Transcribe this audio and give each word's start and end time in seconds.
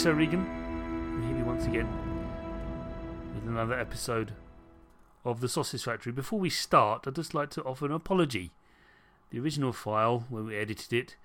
Chris 0.00 0.14
O'Regan. 0.14 0.40
I'm 0.40 1.36
here 1.36 1.44
once 1.44 1.66
again 1.66 1.86
with 3.34 3.46
another 3.46 3.78
episode 3.78 4.32
of 5.26 5.40
The 5.40 5.48
Sausage 5.48 5.84
Factory. 5.84 6.10
Before 6.10 6.38
we 6.38 6.48
start, 6.48 7.06
I'd 7.06 7.16
just 7.16 7.34
like 7.34 7.50
to 7.50 7.62
offer 7.64 7.84
an 7.84 7.92
apology. 7.92 8.50
The 9.28 9.40
original 9.40 9.74
file, 9.74 10.24
when 10.30 10.46
we 10.46 10.56
edited 10.56 10.94
it, 10.94 11.16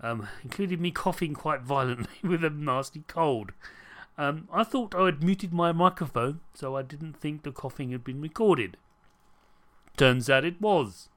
um, 0.00 0.26
included 0.42 0.80
me 0.80 0.90
coughing 0.90 1.34
quite 1.34 1.60
violently 1.60 2.06
with 2.26 2.42
a 2.42 2.48
nasty 2.48 3.02
cold. 3.08 3.52
Um, 4.16 4.48
I 4.50 4.64
thought 4.64 4.94
I 4.94 5.04
had 5.04 5.22
muted 5.22 5.52
my 5.52 5.72
microphone, 5.72 6.40
so 6.54 6.76
I 6.76 6.80
didn't 6.80 7.20
think 7.20 7.42
the 7.42 7.52
coughing 7.52 7.90
had 7.90 8.04
been 8.04 8.22
recorded. 8.22 8.78
Turns 9.98 10.30
out 10.30 10.46
it 10.46 10.62
was. 10.62 11.10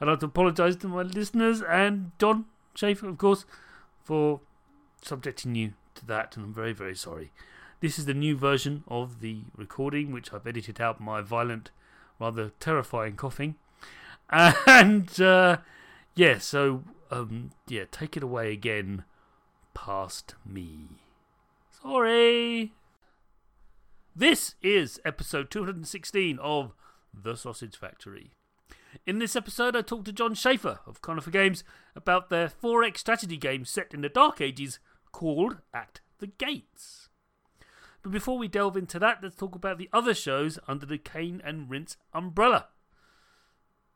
I'd 0.00 0.08
like 0.08 0.20
to 0.20 0.26
apologise 0.26 0.76
to 0.76 0.88
my 0.88 1.02
listeners 1.02 1.60
and 1.60 2.12
Jon 2.18 2.46
Shafer, 2.74 3.06
of 3.06 3.18
course, 3.18 3.44
for 4.02 4.40
subjecting 5.02 5.54
you 5.54 5.74
to 6.00 6.06
that, 6.06 6.36
and 6.36 6.44
I'm 6.44 6.54
very, 6.54 6.72
very 6.72 6.96
sorry. 6.96 7.30
This 7.80 7.98
is 7.98 8.04
the 8.04 8.14
new 8.14 8.36
version 8.36 8.84
of 8.88 9.20
the 9.20 9.42
recording, 9.56 10.12
which 10.12 10.32
I've 10.32 10.46
edited 10.46 10.80
out 10.80 11.00
my 11.00 11.20
violent, 11.20 11.70
rather 12.18 12.50
terrifying 12.60 13.16
coughing. 13.16 13.56
And, 14.32 15.20
uh, 15.20 15.58
yeah, 16.14 16.38
so, 16.38 16.84
um, 17.10 17.50
yeah, 17.66 17.84
take 17.90 18.16
it 18.16 18.22
away 18.22 18.52
again, 18.52 19.04
past 19.74 20.34
me. 20.46 21.00
Sorry. 21.82 22.72
This 24.14 24.54
is 24.62 25.00
episode 25.04 25.50
216 25.50 26.38
of 26.38 26.74
The 27.12 27.36
Sausage 27.36 27.76
Factory. 27.76 28.30
In 29.06 29.18
this 29.18 29.34
episode, 29.34 29.74
I 29.74 29.82
talked 29.82 30.04
to 30.06 30.12
Jon 30.12 30.34
Shafer 30.34 30.80
of 30.86 31.00
Conifer 31.00 31.30
Games 31.30 31.64
about 31.96 32.28
their 32.28 32.48
4X 32.48 32.98
strategy 32.98 33.36
game 33.36 33.64
set 33.64 33.94
in 33.94 34.00
the 34.00 34.08
Dark 34.08 34.40
Ages 34.40 34.78
called 35.12 35.58
At 35.74 36.00
the 36.18 36.26
Gates. 36.26 37.08
But 38.02 38.12
before 38.12 38.38
we 38.38 38.48
delve 38.48 38.76
into 38.76 38.98
that, 38.98 39.18
let's 39.22 39.36
talk 39.36 39.54
about 39.54 39.78
the 39.78 39.90
other 39.92 40.14
shows 40.14 40.58
under 40.66 40.86
the 40.86 40.98
Cane 40.98 41.42
and 41.44 41.68
Rinse 41.68 41.96
umbrella. 42.14 42.68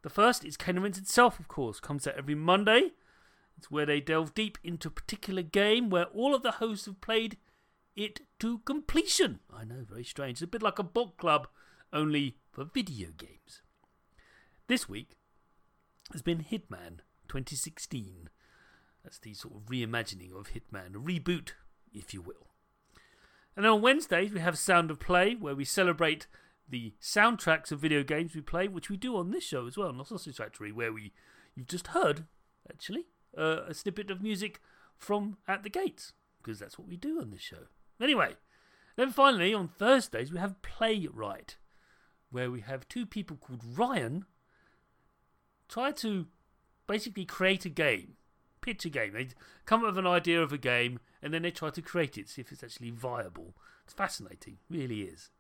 The 0.03 0.11
first 0.11 0.45
is 0.45 0.57
Cane 0.57 0.77
and 0.77 0.85
Rinse 0.85 0.99
itself, 0.99 1.39
of 1.39 1.49
course, 1.49 1.81
comes 1.81 2.07
out 2.07 2.17
every 2.19 2.35
Monday. 2.35 2.93
It's 3.57 3.71
where 3.71 3.87
they 3.87 4.01
delve 4.01 4.35
deep 4.35 4.59
into 4.63 4.89
a 4.89 4.91
particular 4.91 5.43
game 5.43 5.89
where 5.89 6.07
all 6.07 6.35
of 6.35 6.43
the 6.43 6.53
hosts 6.53 6.87
have 6.87 7.01
played 7.01 7.39
it 7.97 8.21
to 8.41 8.59
completion. 8.59 9.41
I 9.55 9.65
know, 9.65 9.85
very 9.89 10.05
strange. 10.05 10.37
It's 10.37 10.43
a 10.43 10.47
bit 10.49 10.63
like 10.63 10.79
a 10.79 10.83
book 10.83 11.17
club, 11.17 11.49
only 11.93 12.37
for 12.51 12.65
video 12.65 13.09
games. 13.17 13.63
This 14.67 14.89
week 14.89 15.17
has 16.13 16.21
been 16.21 16.45
Hitman 16.45 17.01
2016. 17.29 18.29
That's 19.05 19.19
the 19.19 19.35
sort 19.35 19.55
of 19.55 19.67
reimagining 19.67 20.35
of 20.35 20.49
Hitman, 20.53 20.97
a 20.97 20.99
reboot, 20.99 21.51
if 21.93 22.15
you 22.15 22.23
will. 22.23 22.49
And 23.55 23.65
then 23.65 23.73
on 23.73 23.83
Wednesdays, 23.83 24.33
we 24.33 24.41
have 24.41 24.59
Sound 24.59 24.91
of 24.91 24.99
Play, 24.99 25.35
where 25.35 25.55
we 25.55 25.65
celebrate 25.65 26.27
the 26.69 26.95
soundtracks 27.01 27.71
of 27.71 27.79
video 27.79 28.03
games 28.03 28.35
we 28.35 28.41
play, 28.41 28.67
which 28.67 28.89
we 28.89 28.97
do 28.97 29.17
on 29.17 29.31
this 29.31 29.45
show 29.45 29.67
as 29.67 29.77
well, 29.77 29.93
the 29.93 30.05
Sausage 30.05 30.37
Factory, 30.37 30.73
where 30.73 30.93
we 30.93 31.13
you've 31.55 31.69
just 31.69 31.89
heard, 31.89 32.25
actually, 32.69 33.05
uh, 33.39 33.61
a 33.69 33.75
snippet 33.75 34.11
of 34.11 34.23
music 34.23 34.61
from 34.97 35.37
At 35.47 35.63
the 35.63 35.71
Gates, 35.71 36.15
because 36.43 36.59
that's 36.59 36.79
what 36.79 36.89
we 36.89 36.97
do 36.97 37.21
on 37.21 37.31
this 37.31 37.43
show. 37.43 37.69
Anyway, 38.01 38.37
then 38.97 39.11
finally, 39.11 39.53
on 39.53 39.69
Thursdays, 39.69 40.33
we 40.33 40.39
have 40.39 40.63
Playwright, 40.63 41.57
where 42.31 42.51
we 42.51 42.63
have 42.63 42.89
two 42.89 43.07
people 43.07 43.37
called 43.37 43.61
Ryan 43.77 44.25
try 45.69 45.91
to 45.93 46.27
basically 46.87 47.25
create 47.25 47.65
a 47.65 47.71
game, 47.71 48.15
pitch 48.65 48.87
a 48.87 48.89
game. 48.89 49.13
They 49.13 49.29
come 49.67 49.81
up 49.81 49.89
with 49.89 49.99
an 49.99 50.07
idea 50.07 50.43
of 50.43 50.53
a 50.53 50.59
game 50.59 50.99
and 51.23 51.35
then 51.35 51.43
they 51.43 51.51
try 51.51 51.71
to 51.71 51.83
create 51.83 52.17
it, 52.17 52.29
see 52.29 52.41
if 52.41 52.51
it's 52.51 52.65
actually 52.65 52.91
viable. 52.91 53.55
It's 53.85 53.93
fascinating, 53.93 54.59
really 54.71 55.03
is. 55.03 55.31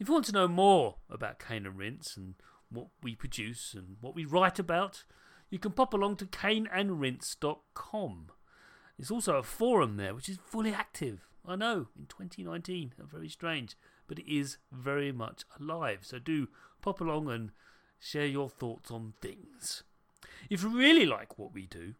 If 0.00 0.08
you 0.08 0.14
want 0.14 0.26
to 0.26 0.32
know 0.32 0.48
more 0.48 0.96
about 1.08 1.38
Cane 1.38 1.64
and 1.64 1.78
Rinse 1.78 2.16
and 2.16 2.34
what 2.70 2.88
we 3.02 3.14
produce 3.14 3.74
and 3.74 3.98
what 4.00 4.16
we 4.16 4.24
write 4.24 4.58
about, 4.58 5.04
you 5.48 5.60
can 5.60 5.70
pop 5.70 5.94
along 5.94 6.16
to 6.16 6.26
caneandrinse.com. 6.26 8.26
There's 8.98 9.10
also 9.10 9.36
a 9.36 9.42
forum 9.44 9.96
there 9.96 10.14
which 10.14 10.28
is 10.28 10.38
fully 10.44 10.72
active. 10.72 11.28
I 11.46 11.54
know, 11.54 11.88
in 11.96 12.06
2019, 12.06 12.94
very 12.98 13.28
strange, 13.28 13.76
but 14.08 14.18
it 14.18 14.28
is 14.28 14.56
very 14.72 15.12
much 15.12 15.44
alive. 15.60 16.00
So 16.02 16.18
do 16.18 16.48
pop 16.82 17.00
along 17.00 17.30
and 17.30 17.52
share 18.00 18.26
your 18.26 18.48
thoughts 18.48 18.90
on 18.90 19.14
things. 19.20 19.84
If 20.50 20.62
you 20.62 20.70
really 20.70 21.06
like 21.06 21.38
what 21.38 21.54
we 21.54 21.66
do, 21.66 21.94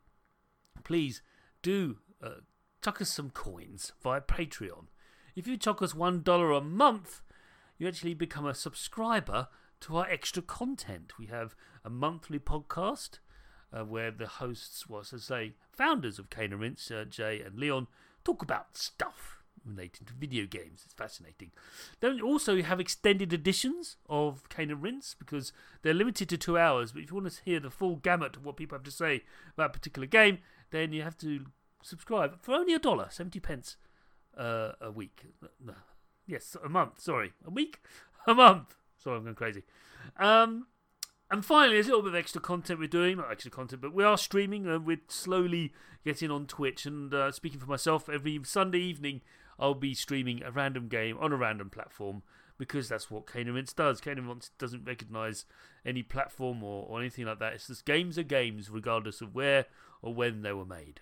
please 0.82 1.22
do 1.62 1.98
uh, 2.22 2.40
chuck 2.82 3.00
us 3.00 3.10
some 3.10 3.30
coins 3.30 3.92
via 4.02 4.20
Patreon. 4.20 4.86
If 5.36 5.46
you 5.46 5.56
chuck 5.56 5.82
us 5.82 5.94
$1 5.94 6.58
a 6.58 6.60
month, 6.60 7.22
you 7.78 7.88
actually 7.88 8.14
become 8.14 8.46
a 8.46 8.54
subscriber 8.54 9.48
to 9.80 9.96
our 9.96 10.08
extra 10.08 10.42
content. 10.42 11.12
We 11.18 11.26
have 11.26 11.54
a 11.84 11.90
monthly 11.90 12.38
podcast 12.38 13.18
uh, 13.72 13.84
where 13.84 14.10
the 14.10 14.26
hosts, 14.26 14.88
well, 14.88 15.02
so 15.02 15.16
say, 15.16 15.54
founders 15.72 16.18
of 16.18 16.30
Cane 16.30 16.52
and 16.52 16.78
uh, 16.90 17.04
Jay 17.04 17.40
and 17.40 17.58
Leon, 17.58 17.88
talk 18.24 18.42
about 18.42 18.76
stuff 18.76 19.38
relating 19.66 20.06
to 20.06 20.12
video 20.12 20.46
games. 20.46 20.82
It's 20.84 20.94
fascinating. 20.94 21.50
Then 22.00 22.20
also 22.20 22.54
you 22.54 22.62
have 22.64 22.80
extended 22.80 23.32
editions 23.32 23.96
of 24.08 24.48
Cane 24.48 24.70
and 24.70 24.82
because 25.18 25.52
they're 25.82 25.94
limited 25.94 26.28
to 26.28 26.38
two 26.38 26.58
hours. 26.58 26.92
But 26.92 27.02
if 27.02 27.10
you 27.10 27.16
want 27.16 27.32
to 27.32 27.42
hear 27.44 27.60
the 27.60 27.70
full 27.70 27.96
gamut 27.96 28.36
of 28.36 28.44
what 28.44 28.56
people 28.56 28.76
have 28.76 28.84
to 28.84 28.90
say 28.90 29.22
about 29.54 29.70
a 29.70 29.72
particular 29.78 30.06
game, 30.06 30.38
then 30.74 30.92
you 30.92 31.02
have 31.02 31.16
to 31.18 31.46
subscribe 31.82 32.42
for 32.42 32.54
only 32.54 32.74
a 32.74 32.78
dollar, 32.78 33.08
seventy 33.10 33.40
pence 33.40 33.76
uh, 34.36 34.72
a 34.80 34.90
week. 34.90 35.26
Yes, 36.26 36.56
a 36.64 36.68
month. 36.68 37.00
Sorry, 37.00 37.32
a 37.46 37.50
week, 37.50 37.80
a 38.26 38.34
month. 38.34 38.76
Sorry, 38.98 39.16
I'm 39.16 39.24
going 39.24 39.36
crazy. 39.36 39.62
Um, 40.18 40.66
and 41.30 41.44
finally, 41.44 41.74
there's 41.74 41.86
a 41.86 41.90
little 41.90 42.02
bit 42.02 42.10
of 42.10 42.16
extra 42.16 42.40
content 42.40 42.78
we're 42.78 42.88
doing. 42.88 43.16
Not 43.16 43.30
extra 43.30 43.50
content, 43.50 43.82
but 43.82 43.94
we 43.94 44.04
are 44.04 44.18
streaming. 44.18 44.66
and 44.66 44.86
we're 44.86 45.00
slowly 45.08 45.72
getting 46.04 46.30
on 46.30 46.46
Twitch. 46.46 46.86
And 46.86 47.12
uh, 47.12 47.32
speaking 47.32 47.60
for 47.60 47.66
myself, 47.66 48.08
every 48.08 48.40
Sunday 48.44 48.78
evening, 48.78 49.20
I'll 49.58 49.74
be 49.74 49.94
streaming 49.94 50.42
a 50.42 50.50
random 50.50 50.88
game 50.88 51.16
on 51.18 51.32
a 51.32 51.36
random 51.36 51.70
platform 51.70 52.22
because 52.58 52.88
that's 52.88 53.10
what 53.10 53.24
and 53.34 53.54
Rinse 53.54 53.72
does. 53.72 54.00
And 54.06 54.28
Rinse 54.28 54.50
doesn't 54.58 54.84
recognise 54.84 55.44
any 55.84 56.02
platform 56.02 56.62
or, 56.62 56.86
or 56.88 57.00
anything 57.00 57.26
like 57.26 57.38
that. 57.40 57.54
It's 57.54 57.66
just 57.66 57.84
games 57.84 58.18
are 58.18 58.22
games, 58.22 58.70
regardless 58.70 59.20
of 59.20 59.34
where 59.34 59.66
or 60.02 60.14
when 60.14 60.42
they 60.42 60.52
were 60.52 60.64
made. 60.64 61.00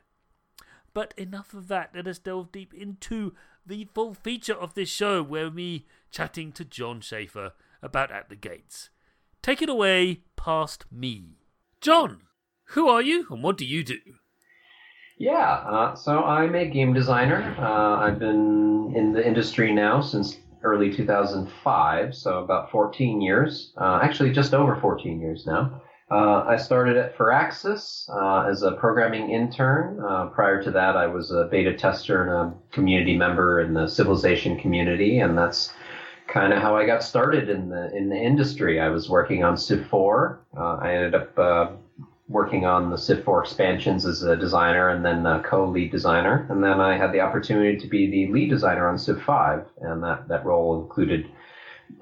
But 0.95 1.15
enough 1.17 1.55
of 1.55 1.69
that. 1.69 1.91
Let 1.95 2.07
us 2.07 2.19
delve 2.19 2.53
deep 2.53 2.75
into 2.75 3.35
the 3.67 3.89
full 3.95 4.15
feature 4.15 4.55
of 4.55 4.75
this 4.75 4.89
show, 4.89 5.23
where 5.23 5.51
me 5.51 5.87
chatting 6.11 6.53
to 6.53 6.65
Jon 6.65 7.01
Shafer 7.01 7.53
about 7.83 8.11
At 8.11 8.29
the 8.29 8.37
Gates. 8.37 8.91
Take 9.43 9.63
it 9.63 9.69
away, 9.69 10.21
past 10.37 10.85
me. 10.91 11.39
Jon, 11.81 12.23
who 12.67 12.89
are 12.89 13.03
you 13.03 13.27
and 13.31 13.43
what 13.43 13.59
do 13.59 13.65
you 13.65 13.83
do? 13.83 13.99
Yeah, 15.19 15.53
uh, 15.53 15.95
so 15.95 16.25
I'm 16.25 16.55
a 16.55 16.67
game 16.67 16.93
designer. 16.93 17.55
Uh, 17.59 18.01
I've 18.01 18.19
been 18.19 18.93
in 18.97 19.13
the 19.13 19.25
industry 19.27 19.73
now 19.73 20.01
since 20.01 20.39
early 20.65 20.93
2005, 20.93 22.15
so 22.15 22.43
about 22.43 22.71
14 22.71 23.21
years. 23.21 23.73
Uh, 23.77 24.01
actually, 24.03 24.33
just 24.33 24.55
over 24.55 24.77
14 24.77 25.21
years 25.21 25.47
now. 25.47 25.83
Uh, 26.11 26.45
I 26.47 26.57
started 26.57 26.99
at 26.99 27.17
Firaxis 27.17 28.09
uh, 28.11 28.47
as 28.51 28.63
a 28.63 28.73
programming 28.73 29.31
intern. 29.31 29.99
Uh, 30.07 30.27
prior 30.27 30.63
to 30.63 30.71
that, 30.71 30.97
I 30.97 31.07
was 31.07 31.31
a 31.31 31.49
beta 31.51 31.75
tester 31.75 32.23
and 32.23 32.31
a 32.31 32.75
community 32.75 33.17
member 33.17 33.61
in 33.61 33.73
the 33.73 33.89
Civilization 33.89 34.59
community, 34.59 35.21
and 35.21 35.39
that's 35.39 35.73
kind 36.29 36.53
of 36.53 36.61
how 36.61 36.77
I 36.77 36.85
got 36.85 37.03
started 37.03 37.49
in 37.49 37.71
the 37.71 37.97
in 37.97 38.11
the 38.11 38.17
industry. 38.17 38.79
I 38.79 38.91
was 38.91 39.09
working 39.09 39.43
on 39.43 39.57
Civ 39.57 39.87
4. 39.87 40.41
I 40.55 40.95
ended 40.95 41.15
up 41.15 41.82
working 42.29 42.65
on 42.65 42.91
the 42.91 42.97
Civ 42.97 43.25
4 43.25 43.43
expansions 43.43 44.07
as 44.07 44.23
a 44.23 44.37
designer 44.37 44.89
and 44.89 45.05
then 45.05 45.27
a 45.27 45.43
co-lead 45.43 45.91
designer. 45.91 46.47
And 46.51 46.63
then 46.63 46.81
I 46.81 46.97
had 46.97 47.13
the 47.13 47.21
opportunity 47.21 47.79
to 47.79 47.87
be 47.87 48.11
the 48.11 48.33
lead 48.33 48.51
designer 48.51 48.89
on 48.89 48.99
Civ 48.99 49.23
5, 49.23 49.67
and 49.83 50.03
that, 50.03 50.29
that 50.29 50.45
role 50.45 50.83
included 50.83 51.27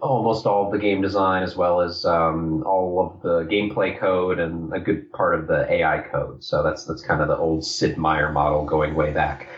almost 0.01 0.47
all 0.47 0.67
of 0.67 0.73
the 0.73 0.79
game 0.79 1.03
design 1.03 1.43
as 1.43 1.57
well 1.57 1.81
as 1.81 2.05
um, 2.05 2.63
all 2.65 3.01
of 3.01 3.23
the 3.23 3.51
gameplay 3.51 3.99
code 3.99 4.39
and 4.39 4.73
a 4.73 4.81
good 4.81 5.13
part 5.13 5.35
of 5.35 5.47
the 5.47 5.71
AI 5.73 6.07
code. 6.11 6.43
So 6.45 6.63
that's 6.63 6.85
that's 6.85 7.03
kind 7.03 7.21
of 7.21 7.29
the 7.29 7.37
old 7.37 7.65
Sid 7.65 7.99
Meier 7.99 8.31
model 8.31 8.65
going 8.65 8.95
way 8.95 9.13
back. 9.13 9.49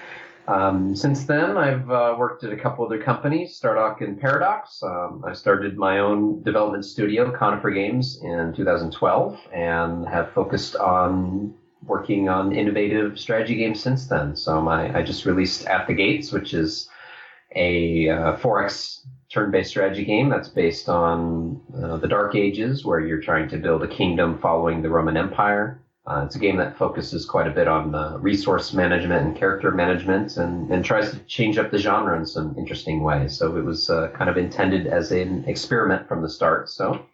Um, 0.49 0.97
since 0.97 1.25
then, 1.25 1.57
I've 1.57 1.89
uh, 1.91 2.17
worked 2.19 2.43
at 2.45 2.53
a 2.53 2.57
couple 2.57 2.85
other 2.85 3.01
companies, 3.01 3.59
Stardock 3.61 4.01
and 4.01 4.21
Paradox. 4.21 4.83
Um, 4.83 5.25
I 5.27 5.35
started 5.35 5.77
my 5.77 6.01
own 6.01 6.43
development 6.43 6.85
studio, 6.85 7.31
Conifer 7.31 7.71
Games, 7.71 8.19
in 8.23 8.53
2012, 8.55 9.39
and 9.53 10.07
have 10.09 10.33
focused 10.33 10.75
on 10.77 11.55
working 11.85 12.29
on 12.29 12.53
innovative 12.53 13.19
strategy 13.19 13.55
games 13.57 13.81
since 13.81 14.07
then. 14.07 14.37
So 14.37 14.61
my 14.61 14.97
I 14.97 15.03
just 15.03 15.27
released 15.27 15.67
At 15.67 15.87
the 15.87 15.95
Gates, 15.95 16.33
which 16.33 16.55
is 16.55 16.89
a 17.55 18.09
uh, 18.09 18.37
4X 18.37 19.07
turn-based 19.33 19.71
strategy 19.71 20.05
game 20.05 20.29
that's 20.29 20.49
based 20.49 20.89
on 20.89 21.61
uh, 21.83 21.97
the 21.99 22.09
Dark 22.09 22.35
Ages, 22.35 22.85
where 22.85 23.01
you're 23.01 23.21
trying 23.21 23.49
to 23.49 23.57
build 23.57 23.83
a 23.83 23.89
kingdom 23.89 24.39
following 24.39 24.83
the 24.83 24.91
Roman 24.91 25.17
Empire. 25.17 25.83
Uh, 26.05 26.25
it's 26.27 26.35
a 26.35 26.39
game 26.39 26.57
that 26.57 26.77
focuses 26.77 27.25
quite 27.25 27.47
a 27.47 27.51
bit 27.51 27.69
on 27.69 27.95
uh, 27.95 28.19
resource 28.19 28.73
management 28.73 29.25
and 29.25 29.37
character 29.37 29.71
management, 29.71 30.37
and, 30.37 30.71
and 30.71 30.85
tries 30.85 31.11
to 31.13 31.19
change 31.21 31.59
up 31.59 31.71
the 31.71 31.79
genre 31.79 32.19
in 32.19 32.27
some 32.27 32.57
interesting 32.59 33.03
ways. 33.05 33.39
So 33.39 33.57
it 33.57 33.65
was 33.65 33.89
uh, 33.89 34.09
kind 34.17 34.29
of 34.29 34.37
intended 34.37 34.89
as 34.89 35.13
an 35.13 35.45
experiment 35.47 36.09
from 36.09 36.23
the 36.23 36.29
start. 36.29 36.71
So 36.71 37.07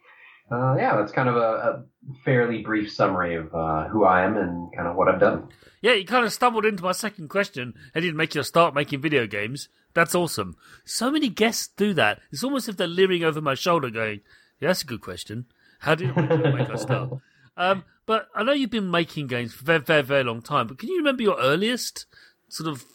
uh, 0.51 0.75
yeah, 0.77 0.95
that's 0.95 1.11
kind 1.11 1.29
of 1.29 1.35
a, 1.35 1.39
a 1.39 1.83
fairly 2.25 2.63
brief 2.63 2.91
summary 2.91 3.35
of 3.35 3.53
uh, 3.53 3.87
who 3.89 4.05
I 4.05 4.23
am 4.23 4.37
and 4.37 4.73
kind 4.75 4.87
of 4.87 4.95
what 4.95 5.07
I've 5.07 5.19
done. 5.19 5.49
Yeah, 5.81 5.93
you 5.93 6.05
kind 6.05 6.25
of 6.25 6.33
stumbled 6.33 6.65
into 6.65 6.83
my 6.83 6.91
second 6.91 7.29
question 7.29 7.75
and 7.93 8.01
didn't 8.01 8.17
make 8.17 8.33
you 8.33 8.43
start 8.43 8.73
making 8.73 9.01
video 9.01 9.27
games. 9.27 9.69
That's 9.93 10.15
awesome. 10.15 10.57
So 10.85 11.11
many 11.11 11.29
guests 11.29 11.69
do 11.77 11.93
that. 11.93 12.21
It's 12.31 12.43
almost 12.43 12.67
if 12.67 12.77
they're 12.77 12.87
leering 12.87 13.23
over 13.23 13.41
my 13.41 13.53
shoulder 13.53 13.89
going, 13.89 14.21
yeah, 14.59 14.69
that's 14.69 14.81
a 14.81 14.87
good 14.87 15.01
question. 15.01 15.45
How 15.79 15.95
did 15.95 16.15
you 16.15 16.23
make 16.51 16.69
us 16.69 16.81
start? 16.81 17.11
Um, 17.59 17.83
but 18.05 18.29
I 18.33 18.43
know 18.43 18.53
you've 18.53 18.71
been 18.71 18.89
making 18.89 19.27
games 19.27 19.53
for 19.53 19.63
a 19.63 19.65
very, 19.65 19.81
very, 19.81 20.01
very 20.01 20.23
long 20.23 20.41
time, 20.41 20.65
but 20.65 20.79
can 20.79 20.89
you 20.89 20.97
remember 20.97 21.21
your 21.21 21.37
earliest 21.39 22.05
sort 22.47 22.69
of 22.69 22.85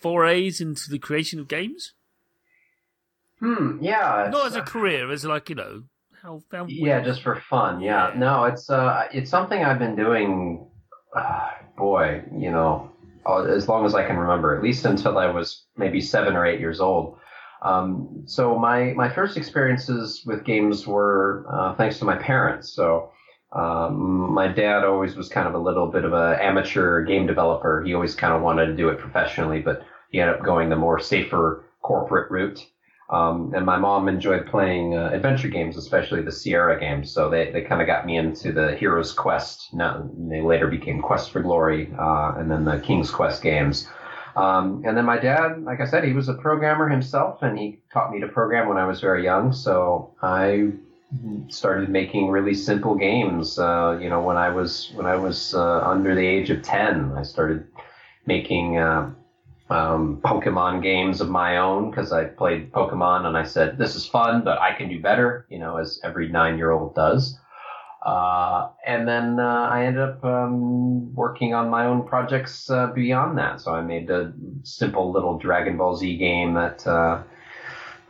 forays 0.00 0.60
into 0.60 0.88
the 0.88 0.98
creation 0.98 1.40
of 1.40 1.48
games? 1.48 1.92
Hmm, 3.40 3.78
yeah. 3.82 4.28
Not 4.32 4.46
as 4.46 4.56
a 4.56 4.62
career, 4.62 5.10
as 5.10 5.24
like, 5.24 5.50
you 5.50 5.56
know, 5.56 5.82
how, 6.22 6.44
how 6.52 6.66
Yeah, 6.68 7.00
just 7.00 7.22
for 7.22 7.42
fun. 7.50 7.80
Yeah. 7.80 8.12
No, 8.16 8.44
it's 8.44 8.70
uh 8.70 9.08
it's 9.12 9.28
something 9.28 9.64
I've 9.64 9.80
been 9.80 9.96
doing 9.96 10.70
uh, 11.16 11.50
boy, 11.76 12.22
you 12.38 12.50
know, 12.52 12.92
uh, 13.26 13.42
as 13.42 13.68
long 13.68 13.84
as 13.84 13.94
I 13.94 14.06
can 14.06 14.16
remember, 14.16 14.56
at 14.56 14.62
least 14.62 14.84
until 14.84 15.18
I 15.18 15.26
was 15.26 15.64
maybe 15.76 16.00
seven 16.00 16.36
or 16.36 16.46
eight 16.46 16.60
years 16.60 16.80
old. 16.80 17.18
Um, 17.62 18.22
so 18.26 18.56
my 18.56 18.92
my 18.94 19.12
first 19.12 19.36
experiences 19.36 20.22
with 20.24 20.44
games 20.44 20.86
were 20.86 21.44
uh, 21.52 21.74
thanks 21.74 21.98
to 21.98 22.04
my 22.04 22.16
parents. 22.16 22.72
So 22.72 23.10
um, 23.52 24.32
my 24.32 24.48
dad 24.48 24.84
always 24.84 25.14
was 25.14 25.28
kind 25.28 25.46
of 25.46 25.54
a 25.54 25.58
little 25.58 25.86
bit 25.86 26.04
of 26.04 26.12
an 26.12 26.40
amateur 26.40 27.04
game 27.04 27.26
developer. 27.26 27.82
He 27.82 27.94
always 27.94 28.14
kind 28.14 28.34
of 28.34 28.42
wanted 28.42 28.66
to 28.66 28.76
do 28.76 28.88
it 28.88 28.98
professionally, 28.98 29.60
but 29.60 29.82
he 30.10 30.20
ended 30.20 30.36
up 30.36 30.44
going 30.44 30.68
the 30.68 30.76
more 30.76 30.98
safer 30.98 31.64
corporate 31.82 32.30
route. 32.30 32.66
Um, 33.10 33.52
and 33.54 33.66
my 33.66 33.76
mom 33.76 34.08
enjoyed 34.08 34.46
playing 34.46 34.96
uh, 34.96 35.10
adventure 35.12 35.48
games, 35.48 35.76
especially 35.76 36.22
the 36.22 36.32
Sierra 36.32 36.80
games. 36.80 37.10
So 37.10 37.28
they, 37.28 37.50
they 37.50 37.60
kind 37.60 37.82
of 37.82 37.86
got 37.86 38.06
me 38.06 38.16
into 38.16 38.52
the 38.52 38.74
Hero's 38.74 39.12
Quest. 39.12 39.74
Now, 39.74 40.08
they 40.16 40.40
later 40.40 40.68
became 40.68 41.02
Quest 41.02 41.30
for 41.30 41.42
Glory, 41.42 41.92
uh, 41.98 42.32
and 42.36 42.50
then 42.50 42.64
the 42.64 42.78
King's 42.78 43.10
Quest 43.10 43.42
games. 43.42 43.86
Um, 44.34 44.82
and 44.86 44.96
then 44.96 45.04
my 45.04 45.18
dad, 45.18 45.62
like 45.62 45.80
I 45.80 45.84
said, 45.84 46.04
he 46.04 46.14
was 46.14 46.30
a 46.30 46.34
programmer 46.34 46.88
himself, 46.88 47.42
and 47.42 47.58
he 47.58 47.80
taught 47.92 48.10
me 48.10 48.20
to 48.20 48.28
program 48.28 48.66
when 48.66 48.78
I 48.78 48.86
was 48.86 49.00
very 49.00 49.24
young. 49.24 49.52
So 49.52 50.14
I 50.22 50.72
started 51.48 51.88
making 51.88 52.28
really 52.30 52.54
simple 52.54 52.94
games. 52.94 53.58
Uh, 53.58 53.98
you 54.00 54.08
know, 54.08 54.22
when 54.22 54.36
I 54.36 54.48
was 54.48 54.90
when 54.94 55.06
I 55.06 55.16
was 55.16 55.54
uh, 55.54 55.80
under 55.80 56.14
the 56.14 56.26
age 56.26 56.50
of 56.50 56.62
ten, 56.62 57.12
I 57.16 57.22
started 57.22 57.66
making 58.26 58.78
uh, 58.78 59.10
um, 59.70 60.20
Pokemon 60.22 60.82
games 60.82 61.20
of 61.20 61.28
my 61.28 61.56
own 61.56 61.90
because 61.90 62.12
I 62.12 62.24
played 62.24 62.72
Pokemon 62.72 63.26
and 63.26 63.36
I 63.36 63.44
said, 63.44 63.78
this 63.78 63.94
is 63.94 64.06
fun, 64.06 64.44
but 64.44 64.58
I 64.58 64.74
can 64.74 64.88
do 64.88 65.00
better, 65.00 65.46
you 65.48 65.58
know, 65.58 65.78
as 65.78 66.00
every 66.04 66.28
nine 66.28 66.56
year 66.58 66.70
old 66.70 66.94
does. 66.94 67.38
Uh, 68.04 68.68
and 68.84 69.06
then 69.06 69.38
uh, 69.38 69.68
I 69.70 69.84
ended 69.84 70.02
up 70.02 70.24
um, 70.24 71.14
working 71.14 71.54
on 71.54 71.70
my 71.70 71.86
own 71.86 72.04
projects 72.04 72.68
uh, 72.68 72.88
beyond 72.88 73.38
that. 73.38 73.60
So 73.60 73.74
I 73.74 73.80
made 73.80 74.10
a 74.10 74.32
simple 74.64 75.12
little 75.12 75.38
Dragon 75.38 75.76
Ball 75.76 75.96
Z 75.96 76.16
game 76.16 76.54
that 76.54 76.84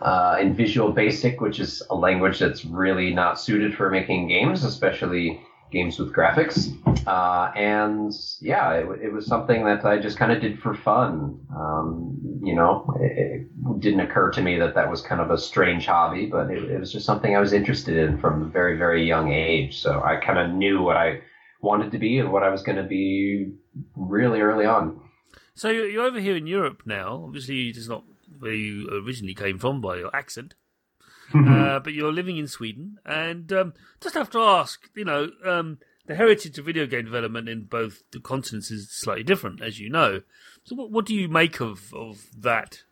uh, 0.02 0.36
in 0.40 0.54
Visual 0.54 0.92
Basic, 0.92 1.40
which 1.40 1.60
is 1.60 1.82
a 1.90 1.94
language 1.94 2.38
that's 2.38 2.64
really 2.64 3.14
not 3.14 3.40
suited 3.40 3.74
for 3.74 3.88
making 3.88 4.28
games, 4.28 4.64
especially 4.64 5.40
games 5.70 5.98
with 5.98 6.12
graphics. 6.12 6.70
Uh, 7.06 7.50
and 7.56 8.12
yeah, 8.40 8.72
it, 8.72 8.86
it, 9.02 9.12
was 9.12 9.26
something 9.26 9.64
that 9.64 9.84
I 9.84 9.98
just 9.98 10.18
kind 10.18 10.30
of 10.30 10.40
did 10.40 10.60
for 10.60 10.74
fun. 10.74 11.40
Um, 11.56 12.18
you 12.42 12.54
know, 12.54 12.94
it, 13.00 13.12
it, 13.18 13.80
didn't 13.80 14.00
occur 14.00 14.30
to 14.30 14.42
me 14.42 14.58
that 14.58 14.74
that 14.74 14.90
was 14.90 15.00
kind 15.00 15.20
of 15.20 15.30
a 15.30 15.38
strange 15.38 15.86
hobby, 15.86 16.26
but 16.26 16.50
it, 16.50 16.70
it 16.70 16.78
was 16.78 16.92
just 16.92 17.06
something 17.06 17.34
I 17.34 17.40
was 17.40 17.52
interested 17.52 17.96
in 17.96 18.18
from 18.18 18.42
a 18.42 18.44
very, 18.46 18.76
very 18.76 19.06
young 19.06 19.32
age. 19.32 19.80
So 19.80 20.02
I 20.04 20.16
kind 20.16 20.38
of 20.38 20.50
knew 20.50 20.82
what 20.82 20.96
I 20.96 21.20
wanted 21.60 21.90
to 21.92 21.98
be 21.98 22.18
and 22.18 22.30
what 22.30 22.42
I 22.42 22.50
was 22.50 22.62
going 22.62 22.76
to 22.76 22.84
be 22.84 23.52
really 23.96 24.40
early 24.40 24.66
on. 24.66 25.00
So 25.54 25.70
you're 25.70 26.04
over 26.04 26.20
here 26.20 26.36
in 26.36 26.46
Europe 26.46 26.82
now. 26.86 27.24
Obviously, 27.24 27.68
it's 27.68 27.88
not 27.88 28.04
where 28.38 28.54
you 28.54 28.88
originally 29.04 29.34
came 29.34 29.58
from 29.58 29.80
by 29.80 29.96
your 29.96 30.14
accent. 30.14 30.54
Mm-hmm. 31.32 31.52
uh, 31.62 31.78
but 31.80 31.92
you're 31.92 32.12
living 32.12 32.36
in 32.36 32.46
Sweden, 32.46 32.98
and 33.04 33.52
um, 33.52 33.74
just 34.00 34.14
have 34.14 34.30
to 34.30 34.40
ask, 34.40 34.88
you 34.94 35.04
know, 35.04 35.30
um, 35.44 35.78
the 36.06 36.14
heritage 36.14 36.58
of 36.58 36.64
video 36.64 36.86
game 36.86 37.04
development 37.04 37.48
in 37.48 37.64
both 37.64 38.02
the 38.10 38.20
continents 38.20 38.70
is 38.70 38.90
slightly 38.90 39.22
different, 39.22 39.62
as 39.62 39.78
you 39.78 39.88
know. 39.88 40.22
So, 40.64 40.74
what, 40.74 40.90
what 40.90 41.06
do 41.06 41.14
you 41.14 41.28
make 41.28 41.60
of 41.60 41.92
of 41.94 42.26
that 42.36 42.82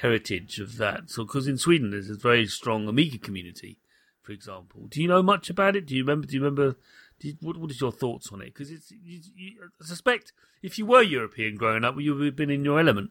heritage 0.00 0.58
of 0.58 0.76
that? 0.76 1.10
So, 1.10 1.24
because 1.24 1.48
in 1.48 1.58
Sweden 1.58 1.90
there's 1.90 2.10
a 2.10 2.14
very 2.14 2.46
strong 2.46 2.88
Amiga 2.88 3.18
community, 3.18 3.78
for 4.22 4.32
example. 4.32 4.86
Do 4.88 5.00
you 5.02 5.08
know 5.08 5.22
much 5.22 5.50
about 5.50 5.76
it? 5.76 5.86
Do 5.86 5.94
you 5.94 6.02
remember? 6.02 6.26
Do 6.26 6.34
you 6.34 6.42
remember? 6.42 6.76
Do 7.18 7.28
you, 7.28 7.36
what, 7.40 7.56
what 7.56 7.70
is 7.70 7.80
your 7.80 7.92
thoughts 7.92 8.30
on 8.32 8.40
it? 8.40 8.54
Because 8.54 8.70
it's, 8.70 8.90
you, 8.90 9.20
you, 9.36 9.70
I 9.80 9.84
suspect 9.84 10.32
if 10.62 10.78
you 10.78 10.86
were 10.86 11.02
European 11.02 11.56
growing 11.56 11.84
up, 11.84 11.96
you 11.98 12.14
would 12.14 12.24
have 12.24 12.36
been 12.36 12.50
in 12.50 12.64
your 12.64 12.78
element. 12.78 13.10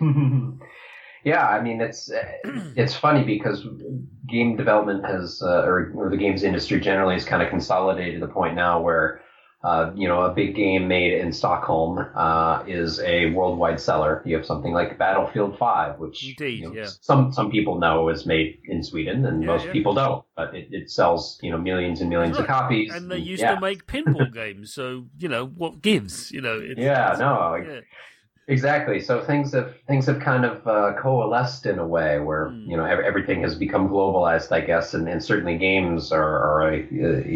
Yeah, 1.24 1.46
I 1.46 1.60
mean 1.62 1.80
it's 1.80 2.10
it's 2.76 2.96
funny 2.96 3.24
because 3.24 3.66
game 4.26 4.56
development 4.56 5.04
has 5.04 5.42
uh, 5.42 5.64
or, 5.64 5.92
or 5.94 6.10
the 6.10 6.16
games 6.16 6.42
industry 6.42 6.80
generally 6.80 7.14
has 7.14 7.24
kind 7.24 7.42
of 7.42 7.50
consolidated 7.50 8.20
to 8.20 8.26
the 8.26 8.32
point 8.32 8.54
now 8.54 8.80
where 8.80 9.20
uh, 9.62 9.92
you 9.94 10.08
know 10.08 10.22
a 10.22 10.32
big 10.32 10.56
game 10.56 10.88
made 10.88 11.12
in 11.12 11.30
Stockholm 11.30 11.98
uh, 12.14 12.64
is 12.66 13.00
a 13.00 13.26
worldwide 13.32 13.78
seller. 13.78 14.22
You 14.24 14.34
have 14.36 14.46
something 14.46 14.72
like 14.72 14.96
Battlefield 14.96 15.58
Five, 15.58 15.98
which 15.98 16.26
Indeed, 16.30 16.60
you 16.60 16.68
know, 16.68 16.74
yeah. 16.74 16.88
some 17.02 17.30
some 17.30 17.50
people 17.50 17.78
know 17.78 18.08
is 18.08 18.24
made 18.24 18.60
in 18.64 18.82
Sweden, 18.82 19.26
and 19.26 19.42
Yeah, 19.42 19.46
most 19.46 19.66
yeah. 19.66 19.72
people 19.72 19.92
don't. 19.92 20.24
But 20.34 20.54
it, 20.54 20.68
it 20.70 20.90
sells 20.90 21.38
you 21.42 21.50
know 21.50 21.58
millions 21.58 22.00
and 22.00 22.08
millions 22.08 22.38
of 22.38 22.46
copies. 22.46 22.94
And 22.94 23.10
they 23.10 23.18
used 23.18 23.42
yeah. 23.42 23.56
to 23.56 23.60
make 23.60 23.86
pinball 23.86 24.32
games, 24.32 24.72
so 24.72 25.04
you 25.18 25.28
know 25.28 25.44
what 25.44 25.82
gives. 25.82 26.30
You 26.30 26.40
know, 26.40 26.58
it's, 26.58 26.80
Yeah, 26.80 27.14
no, 27.18 27.50
like-. 27.50 27.84
Exactly. 28.50 28.98
So 29.00 29.20
things 29.24 29.52
have 29.52 29.74
things 29.86 30.06
have 30.06 30.18
kind 30.18 30.44
of 30.44 30.66
uh, 30.66 30.94
coalesced 31.00 31.66
in 31.66 31.78
a 31.78 31.86
way 31.86 32.18
where 32.18 32.48
Mm. 32.50 32.66
you 32.70 32.76
know 32.76 32.84
everything 32.84 33.42
has 33.42 33.54
become 33.54 33.88
globalized, 33.88 34.50
I 34.50 34.60
guess, 34.60 34.92
and, 34.94 35.08
and 35.08 35.22
certainly 35.22 35.56
games 35.56 36.10
are, 36.10 36.38
are 36.48 36.72
a, 36.74 36.78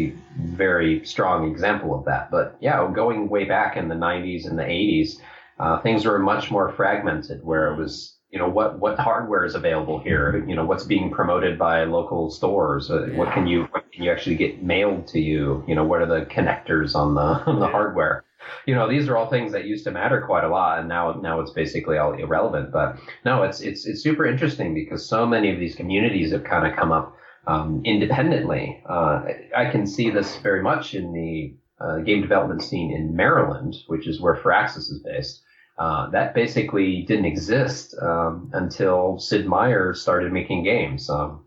a 0.03 0.13
very 0.39 1.05
strong 1.05 1.49
example 1.49 1.97
of 1.97 2.03
that. 2.05 2.29
But 2.31 2.57
yeah, 2.59 2.91
going 2.93 3.29
way 3.29 3.45
back 3.45 3.77
in 3.77 3.87
the 3.87 3.95
'90s 3.95 4.45
and 4.45 4.59
the 4.59 4.63
'80s, 4.65 5.17
uh, 5.59 5.79
things 5.81 6.05
were 6.05 6.19
much 6.19 6.51
more 6.51 6.73
fragmented, 6.73 7.45
where 7.45 7.71
it 7.73 7.77
was 7.77 8.17
you 8.31 8.39
know 8.39 8.49
what 8.49 8.79
what 8.79 8.99
hardware 8.99 9.45
is 9.45 9.55
available 9.55 9.99
here, 9.99 10.43
you 10.45 10.55
know 10.55 10.65
what's 10.65 10.83
being 10.83 11.09
promoted 11.11 11.57
by 11.57 11.85
local 11.85 12.29
stores, 12.29 12.91
uh, 12.91 13.07
what 13.15 13.31
can 13.33 13.47
you 13.47 13.63
what 13.71 13.89
can 13.93 14.03
you 14.03 14.11
actually 14.11 14.35
get 14.35 14.61
mailed 14.63 15.07
to 15.07 15.19
you, 15.21 15.63
you 15.65 15.75
know 15.75 15.85
what 15.85 16.01
are 16.01 16.05
the 16.07 16.25
connectors 16.25 16.93
on 16.93 17.15
the 17.15 17.21
on 17.49 17.59
the 17.59 17.67
Yeah. 17.67 17.71
hardware 17.71 18.24
you 18.65 18.75
know 18.75 18.89
these 18.89 19.07
are 19.07 19.17
all 19.17 19.29
things 19.29 19.51
that 19.51 19.65
used 19.65 19.83
to 19.85 19.91
matter 19.91 20.21
quite 20.21 20.43
a 20.43 20.49
lot 20.49 20.79
and 20.79 20.87
now 20.87 21.13
now 21.13 21.39
it's 21.39 21.51
basically 21.51 21.97
all 21.97 22.13
irrelevant. 22.13 22.71
But 22.71 22.97
no 23.23 23.43
it's 23.43 23.61
it's 23.61 23.85
it's 23.85 24.01
super 24.01 24.25
interesting 24.25 24.73
because 24.73 25.07
so 25.07 25.25
many 25.25 25.51
of 25.53 25.59
these 25.59 25.75
communities 25.75 26.31
have 26.31 26.43
kind 26.43 26.65
of 26.67 26.77
come 26.77 26.91
up 26.91 27.15
um, 27.47 27.81
independently. 27.85 28.81
Uh, 28.87 29.23
I 29.55 29.69
can 29.69 29.85
see 29.85 30.09
this 30.09 30.37
very 30.37 30.63
much 30.63 30.95
in 30.95 31.13
the 31.13 31.53
uh, 31.83 31.97
game 31.99 32.21
development 32.21 32.63
scene 32.63 32.91
in 32.91 33.15
Maryland 33.15 33.75
which 33.87 34.07
is 34.07 34.19
where 34.19 34.35
Firaxis 34.35 34.89
is 34.91 35.01
based. 35.03 35.41
Uh, 35.77 36.09
that 36.11 36.33
basically 36.33 37.01
didn't 37.01 37.25
exist 37.25 37.95
um, 38.01 38.49
until 38.53 39.19
Sid 39.19 39.45
Meier 39.45 39.93
started 39.93 40.31
making 40.31 40.63
games. 40.63 41.09
Um, 41.09 41.44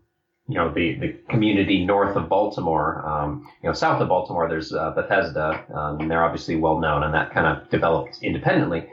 you 0.49 0.55
know 0.55 0.73
the 0.73 0.95
the 0.95 1.13
community 1.29 1.85
north 1.85 2.15
of 2.17 2.27
Baltimore. 2.27 3.07
Um, 3.07 3.47
you 3.61 3.69
know, 3.69 3.73
south 3.73 4.01
of 4.01 4.09
Baltimore, 4.09 4.49
there's 4.49 4.73
uh, 4.73 4.91
Bethesda, 4.91 5.63
um, 5.73 6.01
and 6.01 6.11
they're 6.11 6.25
obviously 6.25 6.55
well 6.55 6.79
known, 6.79 7.03
and 7.03 7.13
that 7.13 7.31
kind 7.31 7.45
of 7.45 7.69
developed 7.69 8.17
independently. 8.23 8.87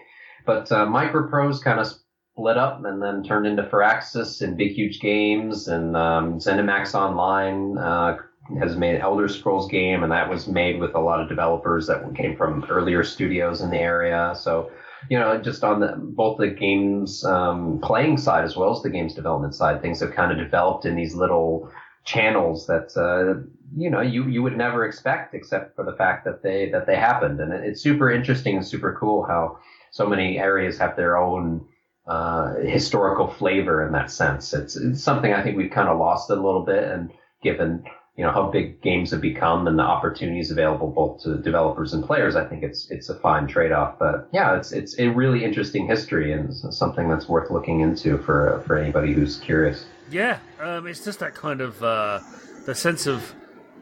But 0.44 0.70
uh, 0.70 0.86
Microprose 0.86 1.62
kind 1.62 1.80
of 1.80 1.88
split 2.36 2.58
up 2.58 2.84
and 2.84 3.02
then 3.02 3.24
turned 3.24 3.46
into 3.46 3.62
Firaxis 3.62 4.42
and 4.42 4.56
Big 4.56 4.72
Huge 4.72 5.00
Games 5.00 5.66
and 5.66 5.96
um, 5.96 6.38
ZeniMax 6.38 6.94
Online 6.94 7.78
uh, 7.78 8.18
has 8.60 8.76
made 8.76 9.00
Elder 9.00 9.26
Scrolls 9.26 9.68
game, 9.68 10.02
and 10.02 10.12
that 10.12 10.28
was 10.28 10.46
made 10.46 10.78
with 10.78 10.94
a 10.94 11.00
lot 11.00 11.20
of 11.20 11.28
developers 11.28 11.86
that 11.86 12.14
came 12.14 12.36
from 12.36 12.64
earlier 12.68 13.02
studios 13.02 13.62
in 13.62 13.70
the 13.70 13.78
area. 13.78 14.34
So, 14.38 14.70
you 15.08 15.18
know, 15.18 15.40
just 15.40 15.64
on 15.64 15.80
the 15.80 15.94
both 15.96 16.38
the 16.38 16.48
games 16.48 17.24
um, 17.24 17.80
playing 17.82 18.18
side 18.18 18.44
as 18.44 18.56
well 18.56 18.74
as 18.76 18.82
the 18.82 18.90
games 18.90 19.14
development 19.14 19.54
side, 19.54 19.82
things 19.82 20.00
have 20.00 20.14
kind 20.14 20.32
of 20.32 20.38
developed 20.38 20.84
in 20.84 20.96
these 20.96 21.14
little 21.14 21.70
channels 22.04 22.66
that 22.66 22.96
uh, 22.96 23.42
you 23.76 23.90
know 23.90 24.00
you 24.00 24.26
you 24.26 24.42
would 24.42 24.56
never 24.56 24.86
expect, 24.86 25.34
except 25.34 25.74
for 25.76 25.84
the 25.84 25.92
fact 25.92 26.24
that 26.24 26.42
they 26.42 26.70
that 26.70 26.86
they 26.86 26.96
happened, 26.96 27.40
and 27.40 27.52
it's 27.52 27.82
super 27.82 28.10
interesting 28.10 28.56
and 28.56 28.66
super 28.66 28.96
cool 28.98 29.24
how 29.24 29.58
so 29.90 30.06
many 30.06 30.38
areas 30.38 30.78
have 30.78 30.96
their 30.96 31.16
own 31.16 31.66
uh, 32.06 32.54
historical 32.56 33.28
flavor 33.28 33.84
in 33.84 33.92
that 33.92 34.10
sense. 34.10 34.54
It's, 34.54 34.76
it's 34.76 35.02
something 35.02 35.32
I 35.32 35.42
think 35.42 35.56
we've 35.56 35.70
kind 35.70 35.88
of 35.88 35.98
lost 35.98 36.30
a 36.30 36.34
little 36.36 36.64
bit, 36.64 36.84
and 36.84 37.12
given 37.42 37.84
you 38.16 38.24
know 38.24 38.32
how 38.32 38.50
big 38.50 38.80
games 38.80 39.10
have 39.10 39.20
become 39.20 39.66
and 39.66 39.78
the 39.78 39.82
opportunities 39.82 40.50
available 40.50 40.88
both 40.88 41.22
to 41.22 41.36
developers 41.36 41.92
and 41.92 42.04
players, 42.04 42.34
I 42.34 42.44
think 42.46 42.62
it's 42.62 42.90
it's 42.90 43.10
a 43.10 43.14
fine 43.14 43.46
trade 43.46 43.72
off. 43.72 43.98
But 43.98 44.28
yeah, 44.32 44.56
it's 44.56 44.72
it's 44.72 44.98
a 44.98 45.08
really 45.08 45.44
interesting 45.44 45.86
history 45.86 46.32
and 46.32 46.54
something 46.54 47.08
that's 47.08 47.28
worth 47.28 47.50
looking 47.50 47.80
into 47.80 48.18
for 48.18 48.62
for 48.66 48.78
anybody 48.78 49.12
who's 49.12 49.36
curious. 49.38 49.84
Yeah, 50.10 50.38
um, 50.60 50.86
it's 50.86 51.04
just 51.04 51.18
that 51.18 51.34
kind 51.34 51.60
of 51.60 51.82
uh, 51.82 52.20
the 52.64 52.74
sense 52.74 53.06
of 53.06 53.34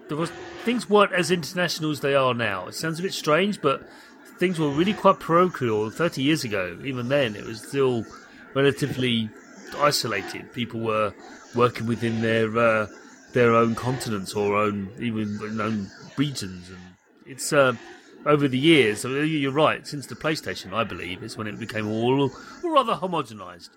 there 0.09 0.17
was 0.17 0.31
things 0.64 0.91
weren't 0.91 1.12
as 1.12 1.31
international 1.31 1.93
as 1.93 2.00
they 2.00 2.14
are 2.14 2.35
now. 2.35 2.67
It 2.67 2.75
sounds 2.75 2.99
a 2.99 3.03
bit 3.03 3.12
strange, 3.12 3.62
but 3.62 3.88
things 4.38 4.59
were 4.59 4.69
really 4.69 4.95
quite 4.95 5.21
parochial 5.21 5.91
30 5.91 6.23
years 6.23 6.43
ago. 6.43 6.76
Even 6.85 7.09
then, 7.09 7.37
it 7.37 7.45
was 7.45 7.62
still 7.62 8.05
relatively 8.55 9.31
isolated. 9.79 10.53
People 10.53 10.81
were 10.81 11.14
working 11.55 11.87
within 11.87 12.21
their 12.21 12.57
uh, 12.59 12.87
their 13.35 13.55
own 13.55 13.75
continents 13.75 14.35
or 14.35 14.57
own 14.57 14.91
even 14.99 15.61
own 15.61 15.91
regions, 16.17 16.71
and 16.71 16.79
it's 17.26 17.53
uh, 17.53 17.75
over 18.25 18.49
the 18.49 18.59
years. 18.59 19.05
You're 19.05 19.53
right. 19.53 19.87
Since 19.87 20.07
the 20.07 20.14
PlayStation, 20.14 20.73
I 20.73 20.85
believe, 20.85 21.23
is 21.23 21.37
when 21.37 21.47
it 21.47 21.59
became 21.59 21.87
all, 21.88 22.31
rather 22.62 22.95
homogenized. 22.95 23.71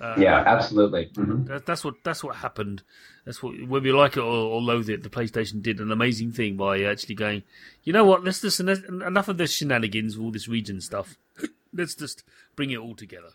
Uh, 0.00 0.14
yeah, 0.16 0.44
absolutely. 0.46 1.06
Mm-hmm. 1.14 1.46
That, 1.46 1.66
that's 1.66 1.82
what 1.84 1.94
that's 2.04 2.22
what 2.22 2.36
happened. 2.36 2.82
That's 3.24 3.42
what 3.42 3.54
whether 3.66 3.86
you 3.86 3.96
like 3.96 4.16
it 4.16 4.20
or, 4.20 4.24
or 4.24 4.60
loathe 4.60 4.88
it, 4.88 5.02
the 5.02 5.10
PlayStation 5.10 5.60
did 5.60 5.80
an 5.80 5.90
amazing 5.90 6.30
thing 6.30 6.56
by 6.56 6.82
actually 6.82 7.16
going. 7.16 7.42
You 7.82 7.92
know 7.92 8.04
what? 8.04 8.22
Let's 8.22 8.40
just 8.40 8.60
enough 8.60 9.28
of 9.28 9.38
this 9.38 9.52
shenanigans, 9.52 10.16
all 10.16 10.30
this 10.30 10.46
region 10.46 10.80
stuff. 10.80 11.16
Let's 11.72 11.96
just 11.96 12.22
bring 12.54 12.70
it 12.70 12.78
all 12.78 12.94
together. 12.94 13.30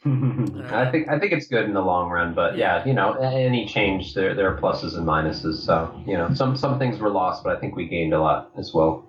I 0.04 0.90
think 0.90 1.08
I 1.08 1.18
think 1.18 1.32
it's 1.32 1.48
good 1.48 1.64
in 1.64 1.74
the 1.74 1.80
long 1.80 2.08
run, 2.08 2.32
but 2.32 2.56
yeah, 2.56 2.86
you 2.86 2.92
know, 2.92 3.14
any 3.14 3.66
change 3.66 4.14
there 4.14 4.34
there 4.34 4.52
are 4.52 4.60
pluses 4.60 4.96
and 4.96 5.04
minuses. 5.04 5.56
So 5.64 6.02
you 6.06 6.16
know, 6.16 6.32
some 6.34 6.56
some 6.56 6.78
things 6.78 6.98
were 6.98 7.10
lost, 7.10 7.42
but 7.42 7.56
I 7.56 7.60
think 7.60 7.74
we 7.74 7.88
gained 7.88 8.12
a 8.12 8.20
lot 8.20 8.50
as 8.56 8.72
well. 8.72 9.08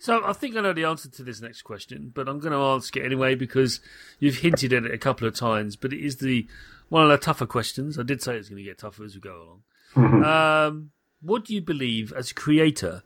So 0.00 0.24
I 0.24 0.32
think 0.32 0.56
I 0.56 0.60
know 0.60 0.72
the 0.72 0.84
answer 0.84 1.08
to 1.08 1.22
this 1.22 1.40
next 1.40 1.62
question, 1.62 2.12
but 2.14 2.28
I'm 2.28 2.38
going 2.38 2.52
to 2.52 2.58
ask 2.58 2.96
it 2.96 3.04
anyway 3.04 3.34
because 3.34 3.80
you've 4.20 4.38
hinted 4.38 4.72
at 4.72 4.84
it 4.84 4.94
a 4.94 4.98
couple 4.98 5.26
of 5.26 5.34
times. 5.34 5.76
But 5.76 5.92
it 5.92 6.04
is 6.04 6.16
the 6.16 6.46
one 6.88 7.02
of 7.02 7.10
the 7.10 7.18
tougher 7.18 7.46
questions. 7.46 7.98
I 7.98 8.02
did 8.02 8.22
say 8.22 8.36
it's 8.36 8.48
going 8.48 8.62
to 8.62 8.68
get 8.68 8.78
tougher 8.78 9.04
as 9.04 9.14
we 9.14 9.20
go 9.20 9.60
along. 9.96 10.24
um, 10.24 10.90
what 11.20 11.44
do 11.44 11.54
you 11.54 11.60
believe, 11.60 12.12
as 12.12 12.30
a 12.30 12.34
creator, 12.34 13.02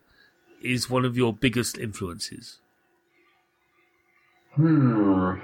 is 0.63 0.91
one 0.91 1.05
of 1.05 1.17
your 1.17 1.33
biggest 1.33 1.79
influences? 1.79 2.61
Hmm. 4.55 5.35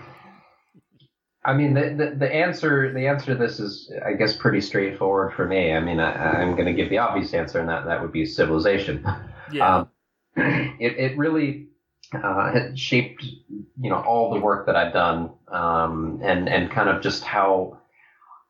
I 1.48 1.54
mean, 1.54 1.72
the, 1.72 1.94
the, 1.96 2.14
the, 2.14 2.34
answer 2.34 2.92
the 2.92 3.08
answer 3.08 3.32
to 3.32 3.34
this 3.34 3.58
is, 3.58 3.90
I 4.04 4.12
guess, 4.12 4.36
pretty 4.36 4.60
straightforward 4.60 5.32
for 5.32 5.46
me. 5.46 5.72
I 5.72 5.80
mean, 5.80 5.98
I, 5.98 6.42
am 6.42 6.52
going 6.56 6.66
to 6.66 6.74
give 6.74 6.90
the 6.90 6.98
obvious 6.98 7.32
answer, 7.32 7.58
and 7.58 7.66
that 7.70 7.86
that 7.86 8.02
would 8.02 8.12
be 8.12 8.24
civilization. 8.24 9.04
Yeah. 9.50 9.76
Um, 9.76 9.88
it 10.78 10.98
it 10.98 11.16
really 11.16 11.68
uh, 12.12 12.52
shaped, 12.74 13.22
you 13.22 13.88
know, 13.88 13.96
all 13.96 14.34
the 14.34 14.38
work 14.38 14.66
that 14.66 14.76
I've 14.76 14.92
done, 14.92 15.30
um, 15.50 16.20
and 16.22 16.50
and 16.50 16.70
kind 16.70 16.90
of 16.90 17.00
just 17.00 17.24
how 17.24 17.78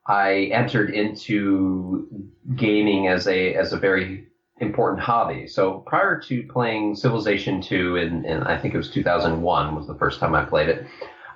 I 0.09 0.51
entered 0.53 0.91
into 0.91 2.27
gaming 2.57 3.07
as 3.07 3.29
a 3.29 3.55
as 3.55 3.73
a 3.73 3.79
very 3.79 4.27
important 4.61 5.01
hobby. 5.01 5.47
So 5.47 5.85
prior 5.87 6.21
to 6.23 6.43
playing 6.53 6.97
Civilization 6.97 7.63
2 7.63 7.95
in, 7.95 8.25
in 8.25 8.43
I 8.43 8.61
think 8.61 8.75
it 8.75 8.77
was 8.77 8.91
2001 8.91 9.77
was 9.77 9.87
the 9.87 9.95
first 9.95 10.19
time 10.19 10.35
I 10.35 10.45
played 10.45 10.69
it 10.69 10.85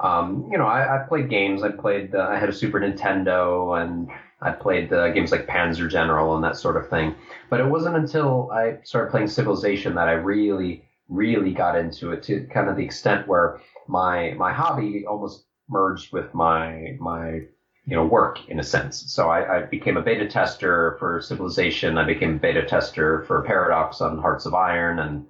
um, 0.03 0.49
you 0.51 0.59
know, 0.59 0.67
I, 0.67 0.97
I, 0.97 1.07
played 1.07 1.31
games. 1.31 1.63
I 1.63 1.71
played. 1.71 2.15
Uh, 2.15 2.27
I 2.29 2.39
had 2.39 2.49
a 2.49 2.53
Super 2.53 2.81
Nintendo, 2.81 3.81
and 3.81 4.11
I 4.41 4.51
played 4.51 4.93
uh, 4.93 5.13
games 5.13 5.31
like 5.31 5.47
Panzer 5.47 5.89
General 5.89 6.35
and 6.35 6.43
that 6.43 6.57
sort 6.57 6.77
of 6.77 6.89
thing. 6.91 7.15
But 7.49 7.61
it 7.61 7.67
wasn't 7.67 7.97
until 7.97 8.51
I 8.51 8.79
started 8.83 9.13
playing 9.13 9.29
Civilization 9.29 9.95
that 9.95 10.09
I 10.09 10.13
really, 10.13 10.85
really 11.09 11.53
got 11.53 11.79
into 11.79 12.11
it 12.11 12.25
to 12.25 12.45
kind 12.53 12.69
of 12.69 12.77
the 12.77 12.85
extent 12.85 13.29
where 13.29 13.61
my 13.87 14.33
my 14.33 14.53
hobby 14.53 15.07
almost 15.07 15.45
merged 15.69 16.13
with 16.13 16.35
my 16.35 16.97
my 16.99 17.43
you 17.85 17.97
know 17.97 18.05
work 18.05 18.39
in 18.49 18.59
a 18.59 18.65
sense. 18.65 19.13
So 19.13 19.31
I, 19.31 19.59
I 19.59 19.63
became 19.67 19.97
a 19.97 20.03
beta 20.03 20.27
tester 20.27 20.97
for 20.99 21.21
Civilization. 21.21 21.97
I 21.97 22.05
became 22.05 22.37
a 22.37 22.39
beta 22.39 22.67
tester 22.67 23.23
for 23.29 23.43
Paradox 23.43 24.01
on 24.01 24.19
Hearts 24.19 24.47
of 24.47 24.55
Iron, 24.55 24.99
and 24.99 25.27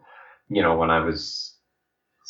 you 0.49 0.63
know 0.63 0.77
when 0.79 0.91
I 0.91 1.01
was 1.01 1.52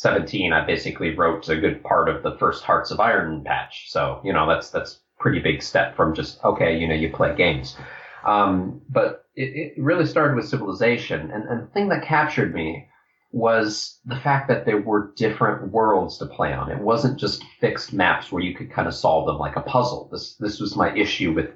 17, 0.03 0.51
I 0.51 0.65
basically 0.65 1.15
wrote 1.15 1.47
a 1.47 1.55
good 1.55 1.81
part 1.81 2.09
of 2.09 2.23
the 2.23 2.37
first 2.37 2.65
Hearts 2.65 2.91
of 2.91 2.99
Iron 2.99 3.41
patch. 3.41 3.89
So, 3.89 4.19
you 4.25 4.33
know, 4.33 4.45
that's, 4.45 4.69
that's 4.69 4.99
pretty 5.17 5.39
big 5.39 5.63
step 5.63 5.95
from 5.95 6.13
just, 6.13 6.43
okay, 6.43 6.77
you 6.77 6.89
know, 6.89 6.93
you 6.93 7.09
play 7.09 7.33
games. 7.33 7.77
Um, 8.25 8.81
but 8.89 9.25
it, 9.35 9.75
it, 9.77 9.81
really 9.81 10.05
started 10.05 10.35
with 10.35 10.49
Civilization. 10.49 11.31
And, 11.31 11.47
and 11.47 11.63
the 11.63 11.67
thing 11.67 11.87
that 11.87 12.03
captured 12.05 12.53
me 12.53 12.89
was 13.31 13.97
the 14.05 14.17
fact 14.17 14.49
that 14.49 14.65
there 14.65 14.81
were 14.81 15.13
different 15.15 15.71
worlds 15.71 16.17
to 16.17 16.25
play 16.25 16.51
on. 16.51 16.69
It 16.69 16.79
wasn't 16.79 17.17
just 17.17 17.41
fixed 17.61 17.93
maps 17.93 18.29
where 18.29 18.43
you 18.43 18.53
could 18.53 18.71
kind 18.71 18.89
of 18.89 18.93
solve 18.93 19.25
them 19.25 19.37
like 19.37 19.55
a 19.55 19.61
puzzle. 19.61 20.09
This, 20.11 20.35
this 20.35 20.59
was 20.59 20.75
my 20.75 20.93
issue 20.93 21.31
with 21.31 21.49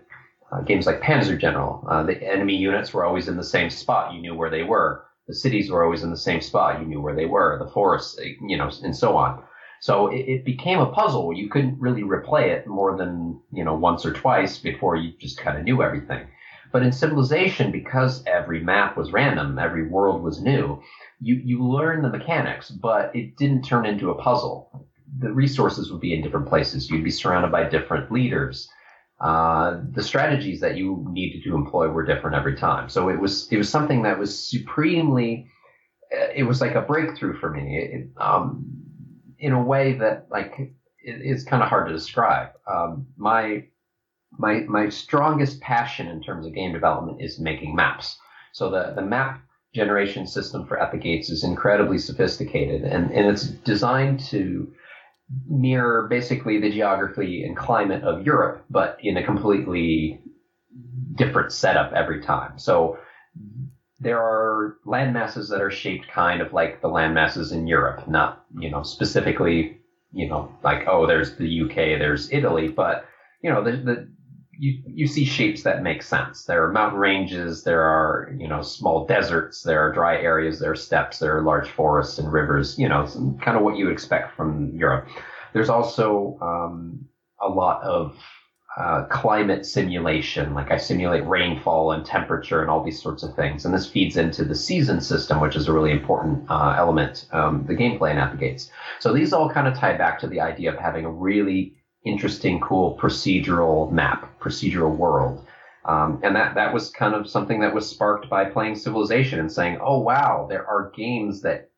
uh, 0.53 0.61
games 0.61 0.85
like 0.85 1.01
Panzer 1.01 1.37
General. 1.37 1.85
Uh, 1.89 2.03
the 2.03 2.23
enemy 2.23 2.55
units 2.55 2.93
were 2.93 3.03
always 3.03 3.27
in 3.27 3.35
the 3.35 3.43
same 3.43 3.69
spot. 3.69 4.13
You 4.13 4.21
knew 4.21 4.35
where 4.35 4.49
they 4.49 4.63
were 4.63 5.03
the 5.27 5.33
cities 5.33 5.69
were 5.69 5.83
always 5.83 6.03
in 6.03 6.09
the 6.09 6.17
same 6.17 6.41
spot. 6.41 6.79
You 6.79 6.87
knew 6.87 7.01
where 7.01 7.15
they 7.15 7.25
were, 7.25 7.57
the 7.59 7.69
forests, 7.69 8.17
eh, 8.19 8.33
you 8.41 8.57
know, 8.57 8.71
and 8.83 8.95
so 8.95 9.15
on. 9.15 9.43
So 9.79 10.07
it, 10.07 10.25
it 10.27 10.45
became 10.45 10.79
a 10.79 10.91
puzzle. 10.91 11.33
You 11.33 11.49
couldn't 11.49 11.79
really 11.79 12.01
replay 12.01 12.47
it 12.49 12.65
more 12.65 12.97
than, 12.97 13.39
you 13.51 13.63
know, 13.63 13.75
once 13.75 14.05
or 14.05 14.13
twice 14.13 14.57
before 14.57 14.95
you 14.95 15.13
just 15.19 15.37
kind 15.37 15.57
of 15.57 15.63
knew 15.63 15.83
everything. 15.83 16.27
But 16.71 16.83
in 16.83 16.91
Civilization, 16.91 17.71
because 17.71 18.23
every 18.25 18.61
map 18.61 18.97
was 18.97 19.11
random, 19.11 19.57
every 19.59 19.87
world 19.87 20.21
was 20.21 20.41
new, 20.41 20.81
you, 21.19 21.35
you 21.35 21.63
learn 21.63 22.01
the 22.01 22.09
mechanics, 22.09 22.69
but 22.69 23.15
it 23.15 23.37
didn't 23.37 23.63
turn 23.63 23.85
into 23.85 24.09
a 24.11 24.21
puzzle. 24.21 24.85
The 25.19 25.31
resources 25.31 25.91
would 25.91 26.01
be 26.01 26.13
in 26.13 26.21
different 26.21 26.47
places. 26.47 26.89
You'd 26.89 27.03
be 27.03 27.11
surrounded 27.11 27.51
by 27.51 27.69
different 27.69 28.11
leaders 28.11 28.69
uh, 29.19 29.81
the 29.91 30.03
strategies 30.03 30.59
that 30.59 30.77
you 30.77 31.05
needed 31.09 31.43
to 31.43 31.55
employ 31.55 31.87
were 31.87 32.05
different 32.05 32.35
every 32.35 32.55
time. 32.55 32.89
So 32.89 33.09
it 33.09 33.19
was 33.19 33.47
it 33.51 33.57
was 33.57 33.69
something 33.69 34.03
that 34.03 34.19
was 34.19 34.47
supremely. 34.47 35.47
It 36.35 36.43
was 36.43 36.61
like 36.61 36.75
a 36.75 36.81
breakthrough 36.81 37.37
for 37.37 37.49
me, 37.51 37.77
it, 37.77 38.09
um, 38.17 38.65
in 39.39 39.51
a 39.51 39.61
way 39.61 39.93
that 39.93 40.27
like 40.29 40.53
it, 40.59 40.71
it's 41.03 41.43
kind 41.43 41.63
of 41.63 41.69
hard 41.69 41.87
to 41.87 41.93
describe. 41.93 42.49
Um, 42.71 43.07
my 43.17 43.65
my 44.37 44.61
my 44.61 44.89
strongest 44.89 45.61
passion 45.61 46.07
in 46.07 46.21
terms 46.21 46.45
of 46.45 46.53
game 46.53 46.73
development 46.73 47.21
is 47.21 47.39
making 47.39 47.75
maps. 47.75 48.17
So 48.53 48.69
the 48.69 48.93
the 48.95 49.01
map 49.01 49.41
generation 49.73 50.27
system 50.27 50.65
for 50.65 50.79
At 50.79 50.91
the 50.91 50.97
Gates 50.97 51.29
is 51.29 51.43
incredibly 51.43 51.97
sophisticated, 51.97 52.83
and 52.83 53.11
and 53.11 53.25
it's 53.27 53.47
designed 53.47 54.19
to 54.31 54.71
mirror 55.47 56.07
basically 56.07 56.59
the 56.59 56.69
geography 56.69 57.43
and 57.43 57.55
climate 57.55 58.03
of 58.03 58.25
Europe, 58.25 58.63
but 58.69 58.97
in 59.01 59.17
a 59.17 59.23
completely 59.23 60.21
different 61.15 61.51
setup 61.51 61.91
every 61.93 62.21
time. 62.21 62.57
So 62.57 62.97
there 63.99 64.19
are 64.19 64.77
land 64.85 65.13
masses 65.13 65.49
that 65.49 65.61
are 65.61 65.71
shaped 65.71 66.07
kind 66.07 66.41
of 66.41 66.53
like 66.53 66.81
the 66.81 66.87
land 66.87 67.13
masses 67.13 67.51
in 67.51 67.67
Europe, 67.67 68.07
not, 68.07 68.45
you 68.57 68.69
know, 68.69 68.83
specifically, 68.83 69.79
you 70.13 70.29
know, 70.29 70.51
like, 70.63 70.87
oh, 70.87 71.07
there's 71.07 71.35
the 71.35 71.61
UK, 71.61 71.99
there's 71.99 72.31
Italy, 72.31 72.67
but, 72.67 73.05
you 73.41 73.51
know, 73.51 73.63
the, 73.63 73.71
the 73.71 74.07
you, 74.59 74.81
you 74.85 75.07
see 75.07 75.25
shapes 75.25 75.63
that 75.63 75.83
make 75.83 76.01
sense. 76.01 76.45
There 76.45 76.63
are 76.63 76.71
mountain 76.71 76.99
ranges, 76.99 77.63
there 77.63 77.83
are, 77.83 78.33
you 78.37 78.47
know, 78.47 78.61
small 78.61 79.05
deserts, 79.05 79.61
there 79.61 79.81
are 79.81 79.93
dry 79.93 80.17
areas, 80.17 80.59
there 80.59 80.71
are 80.71 80.75
steppes, 80.75 81.19
there 81.19 81.37
are 81.37 81.41
large 81.41 81.69
forests 81.69 82.17
and 82.17 82.31
rivers, 82.31 82.77
you 82.77 82.89
know, 82.89 83.05
kind 83.41 83.57
of 83.57 83.63
what 83.63 83.77
you 83.77 83.89
expect 83.89 84.35
from 84.35 84.75
Europe. 84.75 85.07
There's 85.53 85.69
also 85.69 86.37
um, 86.41 87.05
a 87.41 87.47
lot 87.47 87.83
of 87.83 88.15
uh, 88.77 89.05
climate 89.05 89.65
simulation, 89.65 90.53
like 90.53 90.69
I 90.69 90.77
simulate 90.77 91.25
rainfall 91.25 91.93
and 91.93 92.05
temperature 92.05 92.61
and 92.61 92.69
all 92.69 92.83
these 92.83 93.01
sorts 93.01 93.23
of 93.23 93.35
things. 93.35 93.65
And 93.65 93.73
this 93.73 93.87
feeds 93.87 94.17
into 94.17 94.45
the 94.45 94.53
season 94.53 95.01
system, 95.01 95.39
which 95.39 95.55
is 95.55 95.67
a 95.67 95.73
really 95.73 95.91
important 95.91 96.45
uh, 96.49 96.75
element, 96.77 97.25
um, 97.31 97.65
the 97.67 97.73
gameplay 97.73 98.11
in 98.11 98.17
At 98.17 98.31
the 98.31 98.37
Gates. 98.37 98.69
So 98.99 99.13
these 99.13 99.33
all 99.33 99.49
kind 99.49 99.67
of 99.67 99.75
tie 99.75 99.97
back 99.97 100.19
to 100.19 100.27
the 100.27 100.41
idea 100.41 100.71
of 100.71 100.79
having 100.79 101.05
a 101.05 101.11
really 101.11 101.76
interesting, 102.05 102.59
cool 102.59 102.97
procedural 103.01 103.91
map, 103.91 104.39
procedural 104.39 104.95
world. 104.95 105.45
Um, 105.85 106.19
and 106.23 106.35
that, 106.35 106.55
that 106.55 106.73
was 106.73 106.89
kind 106.89 107.15
of 107.15 107.29
something 107.29 107.61
that 107.61 107.73
was 107.73 107.89
sparked 107.89 108.29
by 108.29 108.45
playing 108.45 108.75
Civilization 108.75 109.39
and 109.39 109.51
saying, 109.51 109.79
oh, 109.81 109.99
wow, 109.99 110.45
there 110.49 110.67
are 110.67 110.91
games 110.95 111.41
that 111.41 111.69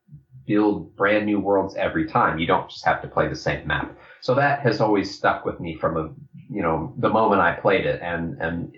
build 0.47 0.95
brand 0.95 1.27
new 1.27 1.39
worlds 1.39 1.75
every 1.75 2.07
time. 2.07 2.39
You 2.39 2.47
don't 2.47 2.69
just 2.69 2.83
have 2.85 3.03
to 3.03 3.07
play 3.07 3.27
the 3.27 3.35
same 3.35 3.67
map. 3.67 3.95
So 4.21 4.33
that 4.35 4.61
has 4.61 4.81
always 4.81 5.15
stuck 5.15 5.45
with 5.45 5.59
me 5.59 5.75
from 5.75 5.95
a, 5.95 6.09
you 6.51 6.63
know, 6.63 6.93
the 6.97 7.09
moment 7.09 7.41
I 7.41 7.53
played 7.53 7.85
it 7.85 8.01
and, 8.01 8.35
and 8.41 8.75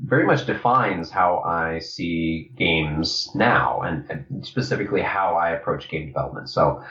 very 0.00 0.24
much 0.24 0.46
defines 0.46 1.10
how 1.10 1.42
I 1.44 1.78
see 1.78 2.50
games 2.56 3.30
now 3.34 3.82
and, 3.82 4.10
and 4.10 4.46
specifically 4.46 5.02
how 5.02 5.34
I 5.34 5.50
approach 5.50 5.90
game 5.90 6.06
development. 6.06 6.48
So, 6.48 6.82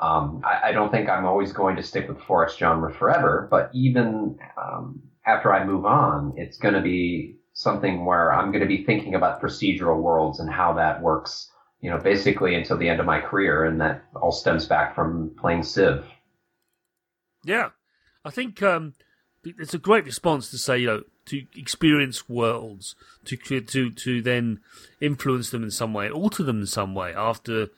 um, 0.00 0.42
I, 0.44 0.68
I, 0.68 0.72
don't 0.72 0.90
think 0.90 1.08
I'm 1.08 1.24
always 1.24 1.52
going 1.52 1.76
to 1.76 1.82
stick 1.82 2.08
with 2.08 2.18
4X 2.18 2.58
genre 2.58 2.92
forever, 2.92 3.48
but 3.50 3.70
even, 3.72 4.38
um, 4.56 5.02
after 5.26 5.52
I 5.52 5.64
move 5.64 5.86
on, 5.86 6.34
it's 6.36 6.58
going 6.58 6.74
to 6.74 6.82
be 6.82 7.36
something 7.54 8.04
where 8.04 8.32
I'm 8.32 8.52
going 8.52 8.60
to 8.60 8.68
be 8.68 8.84
thinking 8.84 9.14
about 9.14 9.40
procedural 9.40 10.00
worlds 10.02 10.38
and 10.38 10.50
how 10.50 10.74
that 10.74 11.00
works, 11.00 11.50
you 11.80 11.90
know, 11.90 11.98
basically 11.98 12.54
until 12.54 12.76
the 12.76 12.88
end 12.88 13.00
of 13.00 13.06
my 13.06 13.20
career. 13.20 13.64
And 13.64 13.80
that 13.80 14.04
all 14.14 14.32
stems 14.32 14.66
back 14.66 14.94
from 14.94 15.34
playing 15.40 15.62
Civ. 15.62 16.04
Yeah. 17.44 17.70
I 18.24 18.30
think, 18.30 18.62
um, 18.62 18.94
it's 19.44 19.74
a 19.74 19.78
great 19.78 20.04
response 20.04 20.50
to 20.50 20.58
say, 20.58 20.78
you 20.78 20.86
know, 20.86 21.02
to 21.26 21.44
experience 21.56 22.28
worlds, 22.28 22.94
to 23.24 23.36
to 23.36 23.90
to 23.90 24.22
then 24.22 24.60
influence 25.00 25.50
them 25.50 25.62
in 25.62 25.70
some 25.70 25.92
way, 25.92 26.10
alter 26.10 26.42
them 26.42 26.60
in 26.60 26.66
some 26.66 26.94
way 26.94 27.12
after 27.14 27.68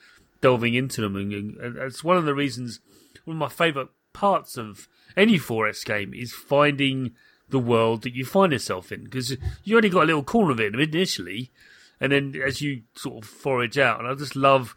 delving 0.40 0.74
into 0.74 1.00
them, 1.00 1.16
and, 1.16 1.32
and 1.32 1.76
it's 1.78 2.04
one 2.04 2.16
of 2.16 2.24
the 2.24 2.34
reasons. 2.34 2.80
One 3.24 3.36
of 3.36 3.40
my 3.40 3.48
favourite 3.48 3.88
parts 4.12 4.56
of 4.56 4.88
any 5.16 5.38
4X 5.38 5.84
game 5.84 6.14
is 6.14 6.32
finding 6.32 7.12
the 7.48 7.58
world 7.58 8.02
that 8.02 8.14
you 8.14 8.24
find 8.24 8.52
yourself 8.52 8.92
in, 8.92 9.04
because 9.04 9.36
you 9.64 9.76
only 9.76 9.88
got 9.88 10.04
a 10.04 10.06
little 10.06 10.22
corner 10.22 10.52
of 10.52 10.60
it 10.60 10.74
initially, 10.74 11.50
and 12.00 12.12
then 12.12 12.34
as 12.44 12.60
you 12.60 12.82
sort 12.94 13.24
of 13.24 13.30
forage 13.30 13.78
out, 13.78 14.00
and 14.00 14.08
I 14.08 14.14
just 14.14 14.36
love 14.36 14.74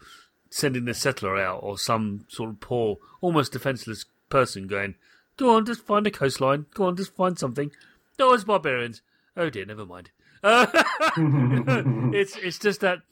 sending 0.50 0.84
the 0.84 0.94
settler 0.94 1.38
out 1.38 1.60
or 1.62 1.78
some 1.78 2.26
sort 2.28 2.50
of 2.50 2.60
poor, 2.60 2.98
almost 3.20 3.52
defenseless 3.52 4.04
person 4.28 4.66
going, 4.66 4.96
"Go 5.36 5.54
on, 5.54 5.66
just 5.66 5.82
find 5.82 6.06
a 6.06 6.10
coastline. 6.10 6.66
Go 6.74 6.84
on, 6.84 6.96
just 6.96 7.14
find 7.14 7.38
something." 7.38 7.70
No, 8.18 8.32
it's 8.32 8.44
barbarians. 8.44 9.02
Oh 9.36 9.50
dear, 9.50 9.64
never 9.64 9.86
mind. 9.86 10.10
Uh, 10.42 10.66
it's 12.12 12.36
it's 12.36 12.58
just 12.58 12.80
that 12.80 13.02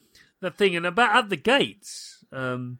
that 0.41 0.57
thing, 0.57 0.75
and 0.75 0.85
about 0.85 1.15
at 1.15 1.29
the 1.29 1.37
gates. 1.37 2.20
Um, 2.31 2.79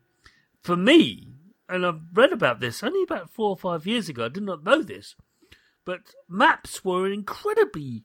for 0.61 0.75
me, 0.75 1.33
and 1.67 1.85
I've 1.85 2.01
read 2.13 2.33
about 2.33 2.59
this 2.59 2.83
only 2.83 3.03
about 3.03 3.29
four 3.29 3.49
or 3.49 3.57
five 3.57 3.87
years 3.87 4.09
ago. 4.09 4.25
I 4.25 4.29
did 4.29 4.43
not 4.43 4.63
know 4.63 4.81
this, 4.81 5.15
but 5.85 6.01
maps 6.29 6.83
were 6.83 7.05
an 7.05 7.13
incredibly 7.13 8.03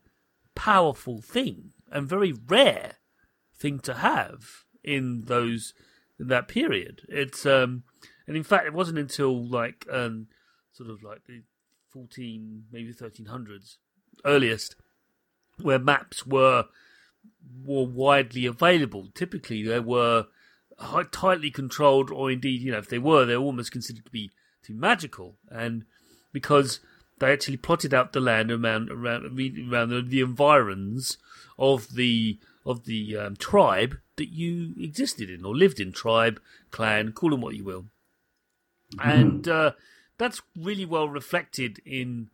powerful 0.54 1.20
thing 1.20 1.72
and 1.90 2.08
very 2.08 2.32
rare 2.32 2.94
thing 3.58 3.78
to 3.80 3.94
have 3.94 4.64
in 4.82 5.22
those 5.26 5.74
in 6.18 6.28
that 6.28 6.48
period. 6.48 7.02
It's 7.08 7.44
um, 7.44 7.84
and 8.26 8.36
in 8.36 8.42
fact, 8.42 8.66
it 8.66 8.72
wasn't 8.72 8.98
until 8.98 9.46
like 9.48 9.86
um, 9.90 10.28
sort 10.72 10.90
of 10.90 11.02
like 11.02 11.24
the 11.26 11.42
fourteen, 11.88 12.64
maybe 12.72 12.92
thirteen 12.92 13.26
hundreds 13.26 13.78
earliest, 14.24 14.76
where 15.60 15.78
maps 15.78 16.26
were 16.26 16.66
were 17.64 17.86
widely 17.86 18.46
available. 18.46 19.08
Typically, 19.14 19.62
there 19.62 19.82
were 19.82 20.26
tightly 21.10 21.50
controlled, 21.50 22.10
or 22.10 22.30
indeed, 22.30 22.60
you 22.60 22.72
know, 22.72 22.78
if 22.78 22.88
they 22.88 22.98
were, 22.98 23.24
they're 23.24 23.36
almost 23.36 23.72
considered 23.72 24.04
to 24.04 24.10
be 24.10 24.30
too 24.62 24.74
magical. 24.74 25.36
And 25.50 25.84
because 26.32 26.80
they 27.18 27.32
actually 27.32 27.56
plotted 27.56 27.94
out 27.94 28.12
the 28.12 28.20
land 28.20 28.50
around 28.50 28.90
around 28.90 29.24
around 29.24 29.88
the, 29.88 30.02
the 30.02 30.20
environs 30.20 31.16
of 31.58 31.94
the 31.94 32.38
of 32.64 32.84
the 32.84 33.16
um, 33.16 33.36
tribe 33.36 33.96
that 34.16 34.28
you 34.28 34.74
existed 34.78 35.30
in 35.30 35.44
or 35.44 35.54
lived 35.54 35.78
in, 35.78 35.92
tribe, 35.92 36.40
clan, 36.70 37.12
call 37.12 37.30
them 37.30 37.40
what 37.40 37.54
you 37.54 37.64
will. 37.64 37.86
Mm-hmm. 38.96 39.08
And 39.08 39.48
uh, 39.48 39.72
that's 40.18 40.42
really 40.56 40.84
well 40.84 41.08
reflected 41.08 41.80
in 41.84 42.30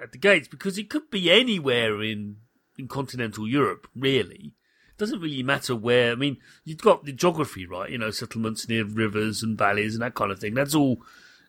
at 0.00 0.12
the 0.12 0.18
gates 0.18 0.48
because 0.48 0.76
it 0.76 0.90
could 0.90 1.10
be 1.10 1.30
anywhere 1.30 2.02
in 2.02 2.36
in 2.76 2.88
continental 2.88 3.48
Europe, 3.48 3.86
really. 3.94 4.52
Doesn't 4.96 5.20
really 5.20 5.42
matter 5.42 5.74
where. 5.74 6.12
I 6.12 6.14
mean, 6.14 6.38
you've 6.64 6.78
got 6.78 7.04
the 7.04 7.12
geography, 7.12 7.66
right? 7.66 7.90
You 7.90 7.98
know, 7.98 8.10
settlements 8.10 8.68
near 8.68 8.84
rivers 8.84 9.42
and 9.42 9.58
valleys 9.58 9.94
and 9.94 10.02
that 10.02 10.14
kind 10.14 10.30
of 10.30 10.38
thing. 10.38 10.54
That's 10.54 10.74
all. 10.74 11.02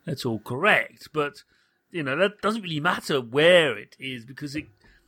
That's 0.06 0.26
all 0.26 0.38
correct, 0.38 1.10
but 1.14 1.42
you 1.90 2.04
know 2.04 2.16
that 2.16 2.40
doesn't 2.40 2.62
really 2.62 2.80
matter 2.80 3.20
where 3.20 3.76
it 3.76 3.96
is 4.00 4.24
because 4.24 4.56
it 4.56 4.66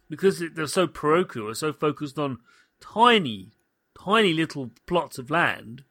because 0.09 0.41
it, 0.41 0.55
they're 0.55 0.65
so 0.65 0.87
parochial, 0.87 1.53
so 1.53 1.71
focused 1.71 2.17
on 2.17 2.39
tiny, 2.79 3.51
tiny 4.03 4.33
little 4.33 4.71
plots 4.87 5.19
of 5.19 5.29
land 5.29 5.83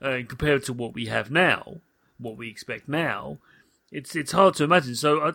uh, 0.00 0.20
compared 0.26 0.64
to 0.64 0.72
what 0.72 0.94
we 0.94 1.06
have 1.06 1.30
now, 1.30 1.82
what 2.16 2.38
we 2.38 2.48
expect 2.48 2.88
now 2.88 3.40
it's 3.90 4.14
it's 4.14 4.32
hard 4.32 4.54
to 4.54 4.64
imagine. 4.64 4.94
So 4.94 5.20
I, 5.20 5.32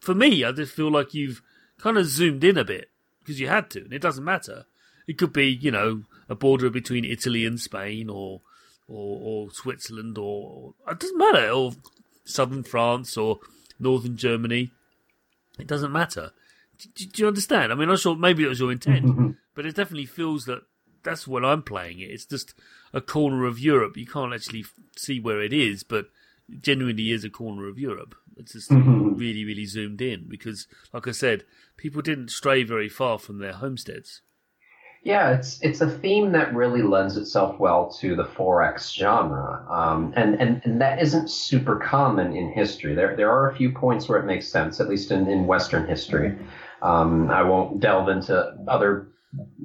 for 0.00 0.14
me, 0.14 0.44
I 0.44 0.52
just 0.52 0.74
feel 0.74 0.90
like 0.90 1.14
you've 1.14 1.42
kind 1.78 1.96
of 1.96 2.06
zoomed 2.06 2.44
in 2.44 2.58
a 2.58 2.64
bit 2.64 2.90
because 3.20 3.40
you 3.40 3.48
had 3.48 3.70
to, 3.70 3.84
and 3.84 3.92
it 3.92 4.02
doesn't 4.02 4.24
matter. 4.24 4.66
It 5.06 5.18
could 5.18 5.32
be 5.32 5.46
you 5.46 5.70
know 5.70 6.02
a 6.28 6.34
border 6.34 6.70
between 6.70 7.04
Italy 7.04 7.44
and 7.44 7.60
Spain, 7.60 8.08
or 8.08 8.40
or, 8.88 9.20
or 9.22 9.50
Switzerland, 9.50 10.18
or 10.18 10.74
it 10.88 10.98
doesn't 10.98 11.18
matter, 11.18 11.50
or 11.50 11.72
southern 12.24 12.62
France, 12.62 13.16
or 13.16 13.40
northern 13.78 14.16
Germany. 14.16 14.70
It 15.58 15.66
doesn't 15.66 15.92
matter. 15.92 16.32
Do, 16.78 17.06
do 17.06 17.22
you 17.22 17.28
understand? 17.28 17.72
I 17.72 17.74
mean, 17.74 17.90
I'm 17.90 17.96
sure 17.96 18.16
maybe 18.16 18.44
it 18.44 18.48
was 18.48 18.60
your 18.60 18.72
intent, 18.72 19.36
but 19.54 19.66
it 19.66 19.76
definitely 19.76 20.06
feels 20.06 20.46
that 20.46 20.62
that's 21.02 21.26
what 21.26 21.44
I'm 21.44 21.62
playing 21.62 22.00
it. 22.00 22.10
It's 22.10 22.26
just 22.26 22.54
a 22.92 23.00
corner 23.00 23.46
of 23.46 23.58
Europe. 23.58 23.96
You 23.96 24.06
can't 24.06 24.34
actually 24.34 24.64
see 24.96 25.20
where 25.20 25.40
it 25.40 25.52
is, 25.52 25.82
but 25.82 26.06
it 26.48 26.62
genuinely 26.62 27.10
is 27.10 27.24
a 27.24 27.30
corner 27.30 27.68
of 27.68 27.78
Europe. 27.78 28.14
It's 28.36 28.52
just 28.52 28.70
mm-hmm. 28.70 29.14
really, 29.14 29.44
really 29.44 29.66
zoomed 29.66 30.00
in 30.00 30.26
because, 30.28 30.66
like 30.92 31.06
I 31.06 31.12
said, 31.12 31.44
people 31.76 32.02
didn't 32.02 32.30
stray 32.30 32.62
very 32.64 32.88
far 32.88 33.18
from 33.18 33.38
their 33.38 33.52
homesteads. 33.52 34.22
Yeah, 35.04 35.32
it's 35.32 35.58
it's 35.62 35.80
a 35.80 35.90
theme 35.90 36.30
that 36.32 36.54
really 36.54 36.82
lends 36.82 37.16
itself 37.16 37.58
well 37.58 37.90
to 38.00 38.14
the 38.14 38.24
4X 38.24 38.94
genre, 38.94 39.66
um, 39.68 40.12
and, 40.14 40.40
and 40.40 40.60
and 40.64 40.80
that 40.80 41.02
isn't 41.02 41.28
super 41.28 41.76
common 41.76 42.36
in 42.36 42.52
history. 42.52 42.94
There 42.94 43.16
there 43.16 43.30
are 43.30 43.50
a 43.50 43.56
few 43.56 43.72
points 43.72 44.08
where 44.08 44.20
it 44.20 44.26
makes 44.26 44.46
sense, 44.48 44.78
at 44.78 44.88
least 44.88 45.10
in, 45.10 45.28
in 45.28 45.46
Western 45.46 45.88
history. 45.88 46.38
Um, 46.82 47.30
I 47.30 47.42
won't 47.42 47.80
delve 47.80 48.08
into 48.10 48.56
other 48.68 49.08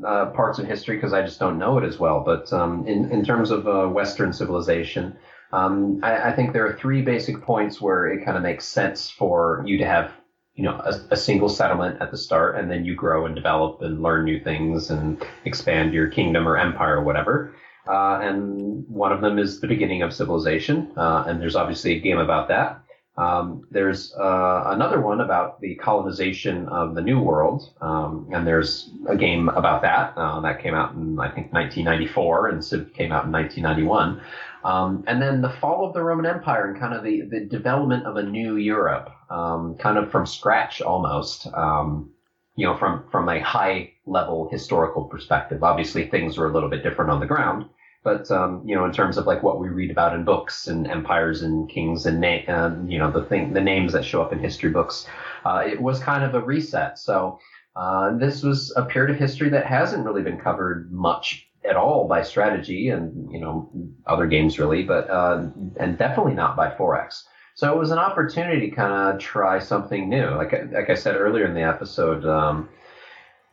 uh, 0.04 0.28
parts 0.28 0.58
of 0.58 0.66
history 0.66 0.96
because 0.96 1.14
I 1.14 1.22
just 1.22 1.40
don't 1.40 1.60
know 1.60 1.78
it 1.78 1.84
as 1.84 2.00
well. 2.00 2.24
But 2.26 2.52
um, 2.52 2.88
in 2.88 3.12
in 3.12 3.24
terms 3.24 3.52
of 3.52 3.68
uh, 3.68 3.88
Western 3.88 4.34
civilization, 4.34 5.16
um, 5.52 6.00
I, 6.04 6.30
I, 6.32 6.36
think 6.36 6.52
there 6.52 6.66
are 6.66 6.74
three 6.74 7.02
basic 7.02 7.42
points 7.42 7.80
where 7.80 8.08
it 8.08 8.26
kind 8.26 8.38
of 8.38 8.44
makes 8.44 8.66
sense 8.66 9.10
for 9.10 9.64
you 9.66 9.78
to 9.78 9.86
have, 9.86 10.12
you 10.58 10.64
know, 10.64 10.82
a, 10.84 11.00
a, 11.12 11.16
single 11.16 11.50
settlement 11.50 12.02
at 12.02 12.10
the 12.10 12.18
start, 12.18 12.58
and 12.58 12.70
then 12.70 12.84
you 12.84 12.96
grow 12.96 13.28
and 13.28 13.36
develop 13.36 13.80
and 13.84 14.02
learn 14.02 14.26
new 14.26 14.40
things 14.40 14.90
and 14.90 15.24
expand 15.46 15.94
your 15.94 16.08
kingdom 16.08 16.48
or 16.48 16.58
empire 16.58 16.98
or 16.98 17.04
whatever. 17.04 17.54
Uh, 17.88 18.20
and 18.24 18.84
one 18.90 19.14
of 19.14 19.22
them 19.22 19.38
is 19.38 19.62
the 19.62 19.68
beginning 19.68 20.02
of 20.02 20.12
civilization, 20.12 20.92
uh, 20.98 21.26
and 21.28 21.40
there's 21.40 21.56
obviously 21.56 21.96
a 21.96 22.00
game 22.00 22.18
about 22.18 22.48
that. 22.48 22.82
Um, 23.18 23.68
there's 23.70 24.14
uh, 24.16 24.64
another 24.68 25.00
one 25.00 25.22
about 25.22 25.62
the 25.62 25.76
colonization 25.76 26.68
of 26.70 26.96
the 26.96 27.02
New 27.02 27.20
World, 27.20 27.72
um, 27.80 28.28
and 28.34 28.46
there's 28.46 28.90
a 29.08 29.16
game 29.16 29.50
about 29.50 29.84
that. 29.84 30.14
Uh, 30.18 30.40
that 30.42 30.62
came 30.62 30.74
out 30.74 30.94
in 30.94 31.20
I 31.20 31.30
think 31.30 31.54
1994, 31.54 32.50
and 32.50 32.66
Civ 32.66 32.94
came 32.94 33.12
out 33.12 33.26
in 33.26 33.32
1991. 33.32 34.22
Um, 34.68 35.06
and 35.08 35.22
then 35.22 35.42
the 35.42 35.56
fall 35.62 35.88
of 35.88 35.94
the 35.94 36.04
Roman 36.04 36.26
Empire 36.26 36.70
and 36.70 36.78
kind 36.78 36.94
of 36.94 37.02
the, 37.02 37.22
the 37.22 37.40
development 37.40 38.06
of 38.06 38.18
a 38.18 38.24
new 38.24 38.58
Europe, 38.58 39.10
um, 39.30 39.78
kind 39.80 39.98
of 39.98 40.12
from 40.12 40.26
scratch 40.26 40.82
almost, 40.82 41.48
um, 41.54 42.12
you 42.58 42.66
know, 42.66 42.76
from, 42.76 43.06
from 43.10 43.30
a 43.30 43.40
high 43.40 43.94
level 44.06 44.50
historical 44.52 45.06
perspective. 45.06 45.64
Obviously, 45.64 46.10
things 46.10 46.38
were 46.38 46.50
a 46.50 46.54
little 46.54 46.70
bit 46.70 46.84
different 46.84 47.12
on 47.12 47.22
the 47.22 47.26
ground, 47.26 47.70
but, 48.04 48.30
um, 48.30 48.62
you 48.66 48.76
know, 48.76 48.84
in 48.84 48.92
terms 48.92 49.18
of 49.18 49.26
like 49.26 49.42
what 49.42 49.58
we 49.58 49.70
read 49.70 49.90
about 49.90 50.14
in 50.14 50.26
books 50.26 50.68
and 50.68 50.86
empires 50.86 51.44
and 51.44 51.70
kings 51.70 52.06
and, 52.06 52.20
na- 52.20 52.76
you 52.88 53.00
know, 53.00 53.10
the 53.10 53.24
thing, 53.24 53.54
the 53.54 53.62
names 53.62 53.94
that 53.94 54.04
show 54.04 54.22
up 54.22 54.34
in 54.34 54.40
history 54.40 54.70
books, 54.70 55.08
uh, 55.46 55.64
it 55.66 55.82
was 55.82 55.98
kind 56.00 56.26
of 56.26 56.36
a 56.36 56.42
reset. 56.42 57.00
So, 57.00 57.40
uh, 57.78 58.18
this 58.18 58.44
was 58.44 58.74
a 58.76 58.84
period 58.84 59.12
of 59.12 59.18
history 59.18 59.48
that 59.52 59.66
hasn't 59.66 60.04
really 60.04 60.24
been 60.24 60.40
covered 60.40 60.92
much 60.92 61.47
at 61.68 61.76
all 61.76 62.08
by 62.08 62.22
strategy 62.22 62.90
and 62.90 63.32
you 63.32 63.40
know 63.40 63.70
other 64.06 64.28
games 64.28 64.60
really, 64.60 64.84
but 64.84 65.10
uh, 65.10 65.48
and 65.80 65.98
definitely 65.98 66.34
not 66.34 66.56
by 66.56 66.70
4X. 66.70 67.24
So 67.56 67.74
it 67.74 67.78
was 67.78 67.92
an 67.92 67.98
opportunity 67.98 68.70
to 68.70 68.76
kind 68.76 69.14
of 69.16 69.20
try 69.20 69.60
something 69.60 70.10
new. 70.10 70.28
Like 70.30 70.54
like 70.72 70.90
I 70.90 70.96
said 70.96 71.16
earlier 71.16 71.46
in 71.46 71.54
the 71.54 71.64
episode, 71.64 72.26
um, 72.26 72.70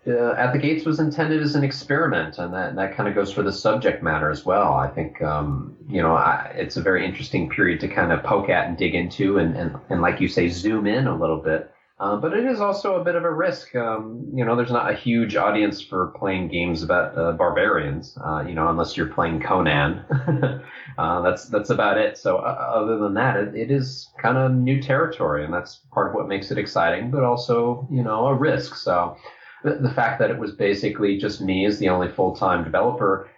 uh, 0.06 0.32
at 0.32 0.52
the 0.52 0.58
gates 0.58 0.84
was 0.84 1.00
intended 1.00 1.42
as 1.42 1.54
an 1.54 1.64
experiment, 1.64 2.38
and 2.38 2.52
that 2.52 2.76
that 2.76 2.94
kind 2.94 3.08
of 3.08 3.14
goes 3.14 3.32
for 3.32 3.42
the 3.42 3.52
subject 3.52 4.02
matter 4.02 4.30
as 4.30 4.44
well. 4.44 4.74
I 4.74 4.88
think 4.88 5.22
um, 5.22 5.74
you 5.88 6.02
know 6.02 6.14
I, 6.14 6.52
it's 6.54 6.76
a 6.76 6.82
very 6.82 7.06
interesting 7.06 7.48
period 7.48 7.80
to 7.80 7.88
kind 7.88 8.12
of 8.12 8.22
poke 8.22 8.50
at 8.50 8.66
and 8.66 8.76
dig 8.76 8.94
into, 8.94 9.38
and, 9.38 9.56
and 9.56 9.76
and 9.88 10.02
like 10.02 10.20
you 10.20 10.28
say, 10.28 10.48
zoom 10.48 10.86
in 10.86 11.06
a 11.06 11.16
little 11.16 11.38
bit. 11.38 11.73
Uh, 11.96 12.16
but 12.16 12.32
it 12.32 12.44
is 12.44 12.60
also 12.60 13.00
a 13.00 13.04
bit 13.04 13.14
of 13.14 13.22
a 13.22 13.30
risk. 13.30 13.74
Um, 13.76 14.28
you 14.34 14.44
know, 14.44 14.56
there's 14.56 14.72
not 14.72 14.90
a 14.90 14.96
huge 14.96 15.36
audience 15.36 15.80
for 15.80 16.08
playing 16.16 16.48
games 16.48 16.82
about 16.82 17.16
uh, 17.16 17.32
barbarians. 17.32 18.18
Uh, 18.24 18.44
you 18.46 18.54
know, 18.54 18.68
unless 18.68 18.96
you're 18.96 19.06
playing 19.06 19.40
Conan. 19.40 20.04
Uh, 20.96 21.22
that's 21.22 21.46
that's 21.46 21.70
about 21.70 21.98
it. 21.98 22.16
So 22.16 22.36
uh, 22.36 22.72
other 22.72 22.98
than 22.98 23.14
that, 23.14 23.36
it, 23.36 23.56
it 23.56 23.70
is 23.72 24.10
kind 24.22 24.38
of 24.38 24.52
new 24.52 24.80
territory, 24.80 25.44
and 25.44 25.52
that's 25.52 25.80
part 25.90 26.08
of 26.08 26.14
what 26.14 26.28
makes 26.28 26.52
it 26.52 26.58
exciting, 26.58 27.10
but 27.10 27.24
also 27.24 27.88
you 27.90 28.02
know 28.04 28.26
a 28.26 28.34
risk. 28.34 28.76
So 28.76 29.16
the, 29.64 29.74
the 29.76 29.90
fact 29.90 30.20
that 30.20 30.30
it 30.30 30.38
was 30.38 30.52
basically 30.52 31.18
just 31.18 31.40
me 31.40 31.66
as 31.66 31.80
the 31.80 31.88
only 31.88 32.08
full 32.08 32.36
time 32.36 32.62
developer 32.62 33.28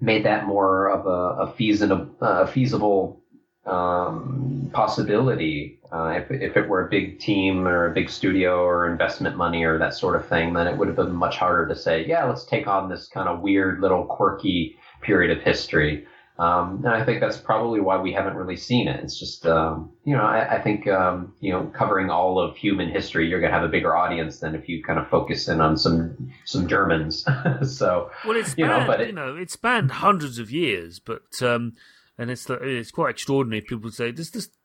made 0.00 0.24
that 0.24 0.46
more 0.46 0.88
of 0.88 1.06
a, 1.06 1.42
a 1.42 1.52
feasible, 1.52 2.08
a 2.20 2.46
feasible 2.46 3.21
um, 3.66 4.70
possibility. 4.72 5.78
Uh, 5.92 6.14
if, 6.16 6.30
if 6.30 6.56
it 6.56 6.68
were 6.68 6.86
a 6.86 6.90
big 6.90 7.20
team 7.20 7.66
or 7.66 7.90
a 7.90 7.94
big 7.94 8.08
studio 8.08 8.64
or 8.64 8.90
investment 8.90 9.36
money 9.36 9.64
or 9.64 9.78
that 9.78 9.94
sort 9.94 10.16
of 10.16 10.26
thing, 10.26 10.54
then 10.54 10.66
it 10.66 10.76
would 10.76 10.88
have 10.88 10.96
been 10.96 11.14
much 11.14 11.36
harder 11.36 11.66
to 11.66 11.78
say, 11.78 12.04
yeah, 12.06 12.24
let's 12.24 12.44
take 12.44 12.66
on 12.66 12.88
this 12.88 13.08
kind 13.08 13.28
of 13.28 13.40
weird 13.40 13.80
little 13.80 14.04
quirky 14.04 14.76
period 15.02 15.36
of 15.36 15.42
history. 15.42 16.06
Um, 16.38 16.82
and 16.84 16.88
I 16.88 17.04
think 17.04 17.20
that's 17.20 17.36
probably 17.36 17.80
why 17.80 18.00
we 18.00 18.12
haven't 18.12 18.36
really 18.36 18.56
seen 18.56 18.88
it. 18.88 18.98
It's 19.04 19.20
just, 19.20 19.46
um, 19.46 19.92
you 20.04 20.16
know, 20.16 20.22
I, 20.22 20.56
I 20.56 20.62
think, 20.62 20.88
um, 20.88 21.34
you 21.40 21.52
know, 21.52 21.70
covering 21.74 22.08
all 22.10 22.40
of 22.40 22.56
human 22.56 22.88
history, 22.88 23.28
you're 23.28 23.38
going 23.38 23.52
to 23.52 23.56
have 23.56 23.66
a 23.66 23.70
bigger 23.70 23.94
audience 23.94 24.40
than 24.40 24.54
if 24.54 24.68
you 24.68 24.82
kind 24.82 24.98
of 24.98 25.08
focus 25.08 25.46
in 25.46 25.60
on 25.60 25.76
some 25.76 26.32
some 26.46 26.66
Germans. 26.66 27.24
so, 27.76 28.10
well, 28.26 28.36
it's 28.36 28.56
you 28.56 28.66
know, 28.66 28.82
but 28.86 29.02
it, 29.02 29.08
you 29.08 29.12
know, 29.12 29.36
it 29.36 29.50
spanned 29.50 29.90
hundreds 29.92 30.38
of 30.38 30.50
years, 30.50 30.98
but 30.98 31.42
um, 31.42 31.74
and 32.18 32.30
it's 32.30 32.48
it's 32.48 32.90
quite 32.90 33.10
extraordinary. 33.10 33.60
People 33.60 33.90
say 33.90 34.12
just 34.12 34.34
just 34.34 34.56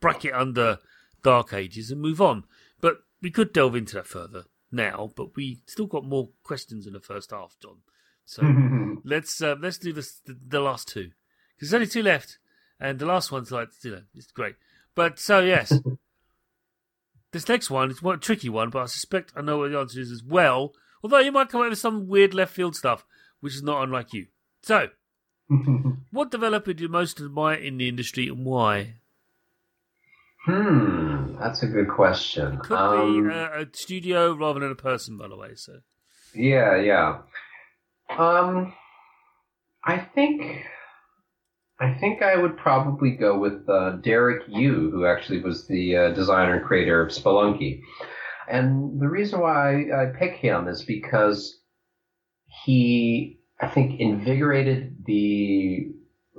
bracket 0.00 0.34
under 0.34 0.78
Dark 1.22 1.52
Ages 1.52 1.90
and 1.90 2.00
move 2.00 2.20
on, 2.20 2.44
but 2.80 2.98
we 3.22 3.30
could 3.30 3.52
delve 3.52 3.76
into 3.76 3.94
that 3.94 4.06
further 4.06 4.44
now. 4.70 5.10
But 5.16 5.36
we 5.36 5.60
still 5.66 5.86
got 5.86 6.04
more 6.04 6.30
questions 6.42 6.86
in 6.86 6.92
the 6.92 7.00
first 7.00 7.30
half, 7.30 7.56
Jon. 7.60 7.78
So 8.24 8.42
let's 9.04 9.40
uh, 9.42 9.56
let's 9.60 9.78
do 9.78 9.92
this 9.92 10.20
the, 10.24 10.36
the 10.46 10.60
last 10.60 10.88
two 10.88 11.10
because 11.54 11.70
there's 11.70 11.74
only 11.74 11.86
two 11.86 12.02
left, 12.02 12.38
and 12.80 12.98
the 12.98 13.06
last 13.06 13.32
one's 13.32 13.50
like 13.50 13.68
you 13.82 13.90
know 13.90 14.02
it's 14.14 14.30
great. 14.30 14.56
But 14.94 15.18
so 15.18 15.40
yes, 15.40 15.72
this 17.32 17.48
next 17.48 17.70
one 17.70 17.90
is 17.90 18.02
one 18.02 18.20
tricky 18.20 18.48
one, 18.48 18.70
but 18.70 18.82
I 18.82 18.86
suspect 18.86 19.32
I 19.36 19.42
know 19.42 19.58
what 19.58 19.72
the 19.72 19.78
answer 19.78 20.00
is 20.00 20.10
as 20.10 20.22
well. 20.22 20.72
Although 21.02 21.18
you 21.18 21.32
might 21.32 21.50
come 21.50 21.60
up 21.60 21.68
with 21.68 21.78
some 21.78 22.08
weird 22.08 22.32
left 22.32 22.54
field 22.54 22.74
stuff, 22.74 23.04
which 23.40 23.54
is 23.54 23.62
not 23.62 23.82
unlike 23.82 24.14
you. 24.14 24.28
So, 24.62 24.88
what 26.10 26.30
developer 26.30 26.72
do 26.72 26.84
you 26.84 26.88
most 26.88 27.20
admire 27.20 27.56
in 27.56 27.78
the 27.78 27.88
industry 27.88 28.28
and 28.28 28.44
why? 28.44 28.94
Hmm, 30.44 31.36
that's 31.38 31.62
a 31.62 31.66
good 31.66 31.88
question. 31.88 32.58
Could 32.58 32.76
um, 32.76 33.28
be 33.28 33.34
a, 33.34 33.62
a, 33.62 33.66
studio 33.72 34.34
rather 34.34 34.60
than 34.60 34.70
a 34.70 34.74
person, 34.74 35.16
by 35.16 35.28
the 35.28 35.36
way. 35.36 35.54
So. 35.54 35.78
Yeah, 36.34 36.76
yeah. 36.76 37.20
Um, 38.10 38.74
I 39.82 39.98
think 39.98 40.64
I 41.80 41.94
think 41.94 42.22
I 42.22 42.36
would 42.36 42.56
probably 42.56 43.10
go 43.10 43.38
with 43.38 43.68
uh, 43.68 43.96
Derek 44.02 44.44
Yu, 44.48 44.90
who 44.90 45.06
actually 45.06 45.40
was 45.40 45.66
the 45.66 45.96
uh, 45.96 46.10
designer 46.12 46.56
and 46.56 46.64
creator 46.64 47.02
of 47.02 47.10
Spelunky. 47.10 47.80
And 48.48 49.00
the 49.00 49.08
reason 49.08 49.40
why 49.40 49.84
I, 49.90 50.02
I 50.02 50.06
pick 50.18 50.34
him 50.34 50.68
is 50.68 50.82
because 50.82 51.58
he, 52.64 53.40
I 53.60 53.66
think, 53.68 53.98
invigorated 53.98 54.93
the 55.06 55.88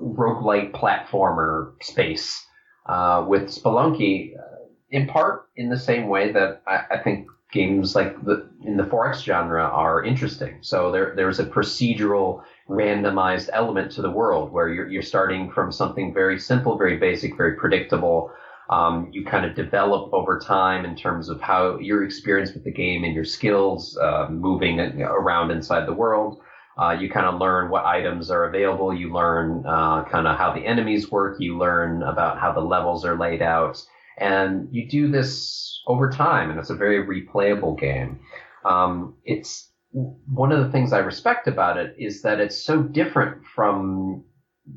roguelike 0.01 0.71
platformer 0.71 1.73
space 1.81 2.45
uh, 2.87 3.25
with 3.27 3.43
Spelunky, 3.43 4.37
uh, 4.37 4.65
in 4.89 5.07
part 5.07 5.47
in 5.55 5.69
the 5.69 5.79
same 5.79 6.07
way 6.07 6.31
that 6.31 6.61
I, 6.67 6.81
I 6.91 6.97
think 6.99 7.27
games 7.51 7.95
like 7.95 8.23
the 8.25 8.49
in 8.65 8.77
the 8.77 8.83
4X 8.83 9.23
genre 9.23 9.63
are 9.63 10.03
interesting. 10.03 10.57
So 10.61 10.91
there 10.91 11.13
there's 11.15 11.39
a 11.39 11.45
procedural 11.45 12.43
randomized 12.69 13.49
element 13.53 13.91
to 13.93 14.01
the 14.01 14.11
world 14.11 14.51
where 14.51 14.69
you're 14.69 14.89
you're 14.89 15.01
starting 15.01 15.51
from 15.51 15.71
something 15.71 16.13
very 16.13 16.39
simple, 16.39 16.77
very 16.77 16.97
basic, 16.97 17.37
very 17.37 17.55
predictable. 17.55 18.31
Um, 18.69 19.09
you 19.11 19.23
kind 19.23 19.45
of 19.45 19.55
develop 19.55 20.11
over 20.11 20.39
time 20.39 20.85
in 20.85 20.95
terms 20.95 21.29
of 21.29 21.39
how 21.39 21.77
your 21.77 22.03
experience 22.03 22.53
with 22.53 22.63
the 22.63 22.71
game 22.71 23.03
and 23.03 23.13
your 23.13 23.23
skills 23.23 23.95
uh, 23.97 24.27
moving 24.29 24.79
around 25.01 25.51
inside 25.51 25.85
the 25.85 25.93
world. 25.93 26.41
Uh, 26.77 26.91
you 26.99 27.09
kind 27.09 27.25
of 27.25 27.39
learn 27.39 27.69
what 27.69 27.85
items 27.85 28.29
are 28.29 28.45
available. 28.45 28.93
You 28.93 29.13
learn 29.13 29.63
uh, 29.65 30.03
kind 30.05 30.27
of 30.27 30.37
how 30.37 30.53
the 30.53 30.65
enemies 30.65 31.09
work. 31.09 31.37
You 31.39 31.57
learn 31.57 32.03
about 32.03 32.39
how 32.39 32.51
the 32.51 32.61
levels 32.61 33.05
are 33.05 33.17
laid 33.17 33.41
out. 33.41 33.81
And 34.17 34.67
you 34.71 34.89
do 34.89 35.09
this 35.09 35.81
over 35.87 36.09
time, 36.09 36.49
and 36.49 36.59
it's 36.59 36.69
a 36.69 36.75
very 36.75 37.05
replayable 37.05 37.79
game. 37.79 38.19
Um, 38.65 39.15
it's 39.23 39.69
one 39.91 40.51
of 40.51 40.65
the 40.65 40.71
things 40.71 40.91
I 40.91 40.99
respect 40.99 41.47
about 41.47 41.77
it 41.77 41.95
is 41.97 42.21
that 42.23 42.39
it's 42.39 42.57
so 42.57 42.83
different 42.83 43.45
from 43.45 44.25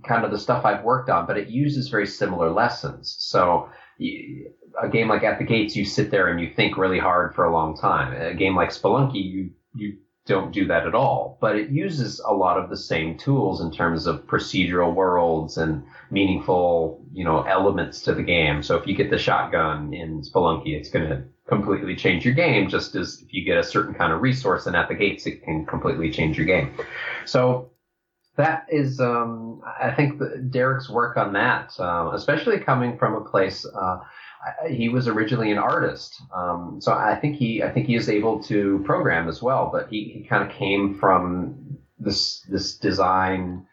kind 0.07 0.25
of 0.25 0.31
the 0.31 0.39
stuff 0.39 0.65
I've 0.65 0.85
worked 0.85 1.11
on, 1.11 1.27
but 1.27 1.39
it 1.39 1.49
uses 1.49 1.89
very 1.89 2.07
similar 2.07 2.51
lessons. 2.51 3.17
So 3.19 3.69
a 4.01 4.89
game 4.89 5.09
like 5.09 5.25
At 5.25 5.39
the 5.39 5.45
Gates, 5.45 5.75
you 5.75 5.85
sit 5.85 6.11
there 6.11 6.29
and 6.29 6.41
you 6.41 6.53
think 6.55 6.77
really 6.77 6.99
hard 7.01 7.35
for 7.35 7.45
a 7.45 7.53
long 7.53 7.77
time. 7.77 8.13
A 8.21 8.35
game 8.35 8.55
like 8.55 8.71
Spelunky, 8.71 9.25
you 9.25 9.51
you 9.75 9.97
don't 10.29 10.53
do 10.53 10.67
that 10.69 10.87
at 10.87 10.95
all. 10.95 11.39
But 11.41 11.57
it 11.57 11.71
uses 11.71 12.21
a 12.21 12.33
lot 12.33 12.59
of 12.59 12.71
the 12.71 12.77
same 12.77 13.19
tools 13.19 13.61
in 13.61 13.73
terms 13.73 14.07
of 14.07 14.27
procedural 14.27 14.95
worlds 14.95 15.57
and 15.57 15.83
meaningful, 16.11 17.05
you 17.13 17.25
know, 17.25 17.43
elements 17.43 18.03
to 18.03 18.15
the 18.15 18.23
game. 18.23 18.63
So 18.63 18.77
if 18.77 18.87
you 18.87 18.95
get 18.95 19.11
the 19.11 19.19
shotgun 19.19 19.93
in 19.93 20.23
Spelunky, 20.23 20.77
it's 20.77 20.91
going 20.91 21.09
to 21.09 21.25
completely 21.49 21.97
change 21.97 22.25
your 22.25 22.35
game, 22.35 22.69
just 22.69 22.95
as 22.95 23.23
if 23.23 23.33
you 23.33 23.45
get 23.45 23.59
a 23.59 23.65
certain 23.65 23.95
kind 23.95 24.13
of 24.13 24.21
resource 24.21 24.67
and 24.67 24.77
at 24.77 24.89
the 24.89 24.95
gates, 24.95 25.27
it 25.27 25.43
can 25.43 25.67
completely 25.67 26.11
change 26.11 26.37
your 26.37 26.47
game. 26.47 26.75
So 27.25 27.73
that 28.37 28.67
is, 28.71 29.01
um, 29.01 29.61
I 29.81 29.91
think 29.91 30.21
Derek's 30.51 30.89
work 30.89 31.17
on 31.17 31.33
that, 31.33 31.75
uh, 31.81 32.11
especially 32.15 32.61
coming 32.61 32.97
from 32.99 33.15
a 33.15 33.23
place, 33.23 33.67
uh, 33.67 33.99
he 34.69 34.89
was 34.89 35.09
originally 35.09 35.51
an 35.51 35.59
artist, 35.59 36.21
um, 36.35 36.79
so 36.81 36.93
I 36.93 37.17
think 37.17 37.37
he 37.37 37.63
I 37.63 37.71
think 37.71 37.87
he 37.87 37.95
is 37.95 38.09
able 38.09 38.43
to 38.45 38.83
program 38.85 39.29
as 39.29 39.43
well. 39.43 39.71
But 39.73 39.89
he, 39.89 40.05
he 40.05 40.21
kind 40.29 40.43
of 40.49 40.57
came 40.57 40.99
from 40.99 41.79
this 41.99 42.41
this 42.49 42.77
design 42.77 43.67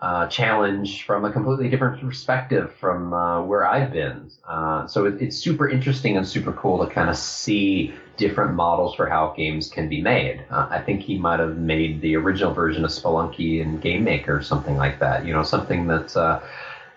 uh, 0.00 0.26
challenge 0.28 1.04
from 1.04 1.26
a 1.26 1.32
completely 1.32 1.68
different 1.68 2.00
perspective 2.00 2.72
from 2.80 3.12
uh, 3.12 3.42
where 3.44 3.66
I've 3.66 3.92
been. 3.92 4.30
Uh, 4.48 4.86
so 4.86 5.04
it, 5.04 5.20
it's 5.20 5.36
super 5.36 5.68
interesting 5.68 6.16
and 6.16 6.26
super 6.26 6.52
cool 6.52 6.84
to 6.84 6.92
kind 6.92 7.10
of 7.10 7.16
see 7.16 7.94
different 8.16 8.54
models 8.54 8.94
for 8.94 9.06
how 9.06 9.34
games 9.36 9.68
can 9.68 9.90
be 9.90 10.00
made. 10.00 10.44
Uh, 10.50 10.68
I 10.70 10.80
think 10.80 11.02
he 11.02 11.18
might 11.18 11.38
have 11.38 11.58
made 11.58 12.00
the 12.00 12.16
original 12.16 12.54
version 12.54 12.84
of 12.84 12.90
Spelunky 12.90 13.60
in 13.60 13.78
Game 13.78 14.04
Maker 14.04 14.40
something 14.40 14.76
like 14.76 15.00
that. 15.00 15.26
You 15.26 15.34
know, 15.34 15.42
something 15.42 15.86
that's 15.86 16.16
uh, 16.16 16.42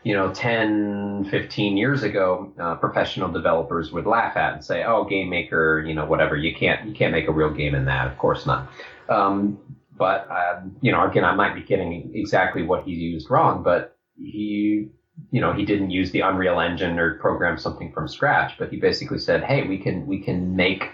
you 0.03 0.13
know, 0.13 0.33
10, 0.33 1.27
15 1.31 1.77
years 1.77 2.03
ago, 2.03 2.51
uh, 2.59 2.75
professional 2.75 3.31
developers 3.31 3.91
would 3.93 4.05
laugh 4.05 4.35
at 4.35 4.53
and 4.53 4.63
say, 4.63 4.83
"Oh, 4.83 5.05
game 5.05 5.29
maker, 5.29 5.83
you 5.85 5.93
know, 5.93 6.05
whatever. 6.05 6.35
You 6.35 6.53
can't, 6.53 6.85
you 6.85 6.93
can't 6.93 7.13
make 7.13 7.27
a 7.27 7.31
real 7.31 7.49
game 7.49 7.73
in 7.73 7.85
that. 7.85 8.07
Of 8.07 8.17
course 8.17 8.45
not." 8.45 8.69
Um, 9.07 9.59
but 9.97 10.27
uh, 10.29 10.61
you 10.81 10.91
know, 10.91 11.07
again, 11.07 11.23
I 11.23 11.33
might 11.33 11.55
be 11.55 11.61
getting 11.61 12.11
exactly 12.13 12.63
what 12.63 12.83
he 12.83 12.91
used 12.91 13.29
wrong, 13.29 13.63
but 13.63 13.97
he, 14.17 14.89
you 15.31 15.39
know, 15.41 15.53
he 15.53 15.65
didn't 15.65 15.91
use 15.91 16.11
the 16.11 16.21
Unreal 16.21 16.59
Engine 16.59 16.99
or 16.99 17.15
program 17.19 17.57
something 17.57 17.93
from 17.93 18.07
scratch. 18.07 18.57
But 18.59 18.69
he 18.69 18.77
basically 18.77 19.19
said, 19.19 19.43
"Hey, 19.43 19.65
we 19.65 19.77
can, 19.77 20.05
we 20.05 20.19
can 20.19 20.55
make 20.55 20.89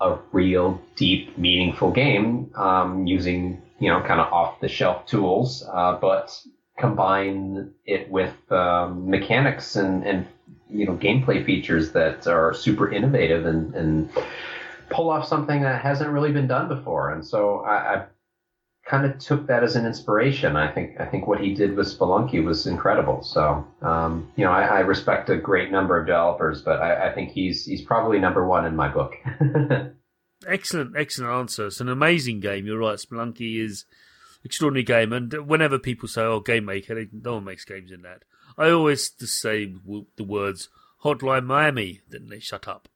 a 0.00 0.18
real, 0.32 0.80
deep, 0.96 1.38
meaningful 1.38 1.92
game 1.92 2.50
um, 2.56 3.06
using." 3.06 3.62
You 3.78 3.88
know, 3.88 4.02
kind 4.02 4.20
of 4.20 4.30
off 4.30 4.60
the 4.60 4.68
shelf 4.68 5.06
tools, 5.06 5.66
uh, 5.72 5.96
but 5.98 6.38
combine 6.80 7.72
it 7.84 8.10
with 8.10 8.34
um, 8.50 9.08
mechanics 9.08 9.76
and, 9.76 10.04
and 10.06 10.26
you 10.68 10.86
know 10.86 10.96
gameplay 10.96 11.44
features 11.44 11.92
that 11.92 12.26
are 12.26 12.54
super 12.54 12.90
innovative 12.90 13.46
and, 13.46 13.74
and 13.74 14.10
pull 14.88 15.10
off 15.10 15.26
something 15.26 15.62
that 15.62 15.82
hasn't 15.82 16.10
really 16.10 16.32
been 16.32 16.46
done 16.46 16.68
before. 16.68 17.12
And 17.12 17.24
so 17.24 17.60
I, 17.60 17.94
I 17.94 18.06
kind 18.86 19.06
of 19.06 19.18
took 19.18 19.46
that 19.46 19.62
as 19.62 19.76
an 19.76 19.86
inspiration. 19.86 20.56
I 20.56 20.72
think 20.72 20.98
I 20.98 21.06
think 21.06 21.26
what 21.26 21.40
he 21.40 21.54
did 21.54 21.76
with 21.76 21.86
Spelunky 21.86 22.42
was 22.42 22.66
incredible. 22.66 23.22
So 23.22 23.66
um, 23.82 24.30
you 24.36 24.44
know 24.44 24.52
I, 24.52 24.62
I, 24.62 24.80
respect 24.80 25.30
a 25.30 25.36
great 25.36 25.70
number 25.70 25.98
of 25.98 26.06
developers, 26.06 26.62
but 26.62 26.80
I, 26.80 27.10
I 27.10 27.14
think 27.14 27.30
he's 27.30 27.64
he's 27.64 27.82
probably 27.82 28.18
number 28.18 28.46
one 28.46 28.64
in 28.64 28.74
my 28.74 28.88
book. 28.88 29.14
excellent, 30.46 30.96
excellent 30.96 31.32
answer. 31.32 31.66
It's 31.66 31.80
an 31.80 31.88
amazing 31.88 32.40
game. 32.40 32.66
You're 32.66 32.78
right. 32.78 32.98
Spelunky 32.98 33.62
is 33.62 33.84
extraordinary 34.44 34.84
game. 34.84 35.12
And 35.12 35.32
whenever 35.46 35.78
people 35.78 36.08
say, 36.08 36.22
"Oh, 36.22 36.40
Game 36.40 36.64
Maker," 36.64 36.94
they, 36.94 37.08
no 37.12 37.34
one 37.34 37.44
makes 37.44 37.64
games 37.64 37.90
in 37.90 38.02
that. 38.02 38.24
I 38.56 38.70
always 38.70 39.10
just 39.10 39.40
say 39.40 39.74
the 40.16 40.24
words 40.24 40.68
"Hotline 41.04 41.46
Miami," 41.46 42.00
then 42.08 42.28
they 42.28 42.40
shut 42.40 42.68
up. 42.68 42.88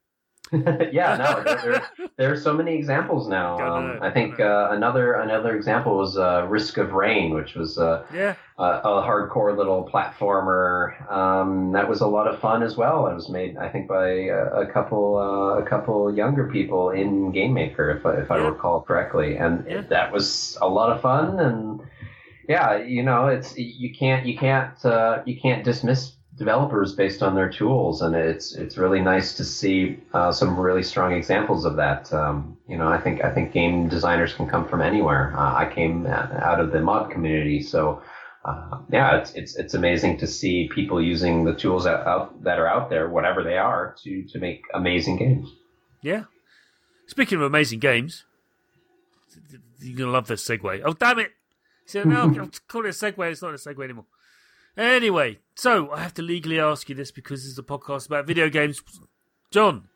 yeah, 0.92 1.16
no, 1.16 1.42
there, 1.42 1.82
there, 2.16 2.32
are 2.32 2.36
so 2.36 2.52
many 2.52 2.74
examples 2.74 3.28
now. 3.28 3.58
Um, 3.58 3.98
I 4.02 4.10
think 4.10 4.38
uh, 4.38 4.68
another 4.72 5.14
another 5.14 5.56
example 5.56 5.96
was 5.96 6.18
uh, 6.18 6.46
Risk 6.48 6.76
of 6.76 6.92
Rain, 6.92 7.34
which 7.34 7.54
was 7.54 7.78
uh, 7.78 8.04
yeah. 8.12 8.34
a, 8.58 8.62
a 8.62 9.02
hardcore 9.02 9.56
little 9.56 9.88
platformer. 9.90 11.10
Um, 11.10 11.72
that 11.72 11.88
was 11.88 12.02
a 12.02 12.06
lot 12.06 12.28
of 12.28 12.38
fun 12.40 12.62
as 12.62 12.76
well. 12.76 13.06
It 13.06 13.14
was 13.14 13.30
made, 13.30 13.56
I 13.56 13.70
think, 13.70 13.88
by 13.88 14.08
a, 14.08 14.46
a 14.60 14.66
couple 14.66 15.16
uh, 15.16 15.60
a 15.60 15.66
couple 15.66 16.14
younger 16.14 16.48
people 16.50 16.90
in 16.90 17.32
Game 17.32 17.54
Maker, 17.54 17.90
if 17.90 18.04
I, 18.04 18.16
if 18.16 18.30
I 18.30 18.36
recall 18.36 18.82
correctly, 18.82 19.36
and 19.36 19.64
yeah. 19.66 19.80
that 19.88 20.12
was 20.12 20.58
a 20.60 20.68
lot 20.68 20.94
of 20.94 21.00
fun. 21.00 21.40
And 21.40 21.80
yeah, 22.48 22.76
you 22.76 23.02
know, 23.02 23.28
it's 23.28 23.56
you 23.56 23.94
can't 23.94 24.26
you 24.26 24.36
can't 24.36 24.84
uh, 24.84 25.22
you 25.24 25.40
can't 25.40 25.64
dismiss 25.64 26.12
developers 26.36 26.94
based 26.94 27.22
on 27.22 27.34
their 27.34 27.48
tools, 27.48 28.02
and 28.02 28.14
it's 28.14 28.54
it's 28.54 28.76
really 28.76 29.00
nice 29.00 29.34
to 29.34 29.44
see 29.44 30.00
uh, 30.12 30.32
some 30.32 30.58
really 30.58 30.82
strong 30.82 31.12
examples 31.12 31.64
of 31.64 31.76
that. 31.76 32.12
Um, 32.12 32.56
you 32.68 32.76
know, 32.76 32.88
I 32.88 33.00
think 33.00 33.22
I 33.22 33.32
think 33.32 33.52
game 33.52 33.88
designers 33.88 34.34
can 34.34 34.48
come 34.48 34.68
from 34.68 34.80
anywhere. 34.80 35.34
Uh, 35.36 35.54
I 35.54 35.70
came 35.72 36.06
out 36.06 36.60
of 36.60 36.72
the 36.72 36.80
mod 36.80 37.10
community, 37.10 37.62
so 37.62 38.02
uh, 38.44 38.78
yeah, 38.90 39.18
it's 39.18 39.32
it's 39.34 39.56
it's 39.56 39.74
amazing 39.74 40.18
to 40.18 40.26
see 40.26 40.68
people 40.74 41.00
using 41.00 41.44
the 41.44 41.54
tools 41.54 41.86
out, 41.86 42.06
out, 42.06 42.42
that 42.44 42.58
are 42.58 42.66
out 42.66 42.90
there, 42.90 43.08
whatever 43.08 43.42
they 43.42 43.56
are, 43.56 43.94
to 44.02 44.22
to 44.24 44.38
make 44.38 44.62
amazing 44.74 45.16
games. 45.16 45.48
Yeah. 46.02 46.24
Speaking 47.06 47.36
of 47.36 47.42
amazing 47.42 47.80
games, 47.80 48.24
you're 49.80 49.96
gonna 49.96 50.10
love 50.10 50.26
this 50.26 50.46
segue. 50.46 50.82
Oh 50.84 50.94
damn 50.94 51.18
it! 51.20 51.32
So 51.86 52.02
no, 52.02 52.22
I'll 52.38 52.50
call 52.68 52.84
it 52.84 52.88
a 52.88 52.90
segue. 52.90 53.30
It's 53.30 53.42
not 53.42 53.54
a 53.54 53.56
segue 53.56 53.82
anymore. 53.82 54.06
Anyway, 54.76 55.38
so 55.54 55.90
I 55.92 56.00
have 56.00 56.14
to 56.14 56.22
legally 56.22 56.58
ask 56.58 56.88
you 56.88 56.94
this 56.94 57.10
because 57.10 57.42
this 57.42 57.52
is 57.52 57.58
a 57.58 57.62
podcast 57.62 58.06
about 58.06 58.26
video 58.26 58.48
games. 58.48 58.82
Jon, 59.50 59.88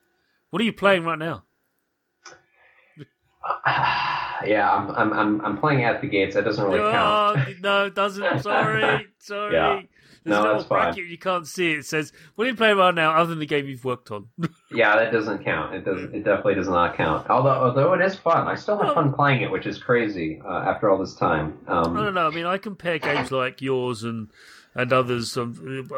what 0.51 0.63
are 0.63 0.65
you 0.65 0.73
playing 0.73 1.05
right 1.05 1.19
now? 1.19 1.45
yeah, 4.47 4.71
I'm, 4.71 4.91
I'm, 4.91 5.13
I'm, 5.13 5.41
I'm 5.45 5.59
playing 5.59 5.85
at 5.85 6.01
the 6.01 6.07
gates. 6.07 6.35
That 6.35 6.45
doesn't 6.45 6.65
really 6.65 6.81
ah, 6.81 7.35
count. 7.35 7.61
no, 7.61 7.87
it 7.87 7.95
doesn't. 7.95 8.43
Sorry, 8.43 9.07
sorry. 9.19 9.55
Yeah. 9.55 9.81
There's 10.29 10.63
no, 10.63 10.69
bracket 10.69 10.95
fine. 10.97 11.11
you 11.11 11.19
can't 11.19 11.47
see. 11.47 11.73
It 11.73 11.87
says, 11.87 12.13
"What 12.35 12.47
are 12.47 12.51
you 12.51 12.57
playing 12.57 12.77
right 12.77 12.95
now, 12.95 13.13
other 13.13 13.31
than 13.31 13.39
the 13.39 13.47
game 13.47 13.67
you've 13.67 13.85
worked 13.85 14.11
on?" 14.11 14.29
yeah, 14.71 14.97
that 14.97 15.13
doesn't 15.13 15.45
count. 15.45 15.75
It 15.75 15.85
does. 15.85 16.03
It 16.03 16.25
definitely 16.25 16.55
does 16.55 16.69
not 16.69 16.97
count. 16.97 17.29
Although, 17.29 17.51
although 17.51 17.95
it 17.95 18.01
is 18.01 18.17
fun. 18.17 18.47
I 18.47 18.55
still 18.55 18.79
have 18.79 18.95
fun 18.95 19.13
playing 19.13 19.43
it, 19.43 19.51
which 19.51 19.67
is 19.67 19.79
crazy 19.79 20.41
uh, 20.45 20.65
after 20.67 20.91
all 20.91 20.99
this 20.99 21.15
time. 21.15 21.59
Um, 21.67 21.97
I 21.97 22.05
don't 22.05 22.15
know. 22.15 22.27
I 22.27 22.31
mean, 22.31 22.47
I 22.47 22.59
compare 22.59 22.99
games 22.99 23.31
like 23.31 23.61
yours 23.61 24.05
and 24.05 24.29
and 24.75 24.93
others, 24.93 25.37
um, 25.37 25.89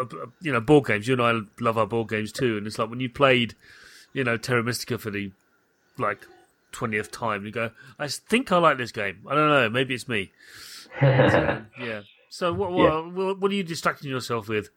you 0.41 0.53
know, 0.53 0.61
board 0.61 0.87
games. 0.87 1.07
You 1.07 1.15
and 1.15 1.23
I 1.23 1.63
love 1.63 1.77
our 1.77 1.87
board 1.87 2.09
games 2.09 2.33
too, 2.33 2.57
and 2.57 2.67
it's 2.67 2.79
like 2.79 2.89
when 2.89 3.01
you 3.01 3.11
played, 3.11 3.55
you 4.13 4.25
know, 4.25 4.37
Terra 4.37 4.63
Mystica 4.63 4.99
for 4.99 5.11
the 5.11 5.33
like 5.99 6.27
twentieth 6.73 7.11
time, 7.11 7.45
you 7.45 7.53
go, 7.53 7.71
I 7.99 8.09
think 8.09 8.51
I 8.51 8.59
like 8.59 8.79
this 8.79 8.93
game. 8.93 9.19
I 9.29 9.35
don't 9.35 9.49
know, 9.49 9.69
maybe 9.69 9.95
it's 9.95 10.09
me. 10.09 10.33
uh, 11.01 11.61
yeah. 11.81 12.03
So 12.31 12.53
what, 12.53 12.71
what, 12.71 12.83
yeah. 12.85 13.33
what 13.33 13.51
are 13.51 13.55
you 13.55 13.65
distracting 13.65 14.09
yourself 14.09 14.49
with? 14.49 14.71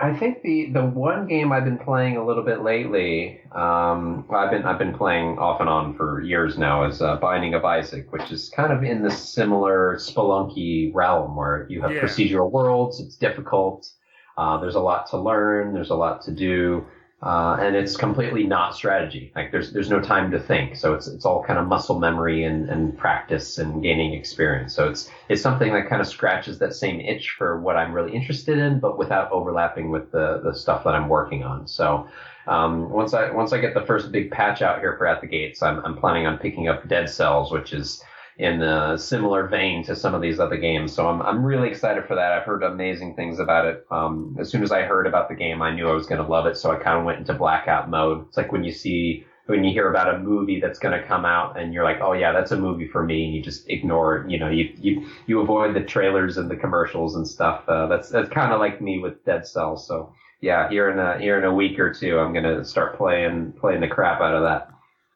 I 0.00 0.14
think 0.16 0.42
the 0.42 0.70
the 0.70 0.84
one 0.84 1.26
game 1.26 1.50
I've 1.50 1.64
been 1.64 1.78
playing 1.78 2.16
a 2.16 2.24
little 2.24 2.44
bit 2.44 2.62
lately, 2.62 3.40
um, 3.50 4.24
I've 4.30 4.52
been 4.52 4.62
I've 4.62 4.78
been 4.78 4.94
playing 4.96 5.38
off 5.38 5.60
and 5.60 5.68
on 5.68 5.96
for 5.96 6.22
years 6.22 6.56
now, 6.56 6.84
is 6.84 7.02
uh, 7.02 7.16
Binding 7.16 7.54
of 7.54 7.64
Isaac, 7.64 8.12
which 8.12 8.30
is 8.30 8.48
kind 8.50 8.72
of 8.72 8.84
in 8.84 9.02
the 9.02 9.10
similar 9.10 9.96
Spelunky 9.96 10.94
realm 10.94 11.34
where 11.34 11.66
you 11.68 11.82
have 11.82 11.90
yeah. 11.90 12.00
procedural 12.00 12.48
worlds. 12.52 13.00
It's 13.00 13.16
difficult. 13.16 13.90
Uh, 14.36 14.60
there's 14.60 14.76
a 14.76 14.80
lot 14.80 15.10
to 15.10 15.18
learn. 15.18 15.74
There's 15.74 15.90
a 15.90 15.96
lot 15.96 16.22
to 16.22 16.30
do. 16.30 16.86
Uh, 17.20 17.56
and 17.60 17.74
it's 17.74 17.96
completely 17.96 18.44
not 18.44 18.76
strategy. 18.76 19.32
Like 19.34 19.50
there's 19.50 19.72
there's 19.72 19.90
no 19.90 20.00
time 20.00 20.30
to 20.30 20.38
think, 20.38 20.76
so 20.76 20.94
it's 20.94 21.08
it's 21.08 21.24
all 21.24 21.42
kind 21.42 21.58
of 21.58 21.66
muscle 21.66 21.98
memory 21.98 22.44
and, 22.44 22.70
and 22.70 22.96
practice 22.96 23.58
and 23.58 23.82
gaining 23.82 24.14
experience. 24.14 24.72
So 24.72 24.88
it's 24.88 25.10
it's 25.28 25.42
something 25.42 25.72
that 25.72 25.88
kind 25.88 26.00
of 26.00 26.06
scratches 26.06 26.60
that 26.60 26.74
same 26.74 27.00
itch 27.00 27.30
for 27.30 27.60
what 27.60 27.76
I'm 27.76 27.92
really 27.92 28.14
interested 28.14 28.58
in, 28.58 28.78
but 28.78 28.98
without 28.98 29.32
overlapping 29.32 29.90
with 29.90 30.12
the 30.12 30.40
the 30.44 30.54
stuff 30.54 30.84
that 30.84 30.94
I'm 30.94 31.08
working 31.08 31.42
on. 31.42 31.66
So 31.66 32.08
um, 32.46 32.88
once 32.88 33.14
I 33.14 33.32
once 33.32 33.52
I 33.52 33.58
get 33.58 33.74
the 33.74 33.84
first 33.84 34.12
big 34.12 34.30
patch 34.30 34.62
out 34.62 34.78
here 34.78 34.96
for 34.96 35.08
at 35.08 35.20
the 35.20 35.26
gates, 35.26 35.60
I'm 35.60 35.84
I'm 35.84 35.96
planning 35.96 36.24
on 36.24 36.38
picking 36.38 36.68
up 36.68 36.86
Dead 36.86 37.10
Cells, 37.10 37.50
which 37.50 37.72
is 37.72 38.00
in 38.38 38.62
a 38.62 38.96
similar 38.96 39.48
vein 39.48 39.82
to 39.82 39.96
some 39.96 40.14
of 40.14 40.22
these 40.22 40.38
other 40.38 40.56
games. 40.56 40.92
So 40.92 41.08
I'm, 41.08 41.20
I'm 41.22 41.44
really 41.44 41.68
excited 41.68 42.06
for 42.06 42.14
that. 42.14 42.32
I've 42.32 42.44
heard 42.44 42.62
amazing 42.62 43.16
things 43.16 43.40
about 43.40 43.66
it. 43.66 43.84
Um, 43.90 44.36
as 44.38 44.48
soon 44.48 44.62
as 44.62 44.70
I 44.70 44.82
heard 44.82 45.08
about 45.08 45.28
the 45.28 45.34
game, 45.34 45.60
I 45.60 45.74
knew 45.74 45.88
I 45.88 45.92
was 45.92 46.06
going 46.06 46.22
to 46.22 46.28
love 46.28 46.46
it. 46.46 46.56
So 46.56 46.70
I 46.70 46.76
kind 46.76 46.96
of 46.96 47.04
went 47.04 47.18
into 47.18 47.34
blackout 47.34 47.90
mode. 47.90 48.26
It's 48.28 48.36
like 48.36 48.52
when 48.52 48.62
you 48.62 48.70
see, 48.70 49.26
when 49.46 49.64
you 49.64 49.72
hear 49.72 49.90
about 49.90 50.14
a 50.14 50.20
movie 50.20 50.60
that's 50.60 50.78
going 50.78 50.98
to 50.98 51.04
come 51.04 51.24
out 51.24 51.58
and 51.58 51.74
you're 51.74 51.82
like, 51.82 51.98
oh 52.00 52.12
yeah, 52.12 52.30
that's 52.30 52.52
a 52.52 52.56
movie 52.56 52.86
for 52.86 53.02
me. 53.02 53.24
And 53.24 53.34
you 53.34 53.42
just 53.42 53.68
ignore 53.68 54.18
it. 54.18 54.30
You 54.30 54.38
know, 54.38 54.50
you, 54.50 54.72
you, 54.78 55.08
you 55.26 55.40
avoid 55.40 55.74
the 55.74 55.82
trailers 55.82 56.36
and 56.36 56.48
the 56.48 56.56
commercials 56.56 57.16
and 57.16 57.26
stuff. 57.26 57.64
Uh, 57.68 57.88
that's, 57.88 58.08
that's 58.08 58.28
kind 58.30 58.52
of 58.52 58.60
like 58.60 58.80
me 58.80 59.00
with 59.00 59.24
Dead 59.24 59.48
Cells. 59.48 59.84
So 59.84 60.14
yeah, 60.40 60.68
here 60.68 60.90
in 60.90 61.00
a, 61.00 61.18
here 61.18 61.38
in 61.38 61.44
a 61.44 61.52
week 61.52 61.80
or 61.80 61.92
two, 61.92 62.20
I'm 62.20 62.32
going 62.32 62.44
to 62.44 62.64
start 62.64 62.96
playing, 62.96 63.54
playing 63.58 63.80
the 63.80 63.88
crap 63.88 64.20
out 64.20 64.36
of 64.36 64.44
that. 64.44 64.70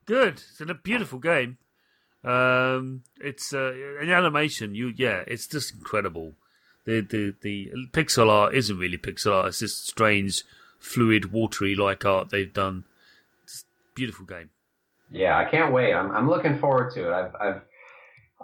Good. 0.07 0.43
It's 0.51 0.61
a 0.61 0.75
beautiful 0.75 1.21
game. 1.21 1.59
Um, 2.25 3.03
it's 3.21 3.53
uh, 3.53 3.73
an 4.01 4.11
animation. 4.11 4.75
You 4.75 4.93
yeah, 4.97 5.25
it's 5.27 5.47
just 5.47 5.75
incredible. 5.75 6.35
The 6.85 7.01
the 7.01 7.35
the 7.41 7.73
pixel 7.93 8.29
art 8.29 8.55
isn't 8.55 8.79
really 8.79 8.99
pixel 8.99 9.33
art. 9.33 9.49
It's 9.49 9.59
just 9.61 9.89
strange, 9.89 10.45
fluid, 10.79 11.33
watery 11.33 11.75
like 11.75 12.05
art 12.05 12.31
they've 12.31 12.53
done. 12.53 12.85
It's 13.45 13.65
beautiful 13.95 14.25
game. 14.27 14.51
Yeah, 15.11 15.37
I 15.37 15.45
can't 15.45 15.73
wait. 15.73 15.95
I'm 15.95 16.11
I'm 16.13 16.29
looking 16.29 16.59
forward 16.59 16.93
to 16.95 17.09
it. 17.09 17.13
I've 17.13 17.35
I've 17.41 17.63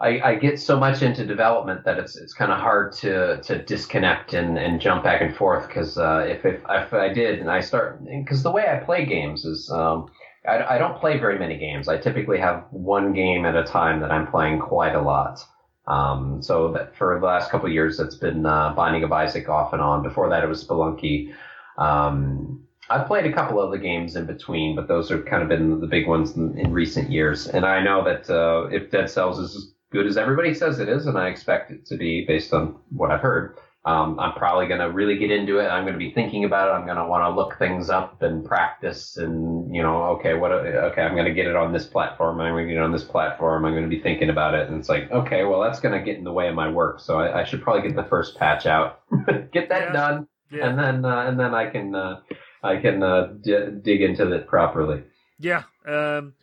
I, 0.00 0.20
I 0.20 0.34
get 0.36 0.60
so 0.60 0.78
much 0.78 1.02
into 1.02 1.26
development 1.26 1.84
that 1.84 1.98
it's 1.98 2.16
it's 2.16 2.32
kind 2.32 2.52
of 2.52 2.58
hard 2.58 2.92
to 2.94 3.40
to 3.42 3.62
disconnect 3.62 4.32
and, 4.32 4.58
and 4.58 4.80
jump 4.80 5.02
back 5.02 5.22
and 5.22 5.34
forth 5.34 5.66
because 5.66 5.98
uh, 5.98 6.24
if, 6.28 6.44
if 6.44 6.60
if 6.68 6.94
I 6.94 7.12
did 7.12 7.40
and 7.40 7.50
I 7.50 7.60
start 7.60 8.04
because 8.04 8.42
the 8.42 8.50
way 8.50 8.66
I 8.68 8.84
play 8.84 9.04
games 9.06 9.44
is 9.44 9.70
um, 9.70 10.08
I, 10.48 10.74
I, 10.74 10.78
don't 10.78 10.98
play 10.98 11.18
very 11.18 11.38
many 11.38 11.58
games. 11.58 11.88
I 11.88 11.98
typically 11.98 12.38
have 12.38 12.64
one 12.70 13.12
game 13.12 13.44
at 13.44 13.54
a 13.54 13.64
time 13.64 14.00
that 14.00 14.10
I'm 14.10 14.26
playing 14.26 14.60
quite 14.60 14.94
a 14.94 15.00
lot. 15.00 15.44
Um, 15.86 16.42
so 16.42 16.88
for 16.96 17.18
the 17.18 17.26
last 17.26 17.50
couple 17.50 17.66
of 17.66 17.72
years, 17.72 17.98
it's 18.00 18.14
been 18.14 18.44
uh, 18.44 18.72
Binding 18.74 19.04
of 19.04 19.12
Isaac 19.12 19.48
off 19.48 19.72
and 19.72 19.82
on. 19.82 20.02
Before 20.02 20.28
that, 20.28 20.44
it 20.44 20.46
was 20.46 20.66
Spelunky. 20.66 21.34
Um, 21.78 22.66
I've 22.90 23.06
played 23.06 23.26
a 23.26 23.32
couple 23.32 23.60
of 23.60 23.70
the 23.70 23.78
games 23.78 24.16
in 24.16 24.26
between, 24.26 24.74
but 24.74 24.88
those 24.88 25.08
have 25.10 25.24
kind 25.26 25.42
of 25.42 25.48
been 25.48 25.80
the 25.80 25.86
big 25.86 26.06
ones 26.06 26.36
in, 26.36 26.58
in 26.58 26.72
recent 26.72 27.10
years. 27.10 27.46
And 27.46 27.64
I 27.64 27.82
know 27.82 28.04
that 28.04 28.30
uh, 28.30 28.68
if 28.70 28.90
Dead 28.90 29.10
Cells 29.10 29.38
is 29.38 29.56
as 29.56 29.72
good 29.90 30.06
as 30.06 30.16
everybody 30.16 30.54
says 30.54 30.78
it 30.78 30.88
is, 30.88 31.06
and 31.06 31.18
I 31.18 31.28
expect 31.28 31.70
it 31.70 31.86
to 31.86 31.96
be 31.96 32.24
based 32.26 32.52
on 32.52 32.76
what 32.90 33.10
I've 33.10 33.20
heard, 33.20 33.56
um, 33.84 34.18
I'm 34.18 34.34
probably 34.34 34.66
going 34.66 34.80
to 34.80 34.90
really 34.90 35.16
get 35.16 35.30
into 35.30 35.58
it. 35.58 35.68
I'm 35.68 35.84
going 35.84 35.94
to 35.94 35.98
be 35.98 36.10
thinking 36.10 36.44
about 36.44 36.68
it. 36.68 36.72
I'm 36.72 36.84
going 36.84 36.98
to 36.98 37.06
want 37.06 37.24
to 37.24 37.30
look 37.30 37.58
things 37.58 37.88
up 37.88 38.22
and 38.22 38.44
practice 38.44 39.16
and, 39.16 39.74
you 39.74 39.82
know, 39.82 40.02
okay, 40.18 40.34
what, 40.34 40.52
okay, 40.52 41.02
I'm 41.02 41.14
going 41.14 41.26
to 41.26 41.32
get 41.32 41.46
it 41.46 41.56
on 41.56 41.72
this 41.72 41.86
platform. 41.86 42.40
I'm 42.40 42.52
going 42.52 42.66
to 42.66 42.74
get 42.74 42.80
it 42.80 42.82
on 42.82 42.92
this 42.92 43.04
platform. 43.04 43.64
I'm 43.64 43.72
going 43.72 43.88
to 43.88 43.88
be 43.88 44.02
thinking 44.02 44.30
about 44.30 44.54
it. 44.54 44.68
And 44.68 44.78
it's 44.78 44.88
like, 44.88 45.10
okay, 45.10 45.44
well, 45.44 45.62
that's 45.62 45.80
going 45.80 45.98
to 45.98 46.04
get 46.04 46.18
in 46.18 46.24
the 46.24 46.32
way 46.32 46.48
of 46.48 46.54
my 46.54 46.68
work. 46.68 47.00
So 47.00 47.18
I, 47.18 47.40
I 47.40 47.44
should 47.44 47.62
probably 47.62 47.82
get 47.82 47.96
the 47.96 48.08
first 48.08 48.36
patch 48.36 48.66
out, 48.66 49.00
get 49.52 49.68
that 49.68 49.82
yeah. 49.82 49.92
done. 49.92 50.28
Yeah. 50.50 50.68
And 50.68 50.78
then, 50.78 51.04
uh, 51.04 51.22
and 51.22 51.38
then 51.38 51.54
I 51.54 51.70
can, 51.70 51.94
uh, 51.94 52.20
I 52.62 52.76
can, 52.78 53.02
uh, 53.02 53.32
d- 53.40 53.68
dig 53.80 54.02
into 54.02 54.30
it 54.32 54.46
properly. 54.48 55.04
Yeah. 55.38 55.62
Um, 55.86 56.34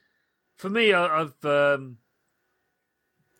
for 0.56 0.70
me, 0.70 0.94
I, 0.94 1.20
have 1.20 1.46
um, 1.46 1.98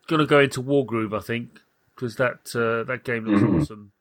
going 0.06 0.20
to 0.20 0.26
go 0.26 0.40
into 0.40 0.62
Wargroove, 0.62 1.16
I 1.16 1.20
think, 1.20 1.60
because 1.96 2.16
that, 2.16 2.54
uh, 2.54 2.84
that 2.84 3.04
game 3.04 3.24
looks 3.24 3.42
mm-hmm. 3.42 3.60
awesome. 3.60 3.92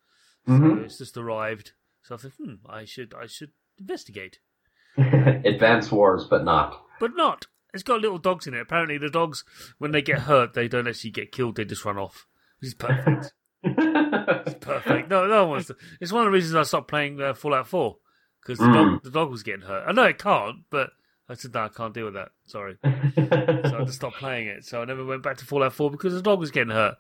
Mm-hmm. 0.48 0.78
So 0.78 0.84
it's 0.84 0.98
just 1.00 1.18
arrived. 1.18 1.72
So 2.04 2.16
I 2.16 2.18
thought, 2.20 2.34
hmm, 2.38 2.54
I 2.70 2.86
should 2.86 3.14
I 3.20 3.26
should 3.26 3.52
investigate. 3.80 4.40
Advance 4.98 5.92
wars, 5.92 6.26
but 6.30 6.44
not. 6.44 6.84
But 7.00 7.16
not. 7.16 7.48
It's 7.74 7.84
got 7.84 8.00
little 8.00 8.20
dogs 8.20 8.48
in 8.48 8.54
it. 8.54 8.62
Apparently, 8.62 8.98
the 8.98 9.10
dogs, 9.10 9.44
when 9.80 9.92
they 9.92 10.02
get 10.02 10.20
hurt, 10.20 10.54
they 10.54 10.68
don't 10.68 10.88
actually 10.88 11.12
get 11.12 11.32
killed. 11.32 11.58
They 11.58 11.66
just 11.66 11.84
run 11.84 11.98
off, 11.98 12.28
which 12.60 12.70
is 12.70 12.74
perfect. 12.74 13.34
it's 13.64 14.54
perfect. 14.62 15.10
No, 15.10 15.28
no 15.28 15.42
one 15.42 15.50
wants 15.50 15.68
to. 15.68 15.76
It's 16.00 16.12
one 16.12 16.22
of 16.22 16.28
the 16.28 16.32
reasons 16.32 16.56
I 16.56 16.64
stopped 16.64 16.88
playing 16.88 17.20
uh, 17.20 17.34
Fallout 17.34 17.68
Four 17.68 17.98
because 18.42 18.60
the, 18.60 18.66
mm. 18.66 18.74
dog, 18.74 19.04
the 19.04 19.10
dog 19.10 19.32
was 19.32 19.44
getting 19.44 19.66
hurt. 19.66 19.84
I 19.88 19.92
know 19.92 20.04
it 20.04 20.20
can't, 20.20 20.58
but 20.70 20.92
I 21.28 21.34
said 21.34 21.54
no, 21.54 21.64
I 21.64 21.70
can't 21.70 21.94
deal 21.94 22.06
with 22.06 22.14
that. 22.14 22.30
Sorry, 22.46 22.78
so 22.84 23.78
I 23.80 23.84
just 23.84 23.96
stopped 23.96 24.18
playing 24.18 24.48
it. 24.48 24.64
So 24.64 24.82
I 24.82 24.86
never 24.86 25.04
went 25.04 25.24
back 25.24 25.38
to 25.38 25.46
Fallout 25.46 25.74
Four 25.74 25.92
because 25.92 26.14
the 26.14 26.22
dog 26.22 26.40
was 26.40 26.52
getting 26.52 26.74
hurt. 26.74 26.96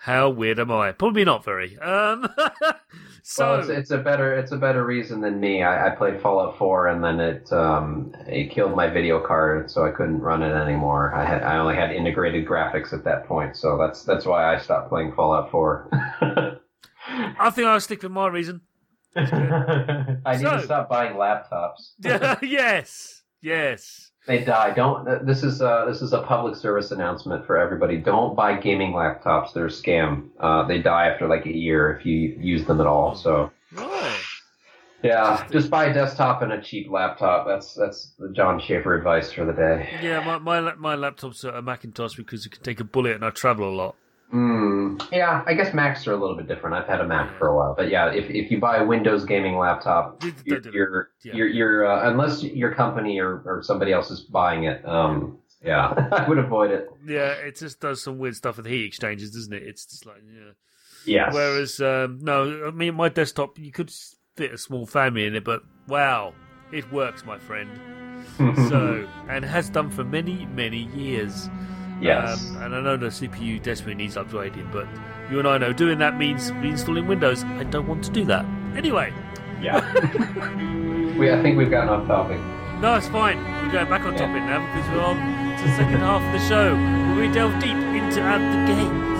How 0.00 0.30
weird 0.30 0.60
am 0.60 0.70
I? 0.70 0.92
Probably 0.92 1.24
not 1.24 1.44
very. 1.44 1.76
Um, 1.78 2.28
so 3.22 3.50
well, 3.50 3.60
it's, 3.60 3.68
it's, 3.68 3.90
a 3.90 3.98
better 3.98 4.32
it's 4.32 4.52
a 4.52 4.56
better 4.56 4.84
reason 4.84 5.20
than 5.20 5.40
me. 5.40 5.62
I, 5.62 5.88
I 5.88 5.90
played 5.90 6.20
Fallout 6.20 6.56
4 6.56 6.88
and 6.88 7.02
then 7.02 7.18
it 7.18 7.52
um, 7.52 8.14
it 8.26 8.52
killed 8.52 8.76
my 8.76 8.88
video 8.88 9.20
card, 9.20 9.70
so 9.70 9.84
I 9.84 9.90
couldn't 9.90 10.20
run 10.20 10.42
it 10.42 10.52
anymore. 10.52 11.12
I 11.14 11.24
had 11.24 11.42
I 11.42 11.58
only 11.58 11.74
had 11.74 11.90
integrated 11.90 12.46
graphics 12.46 12.92
at 12.92 13.02
that 13.04 13.26
point, 13.26 13.56
so 13.56 13.76
that's 13.76 14.04
that's 14.04 14.24
why 14.24 14.54
I 14.54 14.58
stopped 14.58 14.88
playing 14.88 15.14
Fallout 15.14 15.50
4. 15.50 15.88
I 17.40 17.50
think 17.50 17.66
I'll 17.66 17.80
stick 17.80 18.02
with 18.02 18.12
my 18.12 18.28
reason. 18.28 18.60
I 19.16 20.36
need 20.36 20.44
to 20.44 20.62
stop 20.62 20.88
buying 20.88 21.14
laptops. 21.14 21.94
yes, 22.42 23.18
Yes. 23.40 24.10
They 24.28 24.44
die. 24.44 24.74
Don't. 24.74 25.26
This 25.26 25.42
is 25.42 25.62
uh, 25.62 25.86
this 25.86 26.02
is 26.02 26.12
a 26.12 26.20
public 26.22 26.54
service 26.54 26.90
announcement 26.90 27.46
for 27.46 27.56
everybody. 27.58 27.96
Don't 27.96 28.36
buy 28.36 28.56
gaming 28.60 28.92
laptops. 28.92 29.54
They're 29.54 29.66
a 29.66 29.70
scam. 29.70 30.28
Uh, 30.38 30.66
they 30.68 30.80
die 30.82 31.08
after 31.08 31.26
like 31.26 31.46
a 31.46 31.52
year 31.52 31.96
if 31.96 32.04
you 32.04 32.36
use 32.38 32.66
them 32.66 32.78
at 32.80 32.86
all. 32.86 33.14
So 33.14 33.50
Right. 33.72 34.20
yeah, 35.02 35.46
just 35.50 35.70
buy 35.70 35.86
a 35.86 35.94
desktop 35.94 36.42
and 36.42 36.52
a 36.52 36.60
cheap 36.60 36.90
laptop. 36.90 37.46
That's 37.46 37.72
that's 37.74 38.12
the 38.18 38.28
Jon 38.36 38.60
Shafer 38.60 38.94
advice 38.98 39.32
for 39.32 39.46
the 39.46 39.54
day. 39.54 39.88
Yeah, 40.02 40.20
my 40.22 40.36
my 40.38 40.74
my 40.74 40.94
laptop's 40.94 41.42
a 41.44 41.62
Macintosh 41.62 42.14
because 42.14 42.44
it 42.44 42.52
can 42.52 42.62
take 42.62 42.80
a 42.80 42.84
bullet 42.84 43.14
and 43.14 43.24
I 43.24 43.30
travel 43.30 43.66
a 43.66 43.74
lot. 43.74 43.94
Mm, 44.34 44.77
yeah, 45.12 45.42
I 45.46 45.54
guess 45.54 45.74
Macs 45.74 46.06
are 46.06 46.12
a 46.12 46.16
little 46.16 46.36
bit 46.36 46.48
different. 46.48 46.76
I've 46.76 46.86
had 46.86 47.00
a 47.00 47.06
Mac 47.06 47.36
for 47.38 47.48
a 47.48 47.56
while, 47.56 47.74
but 47.76 47.90
yeah, 47.90 48.12
if 48.12 48.30
if 48.30 48.50
you 48.50 48.58
buy 48.58 48.78
a 48.78 48.84
Windows 48.84 49.24
gaming 49.24 49.56
laptop, 49.56 50.22
you're 50.44 50.60
you're, 50.72 51.10
yeah. 51.24 51.34
you're, 51.34 51.48
you're 51.48 51.86
uh, 51.86 52.10
unless 52.10 52.42
your 52.42 52.74
company 52.74 53.18
or, 53.18 53.42
or 53.44 53.62
somebody 53.62 53.92
else 53.92 54.10
is 54.10 54.20
buying 54.20 54.64
it, 54.64 54.86
um, 54.86 55.38
yeah, 55.62 55.88
I 56.12 56.28
would 56.28 56.38
avoid 56.38 56.70
it. 56.70 56.88
Yeah, 57.06 57.32
it 57.32 57.56
just 57.56 57.80
does 57.80 58.02
some 58.02 58.18
weird 58.18 58.36
stuff 58.36 58.56
with 58.56 58.66
heat 58.66 58.84
exchangers, 58.84 59.30
doesn't 59.32 59.52
it? 59.52 59.62
It's 59.62 59.86
just 59.86 60.06
like 60.06 60.22
yeah. 60.26 60.52
Yes. 61.04 61.34
Whereas 61.34 61.80
um, 61.80 62.18
no, 62.22 62.66
I 62.66 62.70
mean 62.70 62.94
my 62.94 63.08
desktop 63.08 63.58
you 63.58 63.72
could 63.72 63.90
fit 64.36 64.52
a 64.52 64.58
small 64.58 64.86
family 64.86 65.26
in 65.26 65.34
it, 65.34 65.44
but 65.44 65.62
wow, 65.86 66.34
it 66.72 66.90
works, 66.92 67.24
my 67.24 67.38
friend. 67.38 67.70
So 68.68 69.08
and 69.28 69.44
has 69.44 69.70
done 69.70 69.90
for 69.90 70.04
many 70.04 70.46
many 70.46 70.84
years. 70.94 71.48
Yes. 72.00 72.50
Um, 72.50 72.62
and 72.62 72.74
I 72.76 72.80
know 72.80 72.96
the 72.96 73.06
CPU 73.08 73.62
desperately 73.62 73.94
needs 73.94 74.16
upgrading, 74.16 74.70
but 74.72 74.86
you 75.30 75.38
and 75.38 75.48
I 75.48 75.58
know 75.58 75.72
doing 75.72 75.98
that 75.98 76.16
means 76.16 76.50
reinstalling 76.52 77.06
Windows. 77.06 77.44
I 77.44 77.64
don't 77.64 77.86
want 77.86 78.04
to 78.04 78.10
do 78.10 78.24
that. 78.26 78.44
Anyway, 78.76 79.12
yeah. 79.60 79.80
we 81.18 81.30
I 81.32 81.42
think 81.42 81.58
we've 81.58 81.70
gotten 81.70 81.88
off 81.88 82.06
topic. 82.06 82.38
no, 82.80 82.94
it's 82.94 83.08
fine. 83.08 83.38
We're 83.64 83.72
going 83.72 83.88
back 83.88 84.02
on 84.02 84.14
topic 84.16 84.42
now 84.44 84.60
because 84.74 84.88
we're 84.90 85.02
on 85.04 85.16
to 85.58 85.64
the 85.64 85.76
second 85.76 85.98
half 85.98 86.22
of 86.22 86.32
the 86.40 86.48
show 86.48 86.74
where 86.74 87.26
we 87.26 87.32
delve 87.34 87.58
deep 87.60 87.70
into 87.72 88.20
At 88.20 88.38
the 88.38 88.72
Gates. 88.72 89.17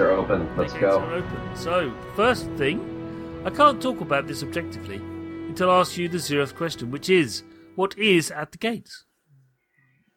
Are 0.00 0.10
open. 0.10 0.48
Let's 0.56 0.72
go. 0.72 1.02
open. 1.04 1.56
So, 1.56 1.92
first 2.16 2.46
thing, 2.52 3.42
I 3.44 3.50
can't 3.50 3.80
talk 3.80 4.00
about 4.00 4.26
this 4.26 4.42
objectively 4.42 4.96
until 4.96 5.70
I 5.70 5.80
ask 5.80 5.96
you 5.96 6.08
the 6.08 6.18
zeroth 6.18 6.54
question, 6.54 6.90
which 6.90 7.08
is, 7.08 7.42
what 7.74 7.96
is 7.98 8.30
At 8.30 8.52
the 8.52 8.58
Gates? 8.58 9.04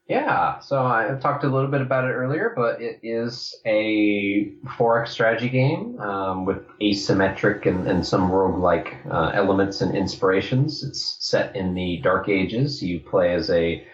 Yeah, 0.08 0.60
so 0.60 0.86
I 0.86 1.18
talked 1.22 1.46
a 1.46 1.50
little 1.50 1.72
bit 1.72 1.80
about 1.80 2.04
it 2.04 2.12
earlier, 2.12 2.54
but 2.56 2.82
it 2.82 3.00
is 3.04 3.56
a 3.66 4.52
4X 4.78 5.08
strategy 5.08 5.48
game 5.48 5.98
um, 6.02 6.46
with 6.46 6.68
asymmetric 6.80 7.66
and, 7.66 7.88
and 7.88 8.06
some 8.06 8.30
roguelike 8.30 8.94
uh, 9.10 9.32
elements 9.34 9.80
and 9.80 9.96
inspirations. 9.96 10.84
It's 10.84 11.18
set 11.22 11.56
in 11.56 11.74
the 11.74 12.02
Dark 12.04 12.28
Ages. 12.28 12.84
You 12.84 13.00
play 13.00 13.34
as 13.34 13.50
a 13.50 13.88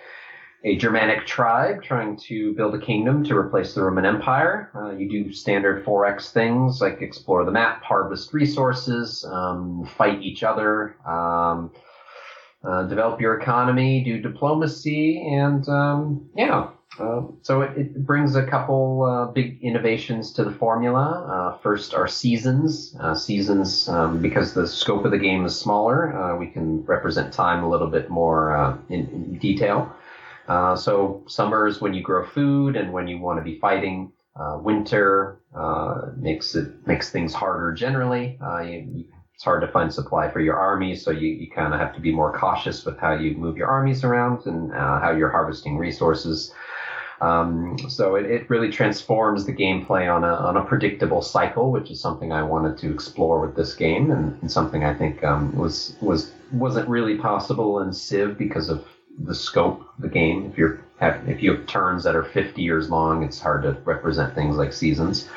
a 0.63 0.75
Germanic 0.75 1.25
tribe 1.25 1.81
trying 1.81 2.17
to 2.17 2.53
build 2.53 2.75
a 2.75 2.79
kingdom 2.79 3.23
to 3.23 3.37
replace 3.37 3.73
the 3.73 3.83
Roman 3.83 4.05
Empire. 4.05 4.71
Uh, 4.75 4.91
you 4.91 5.09
do 5.09 5.31
standard 5.31 5.85
4X 5.85 6.31
things 6.31 6.81
like 6.81 7.01
explore 7.01 7.45
the 7.45 7.51
map, 7.51 7.83
harvest 7.83 8.33
resources, 8.33 9.25
um, 9.31 9.89
fight 9.97 10.21
each 10.21 10.43
other. 10.43 10.97
Um, 11.07 11.71
uh, 12.61 12.83
develop 12.83 13.21
your 13.21 13.39
economy, 13.39 14.03
do 14.03 14.19
diplomacy, 14.19 15.25
and 15.25 15.67
um, 15.69 16.29
yeah. 16.35 16.69
Uh, 16.99 17.21
so 17.41 17.61
it, 17.61 17.77
it 17.77 18.05
brings 18.05 18.35
a 18.35 18.45
couple 18.45 19.03
uh, 19.03 19.31
big 19.31 19.57
innovations 19.61 20.33
to 20.33 20.43
the 20.43 20.51
formula. 20.51 21.53
Uh, 21.55 21.57
first 21.59 21.93
are 21.93 22.07
seasons. 22.07 22.97
Uh, 22.99 23.15
seasons, 23.15 23.87
um, 23.87 24.21
because 24.21 24.53
the 24.53 24.67
scope 24.67 25.05
of 25.05 25.11
the 25.11 25.17
game 25.17 25.45
is 25.45 25.57
smaller, 25.57 26.35
we 26.37 26.47
can 26.47 26.83
represent 26.83 27.31
time 27.31 27.63
a 27.63 27.69
little 27.69 27.87
bit 27.87 28.09
more 28.09 28.77
in, 28.89 29.07
in 29.07 29.37
detail. 29.37 29.95
Uh, 30.49 30.75
so 30.75 31.23
summer 31.27 31.67
is 31.67 31.79
when 31.79 31.93
you 31.93 32.01
grow 32.01 32.25
food 32.25 32.75
and 32.75 32.91
when 32.91 33.07
you 33.07 33.19
want 33.19 33.39
to 33.39 33.43
be 33.43 33.59
fighting. 33.59 34.11
Uh, 34.35 34.57
winter 34.61 35.41
uh, 35.55 36.11
makes 36.15 36.55
it 36.55 36.87
makes 36.87 37.09
things 37.09 37.33
harder 37.33 37.73
generally. 37.73 38.37
Uh, 38.41 38.59
you, 38.59 39.05
it's 39.33 39.43
hard 39.43 39.61
to 39.61 39.67
find 39.67 39.93
supply 39.93 40.29
for 40.29 40.41
your 40.41 40.57
army, 40.57 40.95
so 40.95 41.11
you, 41.11 41.29
you 41.29 41.49
kind 41.49 41.73
of 41.73 41.79
have 41.79 41.93
to 41.95 42.01
be 42.01 42.11
more 42.11 42.37
cautious 42.37 42.85
with 42.85 42.97
how 42.99 43.13
you 43.13 43.35
move 43.37 43.55
your 43.55 43.67
armies 43.67 44.03
around 44.03 44.45
and 44.45 44.73
uh, 44.73 44.99
how 44.99 45.11
you're 45.11 45.29
harvesting 45.29 45.77
resources. 45.77 46.53
Um, 47.21 47.77
so 47.87 48.15
it, 48.15 48.25
it 48.25 48.49
really 48.49 48.69
transforms 48.69 49.45
the 49.45 49.53
gameplay 49.53 50.13
on 50.13 50.23
a, 50.23 50.33
on 50.33 50.57
a 50.57 50.63
predictable 50.65 51.21
cycle, 51.21 51.71
which 51.71 51.91
is 51.91 52.01
something 52.01 52.31
I 52.31 52.43
wanted 52.43 52.77
to 52.79 52.93
explore 52.93 53.39
with 53.39 53.55
this 53.55 53.73
game, 53.75 54.11
and, 54.11 54.37
and 54.41 54.51
something 54.51 54.83
I 54.83 54.93
think 54.93 55.23
um, 55.23 55.55
was 55.55 55.95
was 56.01 56.31
wasn't 56.51 56.89
really 56.89 57.17
possible 57.17 57.79
in 57.79 57.93
Civ 57.93 58.37
because 58.37 58.69
of 58.69 58.85
the 59.19 59.35
scope 59.35 59.81
of 59.81 60.01
the 60.01 60.07
game. 60.07 60.49
If 60.51 60.57
you're 60.57 60.81
have, 60.99 61.27
if 61.29 61.41
you 61.41 61.55
have 61.55 61.65
turns 61.65 62.03
that 62.03 62.15
are 62.15 62.23
50 62.23 62.61
years 62.61 62.89
long, 62.89 63.23
it's 63.23 63.39
hard 63.39 63.63
to 63.63 63.71
represent 63.85 64.35
things 64.35 64.57
like 64.57 64.73
seasons. 64.73 65.29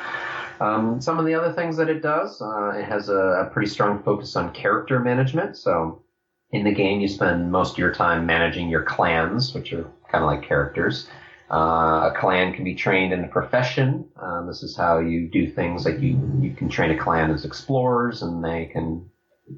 Um, 0.61 1.01
some 1.01 1.18
of 1.18 1.27
the 1.27 1.35
other 1.35 1.53
things 1.53 1.77
that 1.77 1.88
it 1.88 2.03
does, 2.03 2.40
uh, 2.40 2.71
it 2.71 2.85
has 2.85 3.09
a, 3.09 3.16
a 3.16 3.51
pretty 3.53 3.68
strong 3.68 4.03
focus 4.03 4.37
on 4.37 4.53
character 4.53 5.01
management. 5.01 5.57
So 5.57 6.03
in 6.51 6.64
the 6.64 6.73
game, 6.73 7.01
you 7.01 7.09
spend 7.09 7.51
most 7.51 7.73
of 7.73 7.79
your 7.79 7.92
time 7.92 8.27
managing 8.27 8.68
your 8.68 8.83
clans, 8.83 9.55
which 9.55 9.73
are 9.73 9.85
kind 10.11 10.23
of 10.23 10.31
like 10.31 10.42
characters. 10.42 11.09
Uh, 11.51 12.11
a 12.11 12.14
clan 12.16 12.55
can 12.55 12.64
be 12.64 12.75
trained 12.75 13.12
in 13.12 13.25
a 13.25 13.29
profession. 13.29 14.07
Um, 14.21 14.47
this 14.47 14.62
is 14.62 14.77
how 14.77 14.99
you 15.01 15.29
do 15.29 15.51
things 15.51 15.85
like 15.85 16.01
you, 16.01 16.38
you 16.40 16.55
can 16.55 16.68
train 16.68 16.90
a 16.90 16.99
clan 16.99 17.31
as 17.31 17.45
explorers 17.45 18.23
and 18.23 18.42
they 18.45 18.66
can 18.66 19.09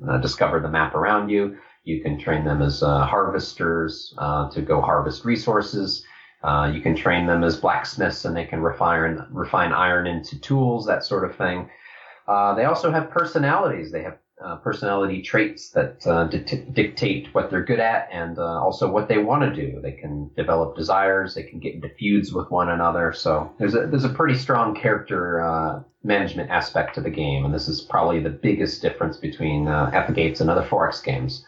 uh, 0.09 0.19
discover 0.19 0.61
the 0.61 0.69
map 0.69 0.95
around 0.95 1.29
you. 1.29 1.57
You 1.85 2.03
can 2.03 2.19
train 2.19 2.45
them 2.45 2.63
as 2.63 2.83
uh, 2.83 3.07
harvesters 3.07 4.15
uh, 4.19 4.51
to 4.51 4.63
go 4.63 4.81
harvest 4.81 5.25
resources. 5.25 6.05
Uh, 6.43 6.71
you 6.75 6.81
can 6.81 6.97
train 6.97 7.27
them 7.27 7.45
as 7.45 7.57
blacksmiths 7.57 8.25
and 8.25 8.37
they 8.37 8.45
can 8.45 8.61
refine 8.61 9.27
refine 9.31 9.73
iron 9.73 10.07
into 10.07 10.41
tools, 10.41 10.87
that 10.87 11.05
sort 11.05 11.29
of 11.29 11.37
thing. 11.37 11.69
Uh, 12.27 12.55
they 12.55 12.65
also 12.65 12.91
have 12.91 13.11
personalities. 13.11 13.93
They 13.93 14.03
have 14.03 14.19
uh, 14.45 14.57
personality 14.57 15.23
traits 15.23 15.71
that 15.71 16.07
uh, 16.07 16.25
dict- 16.25 16.73
dictate 16.73 17.29
what 17.33 17.51
they're 17.51 17.65
good 17.65 17.81
at 17.81 18.09
and 18.11 18.39
also 18.39 18.91
what 18.91 19.09
they 19.09 19.19
want 19.19 19.43
to 19.43 19.55
do. 19.55 19.81
They 19.81 19.93
can 19.93 20.31
develop 20.37 20.77
desires. 20.77 21.35
They 21.35 21.45
can 21.45 21.61
get 21.61 21.75
into 21.75 21.89
feuds 21.99 22.33
with 22.33 22.51
one 22.51 22.71
another. 22.71 23.13
So 23.13 23.53
there's 23.59 23.75
a 23.75 23.87
there's 23.87 24.05
a 24.05 24.09
pretty 24.09 24.39
strong 24.39 24.75
character 24.75 25.85
management 26.03 26.51
aspect 26.51 26.95
to 26.95 27.01
the 27.01 27.11
game, 27.11 27.45
and 27.45 27.55
this 27.55 27.69
is 27.69 27.81
probably 27.81 28.21
the 28.21 28.31
biggest 28.31 28.83
difference 28.83 29.17
between 29.17 29.69
uh, 29.69 30.11
Gates 30.15 30.41
and 30.41 30.51
other 30.51 30.63
4X 30.63 31.03
games. 31.03 31.45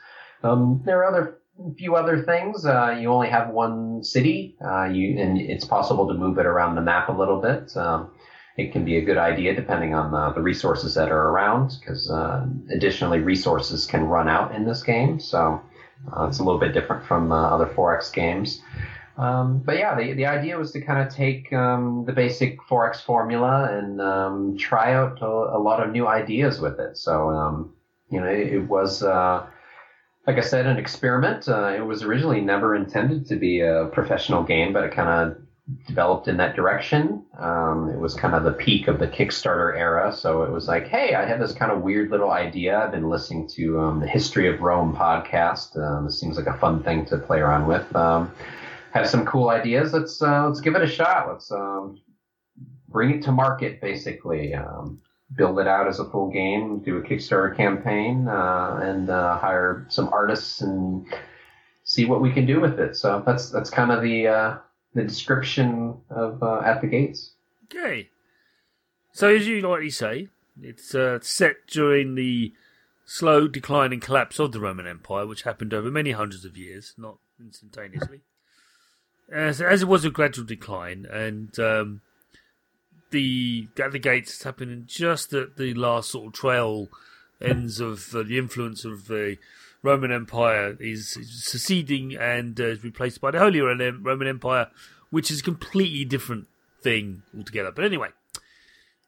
Um, 0.47 0.83
there 0.85 0.99
are 1.03 1.05
other 1.05 1.39
few 1.77 1.97
other 1.97 2.23
things. 2.23 2.67
Uh, 2.67 2.97
you 3.01 3.09
only 3.09 3.29
have 3.29 3.51
one 3.51 4.05
city, 4.05 4.57
uh, 4.65 4.85
you 4.85 5.19
and 5.19 5.41
it's 5.41 5.65
possible 5.65 6.07
to 6.09 6.15
move 6.15 6.39
it 6.39 6.47
around 6.47 6.75
the 6.75 6.83
map 6.83 7.09
a 7.09 7.13
little 7.13 7.41
bit. 7.41 7.77
Um, 7.77 8.11
it 8.57 8.73
can 8.73 8.85
be 8.85 8.97
a 8.97 9.03
good 9.03 9.19
idea 9.19 9.55
depending 9.55 9.95
on 9.95 10.11
the, 10.11 10.33
the 10.35 10.43
resources 10.43 10.95
that 10.95 11.11
are 11.11 11.29
around, 11.29 11.77
because 11.79 12.11
uh, 12.11 12.47
additionally 12.71 13.21
resources 13.21 13.87
can 13.87 14.05
run 14.05 14.29
out 14.29 14.55
in 14.55 14.65
this 14.65 14.83
game. 14.83 15.21
So 15.21 15.61
uh, 16.17 16.27
it's 16.27 16.39
a 16.39 16.45
little 16.45 16.61
bit 16.61 16.73
different 16.73 17.05
from 17.05 17.33
uh, 17.33 17.51
other 17.51 17.67
4X 17.67 18.13
games. 18.13 18.63
Um, 19.19 19.63
but 19.65 19.79
yeah, 19.79 19.95
the, 19.95 20.13
the 20.13 20.27
idea 20.27 20.59
was 20.59 20.73
to 20.73 20.81
kind 20.81 21.07
of 21.07 21.15
take 21.15 21.51
um, 21.53 22.05
the 22.07 22.13
basic 22.13 22.59
4X 22.69 23.03
formula 23.03 23.69
and 23.71 24.01
um, 24.01 24.57
try 24.59 24.93
out 24.93 25.21
a, 25.23 25.27
a, 25.27 25.59
lot 25.59 25.83
of 25.83 25.91
new 25.91 26.07
ideas 26.07 26.61
with 26.61 26.79
it. 26.79 26.99
So, 26.99 27.31
um, 27.31 27.75
you 28.11 28.21
know, 28.21 28.27
it, 28.27 28.53
it 28.53 28.69
was 28.69 29.03
like 30.27 30.39
I 30.39 30.41
said, 30.41 30.67
an 30.67 30.77
experiment. 30.77 31.49
Uh, 31.49 31.69
it 31.69 31.85
was 31.85 32.03
originally 32.03 32.41
never 32.41 32.75
intended 32.75 33.27
to 33.27 33.37
be 33.37 33.61
a 33.61 33.87
professional 33.93 34.43
game, 34.43 34.73
but 34.73 34.85
it 34.85 34.93
kind 34.93 35.09
of 35.09 35.39
developed 35.87 36.29
in 36.29 36.37
that 36.37 36.55
direction. 36.55 37.25
Um, 37.39 37.91
it 37.91 37.99
was 37.99 38.15
kind 38.15 38.35
of 38.35 38.45
the 38.45 38.53
peak 38.53 38.89
of 38.89 38.99
the 38.99 39.07
Kickstarter 39.07 39.77
era, 39.77 40.13
so 40.13 40.43
it 40.43 40.51
was 40.51 40.69
like, 40.69 40.89
hey, 40.89 41.15
I 41.15 41.25
have 41.27 41.41
this 41.41 41.53
kind 41.53 41.73
of 41.73 41.83
weird 41.83 42.11
little 42.11 42.31
idea. 42.31 42.79
I've 42.79 42.93
been 42.93 43.09
listening 43.09 43.49
to 43.51 43.81
um, 43.81 44.01
the 44.01 44.07
History 44.07 44.53
of 44.53 44.61
Rome 44.61 44.95
podcast. 44.97 45.77
Um, 45.77 46.05
this 46.05 46.21
seems 46.21 46.37
like 46.37 46.47
a 46.47 46.59
fun 46.59 46.83
thing 46.83 47.05
to 47.07 47.19
play 47.19 47.39
around 47.39 47.67
with. 47.67 47.95
Um, 47.95 48.33
have 48.93 49.09
some 49.09 49.27
cool 49.27 49.51
ideas. 49.51 49.93
Let's 49.93 50.23
uh, 50.23 50.47
let's 50.47 50.61
give 50.61 50.75
it 50.75 50.83
a 50.83 50.87
shot. 50.87 51.29
Let's 51.29 51.51
um, 51.53 52.01
bring 52.89 53.11
it 53.11 53.23
to 53.25 53.33
market, 53.33 53.81
basically. 53.81 54.55
Um, 54.55 55.01
build 55.35 55.59
it 55.59 55.67
out 55.67 55.89
as 55.89 55.99
a 55.99 56.05
full 56.11 56.31
game, 56.31 56.79
do 56.81 56.99
a 56.99 57.03
Kickstarter 57.03 57.57
campaign, 57.57 58.29
uh, 58.29 58.81
and 58.83 59.11
uh, 59.11 59.39
hire 59.39 59.87
some 59.89 60.09
artists 60.13 60.61
and 60.61 61.07
see 61.85 62.05
what 62.05 62.21
we 62.21 62.33
can 62.33 62.47
do 62.47 62.61
with 62.61 62.79
it. 62.79 62.97
So 62.97 63.23
that's 63.27 63.51
that's 63.51 63.71
kind 63.71 63.91
of 63.91 64.03
the 64.03 64.29
uh, 64.29 64.57
the 64.95 65.03
description 65.03 65.97
of 66.11 66.43
uh, 66.43 66.61
at 66.61 66.81
the 66.81 66.87
gates. 66.87 67.33
Okay. 67.65 68.11
So 69.13 69.35
as 69.35 69.47
you 69.47 69.67
rightly 69.67 69.91
say, 69.91 70.29
it's 70.63 70.95
uh, 70.95 71.19
set 71.23 71.67
during 71.69 72.15
the 72.15 72.53
slow 73.07 73.49
decline 73.49 73.93
and 73.93 74.03
collapse 74.03 74.39
of 74.39 74.53
the 74.53 74.61
Roman 74.61 74.87
Empire, 74.87 75.27
which 75.27 75.43
happened 75.43 75.73
over 75.73 75.91
many 75.91 76.11
hundreds 76.11 76.45
of 76.45 76.57
years, 76.57 76.93
not 76.99 77.19
instantaneously. 77.41 78.21
As, 79.33 79.61
as 79.61 79.83
it 79.83 79.89
was 79.89 80.05
a 80.05 80.11
gradual 80.11 80.45
decline, 80.45 81.07
and 81.11 81.59
um, 81.59 82.01
the 83.11 83.69
at 83.79 83.93
the 83.93 83.99
gates 83.99 84.43
happening 84.43 84.85
just 84.87 85.33
at 85.33 85.57
the 85.57 85.75
last 85.75 86.11
sort 86.11 86.27
of 86.27 86.33
trail 86.33 86.89
ends 87.41 87.81
of 87.81 88.15
uh, 88.15 88.23
the 88.23 88.39
influence 88.39 88.85
of 88.85 89.07
the 89.07 89.37
Roman 89.83 90.11
Empire 90.11 90.77
is 90.81 91.13
seceding 91.31 92.17
and 92.17 92.61
uh, 92.61 92.65
is 92.65 92.85
replaced 92.85 93.21
by 93.21 93.31
the 93.31 93.39
Holy 93.39 93.61
Roman 93.61 94.27
Empire, 94.27 94.69
which 95.11 95.31
is 95.31 95.41
a 95.41 95.45
completely 95.45 96.05
different 96.05 96.49
thing 96.83 97.23
altogether. 97.37 97.71
But 97.71 97.85
anyway, 97.85 98.09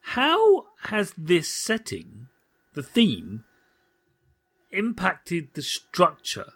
how 0.01 0.67
has 0.85 1.13
this 1.19 1.53
setting, 1.53 2.29
the 2.75 2.83
theme, 2.83 3.45
impacted 4.71 5.49
the 5.55 5.63
structure 5.63 6.53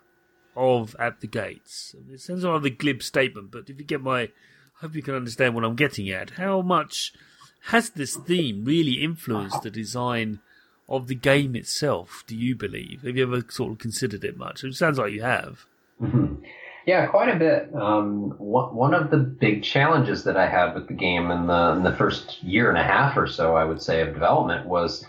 of 0.55 0.95
At 0.99 1.21
the 1.21 1.27
Gates? 1.27 1.97
It 2.11 2.21
sounds 2.21 2.45
a 2.45 2.71
glib 2.71 3.03
statement, 3.03 3.51
but 3.51 3.69
if 3.69 3.79
you 3.79 3.85
get 3.85 4.03
my, 4.03 4.21
I 4.23 4.31
hope 4.81 4.95
you 4.95 5.03
can 5.03 5.15
understand 5.15 5.55
what 5.55 5.65
I'm 5.65 5.77
getting 5.77 6.09
at. 6.11 6.31
How 6.31 6.63
much 6.63 7.13
has 7.67 7.91
this 7.91 8.17
theme 8.17 8.65
really 8.65 9.03
influenced 9.03 9.63
the 9.63 9.71
design 9.71 10.41
of 10.89 11.07
the 11.07 11.15
game 11.15 11.55
itself? 11.55 12.25
Do 12.27 12.37
you 12.37 12.57
believe? 12.57 13.03
Have 13.03 13.17
you 13.17 13.23
ever 13.23 13.45
sort 13.49 13.73
of 13.73 13.79
considered 13.79 14.25
it 14.25 14.37
much? 14.37 14.65
It 14.65 14.75
sounds 14.75 14.99
like 14.99 15.13
you 15.13 15.23
have. 15.23 15.65
Mm-hmm. 16.01 16.45
Yeah, 16.87 17.07
quite 17.07 17.29
a 17.29 17.39
bit. 17.39 17.73
Um, 17.75 18.35
one 18.39 18.93
of 18.93 19.11
the 19.11 19.19
big 19.19 19.63
challenges 19.63 20.25
that 20.25 20.37
I 20.37 20.49
had 20.49 20.75
with 20.75 20.89
the 20.89 20.95
game 20.95 21.31
in 21.31 21.47
the, 21.47 21.75
in 21.77 21.85
the 21.85 21.95
first 21.95 22.43
year 22.43 22.69
and 22.69 22.79
a 22.79 22.83
half 22.83 23.17
or 23.17 23.29
so, 23.29 23.55
I 23.55 23.65
would 23.65 23.81
say, 23.81 24.01
of 24.01 24.13
development 24.13 24.67
was 24.67 25.07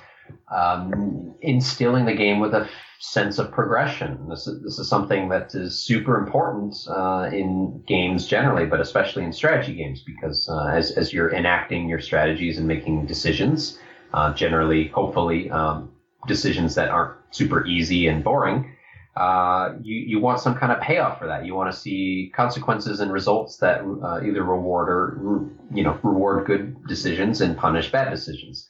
um, 0.53 1.35
instilling 1.41 2.05
the 2.05 2.15
game 2.15 2.39
with 2.39 2.53
a 2.53 2.67
sense 2.99 3.37
of 3.37 3.51
progression. 3.51 4.29
This 4.29 4.47
is, 4.47 4.63
this 4.63 4.79
is 4.79 4.87
something 4.87 5.29
that 5.29 5.53
is 5.53 5.77
super 5.77 6.17
important 6.17 6.75
uh, 6.87 7.29
in 7.33 7.83
games 7.85 8.27
generally, 8.27 8.65
but 8.65 8.79
especially 8.79 9.23
in 9.25 9.33
strategy 9.33 9.75
games, 9.75 10.01
because 10.05 10.47
uh, 10.47 10.67
as, 10.67 10.91
as 10.91 11.11
you're 11.11 11.33
enacting 11.33 11.89
your 11.89 11.99
strategies 11.99 12.57
and 12.57 12.67
making 12.67 13.05
decisions, 13.05 13.77
uh, 14.13 14.33
generally, 14.33 14.87
hopefully, 14.87 15.49
um, 15.51 15.91
decisions 16.27 16.75
that 16.75 16.89
aren't 16.89 17.17
super 17.31 17.65
easy 17.65 18.07
and 18.07 18.23
boring, 18.23 18.73
uh, 19.17 19.73
you, 19.81 19.95
you 19.95 20.19
want 20.19 20.39
some 20.39 20.55
kind 20.55 20.71
of 20.71 20.79
payoff 20.81 21.19
for 21.19 21.27
that. 21.27 21.45
You 21.45 21.53
want 21.55 21.71
to 21.71 21.77
see 21.77 22.31
consequences 22.33 22.99
and 22.99 23.11
results 23.11 23.57
that 23.57 23.81
uh, 23.81 24.21
either 24.25 24.43
reward 24.43 24.89
or, 24.89 25.49
you 25.73 25.83
know, 25.83 25.99
reward 26.03 26.47
good 26.47 26.75
decisions 26.87 27.41
and 27.41 27.57
punish 27.57 27.91
bad 27.91 28.09
decisions. 28.09 28.67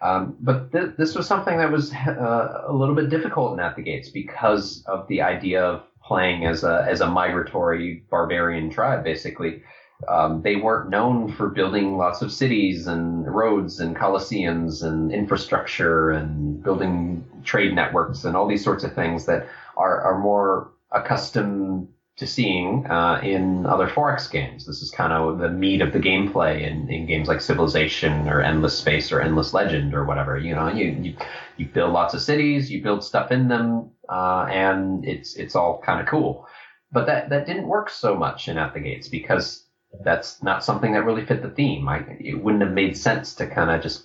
Um, 0.00 0.36
but 0.40 0.72
th- 0.72 0.96
this 0.98 1.14
was 1.14 1.26
something 1.26 1.58
that 1.58 1.70
was 1.70 1.92
uh, 1.92 2.64
a 2.66 2.72
little 2.72 2.94
bit 2.94 3.08
difficult 3.08 3.52
in 3.54 3.60
At 3.60 3.76
the 3.76 3.82
Gates 3.82 4.10
because 4.10 4.82
of 4.86 5.06
the 5.08 5.22
idea 5.22 5.64
of 5.64 5.82
playing 6.02 6.44
as 6.44 6.64
a 6.64 6.86
as 6.88 7.00
a 7.00 7.06
migratory 7.06 8.04
barbarian 8.10 8.70
tribe. 8.70 9.04
Basically, 9.04 9.62
um, 10.08 10.42
they 10.42 10.56
weren't 10.56 10.90
known 10.90 11.32
for 11.32 11.48
building 11.48 11.96
lots 11.96 12.20
of 12.22 12.32
cities 12.32 12.86
and 12.86 13.26
roads 13.32 13.80
and 13.80 13.96
coliseums 13.96 14.82
and 14.82 15.12
infrastructure 15.12 16.10
and 16.10 16.62
building 16.62 17.24
trade 17.44 17.74
networks 17.74 18.24
and 18.24 18.36
all 18.36 18.46
these 18.46 18.64
sorts 18.64 18.84
of 18.84 18.94
things 18.94 19.26
that 19.26 19.46
are 19.76 20.00
are 20.02 20.18
more 20.18 20.70
accustomed 20.92 21.88
to 22.16 22.26
seeing 22.26 22.86
uh, 22.86 23.20
in 23.22 23.66
other 23.66 23.88
4X 23.88 24.30
games. 24.30 24.66
This 24.66 24.82
is 24.82 24.90
kind 24.90 25.12
of 25.12 25.38
the 25.38 25.48
meat 25.48 25.80
of 25.80 25.92
the 25.92 25.98
gameplay 25.98 26.62
in, 26.62 26.88
in 26.88 27.06
games 27.06 27.26
like 27.26 27.40
Civilization 27.40 28.28
or 28.28 28.40
Endless 28.40 28.78
Space 28.78 29.10
or 29.10 29.20
Endless 29.20 29.52
Legend 29.52 29.94
or 29.94 30.04
whatever. 30.04 30.38
You 30.38 30.54
know, 30.54 30.68
you, 30.68 30.86
you, 31.02 31.16
you 31.56 31.66
build 31.66 31.92
lots 31.92 32.14
of 32.14 32.22
cities, 32.22 32.70
you 32.70 32.82
build 32.82 33.02
stuff 33.02 33.32
in 33.32 33.48
them, 33.48 33.90
uh, 34.08 34.46
and 34.48 35.04
it's 35.04 35.34
it's 35.34 35.56
all 35.56 35.82
kind 35.84 36.00
of 36.00 36.06
cool. 36.06 36.46
But 36.92 37.06
that, 37.06 37.30
that 37.30 37.46
didn't 37.46 37.66
work 37.66 37.90
so 37.90 38.14
much 38.14 38.48
in 38.48 38.58
At 38.58 38.74
the 38.74 38.80
Gates 38.80 39.08
because 39.08 39.66
that's 40.04 40.40
not 40.40 40.64
something 40.64 40.92
that 40.92 41.04
really 41.04 41.26
fit 41.26 41.42
the 41.42 41.50
theme. 41.50 41.88
I, 41.88 42.04
it 42.20 42.40
wouldn't 42.40 42.62
have 42.62 42.72
made 42.72 42.96
sense 42.96 43.34
to 43.36 43.46
kind 43.48 43.70
of 43.70 43.82
just 43.82 44.04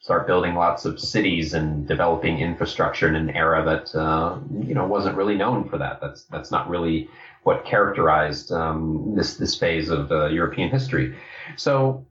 start 0.00 0.26
building 0.26 0.54
lots 0.54 0.84
of 0.84 1.00
cities 1.00 1.52
and 1.52 1.88
developing 1.88 2.38
infrastructure 2.38 3.08
in 3.08 3.16
an 3.16 3.30
era 3.30 3.64
that 3.64 3.98
uh, 3.98 4.38
you 4.62 4.74
know 4.74 4.86
wasn't 4.86 5.16
really 5.16 5.34
known 5.36 5.68
for 5.68 5.78
that. 5.78 6.00
That's 6.00 6.24
that's 6.24 6.50
not 6.50 6.68
really 6.68 7.08
what 7.46 7.64
characterized 7.64 8.50
um, 8.50 9.12
this 9.14 9.36
this 9.36 9.54
phase 9.54 9.88
of 9.88 10.10
uh, 10.10 10.26
European 10.26 10.68
history. 10.68 11.16
So 11.56 12.04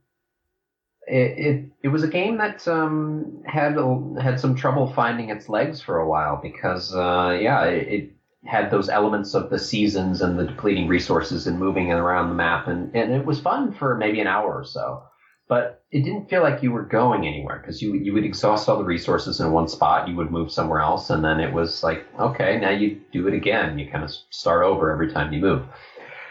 it, 1.06 1.38
it, 1.48 1.66
it 1.84 1.88
was 1.90 2.04
a 2.04 2.08
game 2.08 2.38
that 2.38 2.66
um, 2.70 3.44
had 3.46 3.76
had 4.22 4.40
some 4.40 4.56
trouble 4.56 4.94
finding 4.94 5.30
its 5.30 5.50
legs 5.50 5.82
for 5.82 6.00
a 6.00 6.08
while 6.08 6.40
because 6.42 6.96
uh, 6.96 7.38
yeah 7.40 7.66
it, 7.66 7.88
it, 7.88 8.12
had 8.46 8.70
those 8.70 8.90
elements 8.90 9.34
of 9.34 9.50
the 9.50 9.58
seasons 9.58 10.22
and 10.22 10.38
the 10.38 10.46
depleting 10.46 10.88
resources 10.88 11.48
and 11.48 11.58
moving 11.58 11.92
around 11.92 12.30
the 12.30 12.36
map 12.36 12.68
and, 12.68 12.96
and 12.96 13.12
it 13.12 13.26
was 13.26 13.40
fun 13.40 13.74
for 13.74 13.98
maybe 13.98 14.20
an 14.20 14.28
hour 14.28 14.54
or 14.54 14.64
so 14.64 15.02
but 15.48 15.84
it 15.92 16.04
didn't 16.04 16.30
feel 16.30 16.42
like 16.42 16.64
you 16.64 16.72
were 16.72 16.84
going 16.84 17.28
anywhere 17.28 17.60
because 17.60 17.82
you 17.82 17.94
you 17.94 18.14
would 18.14 18.26
exhaust 18.26 18.68
all 18.68 18.78
the 18.78 18.84
resources 18.84 19.40
in 19.40 19.52
one 19.52 19.68
spot, 19.68 20.08
you 20.08 20.16
would 20.16 20.32
move 20.32 20.52
somewhere 20.52 20.82
else, 20.82 21.10
and 21.10 21.24
then 21.24 21.40
it 21.40 21.54
was 21.54 21.84
like, 21.84 22.06
okay, 22.20 22.60
now 22.60 22.72
you 22.72 23.02
do 23.12 23.28
it 23.28 23.34
again. 23.34 23.78
You 23.78 23.90
kind 23.90 24.04
of 24.04 24.12
start 24.30 24.64
over 24.64 24.92
every 24.92 25.12
time 25.12 25.34
you 25.34 25.40
move. 25.42 25.66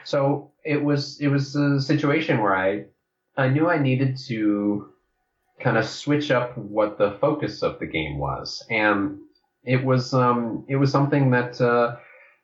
So 0.05 0.51
it 0.65 0.83
was 0.83 1.21
it 1.21 1.29
was 1.29 1.55
a 1.55 1.81
situation 1.81 2.41
where 2.41 2.57
I 2.57 2.87
I 3.37 3.49
knew 3.49 3.69
I 3.69 3.79
needed 3.79 4.17
to 4.29 4.91
kind 5.61 5.79
of 5.79 5.87
switch 5.87 6.31
up 6.31 6.59
what 6.59 6.99
the 6.99 7.17
focus 7.21 7.63
of 7.63 7.79
the 7.79 7.87
game 7.87 8.19
was, 8.19 8.65
and 8.69 9.19
it 9.65 9.85
was 9.85 10.13
um 10.13 10.65
it 10.69 10.77
was 10.77 10.91
something 10.91 11.31
that. 11.31 11.61
Uh, 11.61 11.97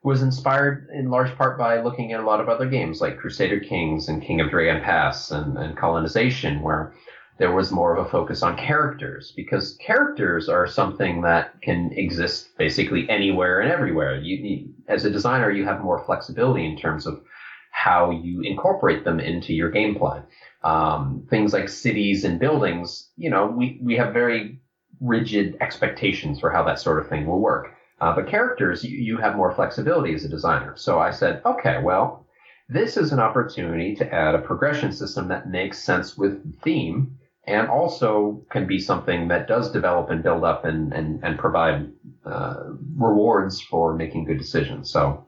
was 0.03 0.23
inspired 0.23 0.89
in 0.93 1.11
large 1.11 1.35
part 1.37 1.59
by 1.59 1.81
looking 1.83 2.13
at 2.13 2.21
a 2.21 2.25
lot 2.25 2.41
of 2.41 2.49
other 2.49 2.67
games 2.67 3.01
like 3.01 3.19
Crusader 3.19 3.61
Kings 3.61 4.09
and 4.09 4.23
King 4.23 4.41
of 4.41 4.51
Dragon 4.51 4.83
Pass 4.83 5.31
and, 5.31 5.59
and 5.59 5.77
Colonization, 5.77 6.63
where 6.63 6.95
there 7.39 7.53
was 7.53 7.71
more 7.71 7.97
of 7.97 8.07
a 8.07 8.11
focus 8.11 8.43
on 8.43 8.57
characters 8.57 9.33
because 9.37 9.77
characters 9.77 10.49
are 10.49 10.67
something 10.67 11.23
that 11.23 11.61
can 11.63 11.91
exist 11.93 12.49
basically 12.57 13.09
anywhere 13.09 13.61
and 13.61 13.71
everywhere. 13.71 14.17
You, 14.17 14.37
you, 14.37 14.75
as 14.89 15.05
a 15.05 15.11
designer, 15.11 15.51
you 15.51 15.65
have 15.65 15.83
more 15.83 16.05
flexibility 16.05 16.67
in 16.67 16.77
terms 16.77 17.07
of 17.07 17.23
how 17.71 18.11
you 18.11 18.43
incorporate 18.43 19.05
them 19.05 19.21
into 19.21 19.55
your 19.55 19.71
gameplay. 19.71 20.23
Um, 20.65 21.27
things 21.31 21.53
like 21.53 21.69
cities 21.69 22.25
and 22.25 22.39
buildings, 22.39 23.09
you 23.17 23.31
know, 23.31 23.47
we, 23.47 23.79
we 23.83 23.97
have 23.97 24.13
very 24.13 24.61
rigid 25.01 25.57
expectations 25.61 26.41
for 26.41 26.51
how 26.51 26.63
that 26.65 26.79
sort 26.79 26.99
of 26.99 27.09
thing 27.09 27.27
will 27.27 27.41
work. 27.41 27.69
Uh, 28.01 28.15
but 28.15 28.27
characters, 28.27 28.83
you, 28.83 28.97
you 28.97 29.17
have 29.19 29.37
more 29.37 29.53
flexibility 29.53 30.15
as 30.15 30.25
a 30.25 30.29
designer. 30.29 30.75
So 30.77 30.99
I 30.99 31.11
said, 31.11 31.43
okay, 31.45 31.83
well, 31.83 32.27
this 32.69 32.97
is 32.97 33.13
an 33.13 33.21
opportunity 33.21 33.95
to 33.97 34.15
add 34.15 34.35
a 34.35 34.39
progression 34.39 34.93
system 34.93 35.29
that 35.29 35.51
makes 35.51 35.83
sense 35.83 36.17
with 36.17 36.61
theme 36.63 37.19
and 37.47 37.69
also 37.69 38.45
can 38.51 38.67
be 38.67 38.79
something 38.79 39.29
that 39.29 39.49
does 39.49 39.73
develop 39.73 40.11
and 40.11 40.23
build 40.23 40.45
up 40.45 40.65
and, 40.65 40.93
and, 40.93 41.23
and 41.25 41.39
provide 41.39 41.91
uh, 42.25 42.63
rewards 42.97 43.61
for 43.61 43.95
making 43.95 44.25
good 44.25 44.39
decisions. 44.39 44.91
So 44.91 45.27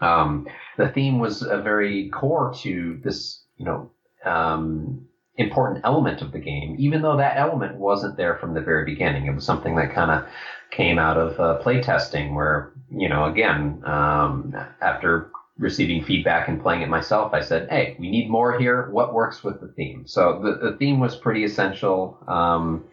um, 0.00 0.46
the 0.76 0.88
theme 0.88 1.18
was 1.18 1.42
a 1.42 1.60
very 1.60 2.08
core 2.10 2.54
to 2.62 3.00
this, 3.02 3.42
you 3.56 3.64
know, 3.64 3.90
um, 4.24 5.06
important 5.38 5.84
element 5.84 6.22
of 6.22 6.32
the 6.32 6.38
game, 6.38 6.76
even 6.78 7.02
though 7.02 7.16
that 7.16 7.36
element 7.36 7.76
wasn't 7.76 8.16
there 8.16 8.36
from 8.36 8.54
the 8.54 8.60
very 8.60 8.84
beginning. 8.84 9.26
It 9.26 9.34
was 9.34 9.44
something 9.44 9.76
that 9.76 9.92
kind 9.92 10.10
of 10.10 10.28
came 10.70 10.98
out 10.98 11.16
of 11.16 11.40
uh, 11.40 11.62
playtesting, 11.62 12.34
where 12.34 12.72
you 12.90 13.08
know, 13.08 13.24
again, 13.24 13.82
um, 13.84 14.54
after 14.80 15.30
receiving 15.58 16.04
feedback 16.04 16.48
and 16.48 16.60
playing 16.60 16.82
it 16.82 16.88
myself, 16.88 17.32
I 17.34 17.40
said, 17.40 17.68
"Hey, 17.68 17.96
we 17.98 18.10
need 18.10 18.28
more 18.28 18.58
here. 18.58 18.88
What 18.90 19.14
works 19.14 19.42
with 19.42 19.60
the 19.60 19.68
theme?" 19.68 20.06
So 20.06 20.40
the 20.42 20.70
the 20.70 20.76
theme 20.76 21.00
was 21.00 21.16
pretty 21.16 21.44
essential, 21.44 22.18
um, 22.28 22.84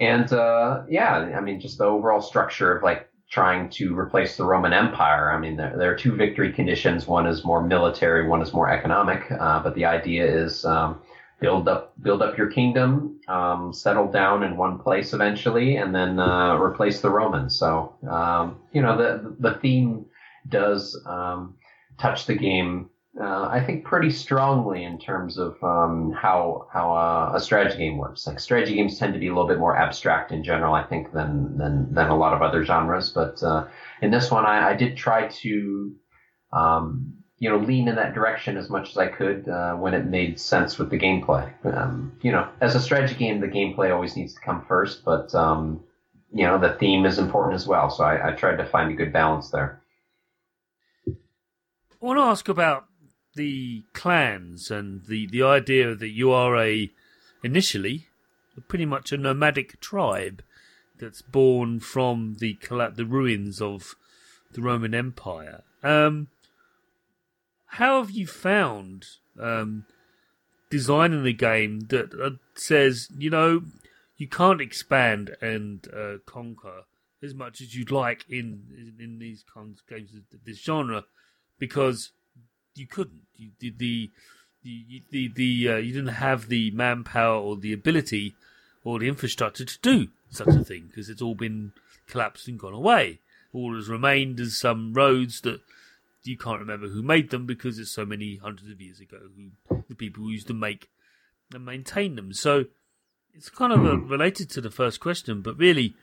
and 0.00 0.32
uh, 0.32 0.82
yeah, 0.88 1.34
I 1.36 1.40
mean, 1.40 1.60
just 1.60 1.78
the 1.78 1.84
overall 1.84 2.20
structure 2.20 2.76
of 2.76 2.82
like 2.82 3.08
trying 3.30 3.68
to 3.68 3.98
replace 3.98 4.36
the 4.36 4.44
Roman 4.44 4.72
Empire. 4.72 5.32
I 5.32 5.38
mean, 5.38 5.56
there, 5.56 5.74
there 5.76 5.92
are 5.92 5.96
two 5.96 6.14
victory 6.14 6.52
conditions. 6.52 7.06
One 7.06 7.26
is 7.26 7.44
more 7.44 7.62
military, 7.62 8.26
one 8.26 8.40
is 8.40 8.52
more 8.52 8.70
economic. 8.70 9.30
Uh, 9.32 9.60
but 9.62 9.74
the 9.74 9.84
idea 9.84 10.24
is 10.24 10.64
um, 10.64 11.00
build 11.40 11.68
up 11.68 11.92
build 12.02 12.22
up 12.22 12.38
your 12.38 12.50
kingdom, 12.50 13.20
um, 13.28 13.72
settle 13.72 14.10
down 14.10 14.42
in 14.42 14.56
one 14.56 14.78
place 14.78 15.12
eventually, 15.12 15.76
and 15.76 15.94
then 15.94 16.18
uh, 16.18 16.56
replace 16.56 17.00
the 17.00 17.10
Romans. 17.10 17.56
So 17.58 17.94
um, 18.08 18.58
you 18.72 18.82
know 18.82 18.96
the 18.96 19.36
the 19.38 19.54
theme 19.58 20.06
does 20.48 21.00
um, 21.06 21.54
touch 21.98 22.26
the 22.26 22.34
game. 22.34 22.90
Uh, 23.18 23.48
I 23.50 23.64
think 23.64 23.84
pretty 23.84 24.10
strongly 24.10 24.84
in 24.84 24.98
terms 24.98 25.38
of 25.38 25.56
um, 25.62 26.12
how 26.12 26.68
how 26.72 26.94
uh, 26.94 27.32
a 27.34 27.40
strategy 27.40 27.78
game 27.78 27.96
works. 27.96 28.26
Like 28.26 28.38
strategy 28.40 28.74
games 28.74 28.98
tend 28.98 29.14
to 29.14 29.18
be 29.18 29.28
a 29.28 29.30
little 29.30 29.48
bit 29.48 29.58
more 29.58 29.76
abstract 29.76 30.32
in 30.32 30.44
general, 30.44 30.74
I 30.74 30.84
think, 30.84 31.12
than 31.12 31.56
than 31.56 31.92
than 31.92 32.08
a 32.08 32.16
lot 32.16 32.34
of 32.34 32.42
other 32.42 32.64
genres. 32.64 33.10
But 33.10 33.42
uh, 33.42 33.68
in 34.02 34.10
this 34.10 34.30
one, 34.30 34.44
I, 34.44 34.70
I 34.70 34.74
did 34.74 34.96
try 34.96 35.28
to 35.28 35.94
um, 36.52 37.14
you 37.38 37.50
know, 37.50 37.58
lean 37.58 37.88
in 37.88 37.96
that 37.96 38.14
direction 38.14 38.56
as 38.56 38.70
much 38.70 38.90
as 38.90 38.96
I 38.96 39.08
could 39.08 39.48
uh, 39.48 39.74
when 39.74 39.92
it 39.92 40.06
made 40.06 40.40
sense 40.40 40.78
with 40.78 40.90
the 40.90 40.98
gameplay. 40.98 41.52
Um, 41.66 42.16
you 42.22 42.32
know, 42.32 42.48
as 42.60 42.74
a 42.74 42.80
strategy 42.80 43.14
game, 43.14 43.40
the 43.40 43.48
gameplay 43.48 43.92
always 43.92 44.16
needs 44.16 44.34
to 44.34 44.40
come 44.40 44.64
first, 44.66 45.04
but 45.04 45.34
um, 45.34 45.84
you 46.32 46.44
know, 46.44 46.58
the 46.58 46.74
theme 46.74 47.04
is 47.04 47.18
important 47.18 47.54
as 47.54 47.66
well. 47.66 47.90
So 47.90 48.04
I, 48.04 48.28
I, 48.28 48.32
tried 48.32 48.56
to 48.56 48.64
find 48.64 48.90
a 48.90 48.94
good 48.94 49.12
balance 49.12 49.50
there. 49.50 49.82
I 51.08 51.12
want 52.00 52.18
to 52.18 52.24
ask 52.24 52.48
about 52.48 52.86
the 53.34 53.84
clans 53.92 54.70
and 54.70 55.04
the 55.06 55.26
the 55.26 55.42
idea 55.42 55.94
that 55.94 56.08
you 56.08 56.30
are 56.32 56.56
a 56.56 56.90
initially 57.44 58.06
pretty 58.68 58.86
much 58.86 59.12
a 59.12 59.16
nomadic 59.18 59.78
tribe 59.80 60.42
that's 60.98 61.20
born 61.20 61.80
from 61.80 62.36
the 62.38 62.58
the 62.94 63.04
ruins 63.06 63.60
of 63.60 63.94
the 64.52 64.62
Roman 64.62 64.94
Empire. 64.94 65.62
Um, 65.82 66.28
how 67.66 68.00
have 68.00 68.10
you 68.10 68.26
found 68.26 69.06
um, 69.40 69.84
designing 70.70 71.24
the 71.24 71.32
game 71.32 71.80
that 71.88 72.14
uh, 72.20 72.30
says, 72.54 73.08
you 73.16 73.30
know, 73.30 73.62
you 74.16 74.28
can't 74.28 74.60
expand 74.60 75.36
and 75.40 75.86
uh, 75.94 76.18
conquer 76.24 76.84
as 77.22 77.34
much 77.34 77.60
as 77.60 77.74
you'd 77.74 77.90
like 77.90 78.24
in 78.28 78.94
in 78.98 79.18
these 79.18 79.44
kinds 79.52 79.80
of 79.80 79.86
games 79.86 80.10
this 80.44 80.62
genre 80.62 81.04
because 81.58 82.12
you 82.74 82.86
couldn't. 82.86 83.22
You 83.36 83.50
did 83.58 83.78
the 83.78 84.10
the 84.62 85.02
the, 85.10 85.28
the 85.34 85.68
uh, 85.68 85.76
you 85.76 85.92
didn't 85.92 86.14
have 86.14 86.48
the 86.48 86.70
manpower 86.72 87.38
or 87.40 87.56
the 87.56 87.72
ability 87.72 88.34
or 88.84 88.98
the 88.98 89.08
infrastructure 89.08 89.64
to 89.64 89.78
do 89.80 90.08
such 90.30 90.48
a 90.48 90.64
thing 90.64 90.86
because 90.88 91.08
it's 91.08 91.22
all 91.22 91.34
been 91.34 91.72
collapsed 92.06 92.48
and 92.48 92.58
gone 92.58 92.74
away. 92.74 93.20
All 93.52 93.74
has 93.74 93.88
remained 93.88 94.38
as 94.40 94.56
some 94.56 94.92
roads 94.92 95.40
that 95.42 95.60
you 96.26 96.36
can't 96.36 96.60
remember 96.60 96.88
who 96.88 97.02
made 97.02 97.30
them 97.30 97.46
because 97.46 97.78
it's 97.78 97.90
so 97.90 98.04
many 98.04 98.36
hundreds 98.36 98.70
of 98.70 98.80
years 98.80 99.00
ago 99.00 99.18
who 99.36 99.82
the 99.88 99.94
people 99.94 100.24
who 100.24 100.30
used 100.30 100.48
to 100.48 100.54
make 100.54 100.88
and 101.52 101.64
maintain 101.64 102.16
them. 102.16 102.32
So 102.32 102.66
it's 103.34 103.48
kind 103.48 103.72
of 103.72 103.84
a, 103.84 103.96
hmm. 103.96 104.08
related 104.08 104.50
to 104.50 104.60
the 104.60 104.70
first 104.70 105.00
question, 105.00 105.42
but 105.42 105.58
really, 105.58 105.94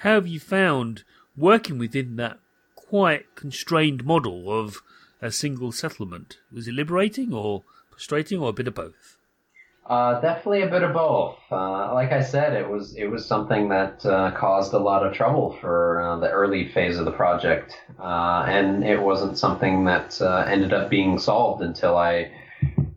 how 0.00 0.14
have 0.14 0.26
you 0.26 0.40
found 0.40 1.04
working 1.36 1.78
within 1.78 2.16
that 2.16 2.38
quite 2.74 3.34
constrained 3.34 4.04
model 4.04 4.50
of 4.52 4.82
a 5.20 5.30
single 5.30 5.72
settlement? 5.72 6.38
Was 6.52 6.68
it 6.68 6.74
liberating 6.74 7.32
or 7.32 7.64
frustrating 7.90 8.40
or 8.40 8.50
a 8.50 8.52
bit 8.54 8.68
of 8.68 8.74
both? 8.74 9.17
Uh, 9.88 10.20
definitely 10.20 10.60
a 10.62 10.68
bit 10.68 10.82
of 10.82 10.92
both. 10.92 11.38
Uh, 11.50 11.94
like 11.94 12.12
I 12.12 12.20
said, 12.22 12.52
it 12.52 12.68
was 12.68 12.94
it 12.94 13.06
was 13.06 13.24
something 13.24 13.70
that 13.70 14.04
uh, 14.04 14.32
caused 14.32 14.74
a 14.74 14.78
lot 14.78 15.04
of 15.04 15.14
trouble 15.14 15.56
for 15.62 16.02
uh, 16.02 16.18
the 16.18 16.28
early 16.28 16.68
phase 16.68 16.98
of 16.98 17.06
the 17.06 17.10
project, 17.10 17.74
uh, 17.98 18.44
and 18.46 18.84
it 18.84 19.00
wasn't 19.00 19.38
something 19.38 19.86
that 19.86 20.20
uh, 20.20 20.44
ended 20.46 20.74
up 20.74 20.90
being 20.90 21.18
solved 21.18 21.62
until 21.62 21.96
I 21.96 22.30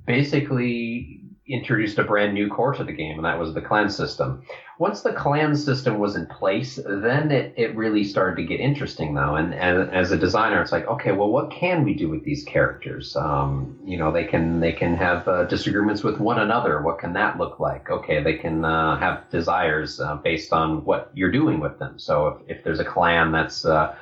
basically 0.05 1.20
introduced 1.53 1.97
a 1.97 2.03
brand 2.03 2.33
new 2.33 2.47
core 2.47 2.73
to 2.73 2.83
the 2.83 2.91
game, 2.91 3.15
and 3.17 3.25
that 3.25 3.39
was 3.39 3.53
the 3.53 3.61
clan 3.61 3.89
system. 3.89 4.43
Once 4.79 5.01
the 5.01 5.13
clan 5.13 5.55
system 5.55 5.99
was 5.99 6.15
in 6.15 6.25
place, 6.25 6.79
then 6.87 7.31
it, 7.31 7.53
it 7.55 7.75
really 7.75 8.03
started 8.03 8.35
to 8.35 8.43
get 8.43 8.59
interesting, 8.59 9.13
though. 9.13 9.35
And, 9.35 9.53
and 9.53 9.89
as 9.91 10.11
a 10.11 10.17
designer, 10.17 10.61
it's 10.61 10.71
like, 10.71 10.87
okay, 10.87 11.11
well, 11.11 11.29
what 11.29 11.51
can 11.51 11.83
we 11.83 11.93
do 11.93 12.09
with 12.09 12.23
these 12.23 12.43
characters? 12.43 13.15
Um, 13.15 13.77
you 13.85 13.97
know, 13.97 14.11
they 14.11 14.23
can 14.23 14.59
they 14.59 14.71
can 14.71 14.95
have 14.95 15.27
uh, 15.27 15.43
disagreements 15.43 16.03
with 16.03 16.19
one 16.19 16.39
another. 16.39 16.81
What 16.81 16.99
can 16.99 17.13
that 17.13 17.37
look 17.37 17.59
like? 17.59 17.89
Okay, 17.89 18.23
they 18.23 18.37
can 18.37 18.65
uh, 18.65 18.97
have 18.97 19.29
desires 19.29 19.99
uh, 19.99 20.15
based 20.15 20.51
on 20.51 20.83
what 20.85 21.11
you're 21.13 21.31
doing 21.31 21.59
with 21.59 21.77
them. 21.77 21.99
So 21.99 22.27
if, 22.27 22.57
if 22.57 22.63
there's 22.63 22.79
a 22.79 22.85
clan 22.85 23.31
that's 23.31 23.65
uh, 23.65 23.95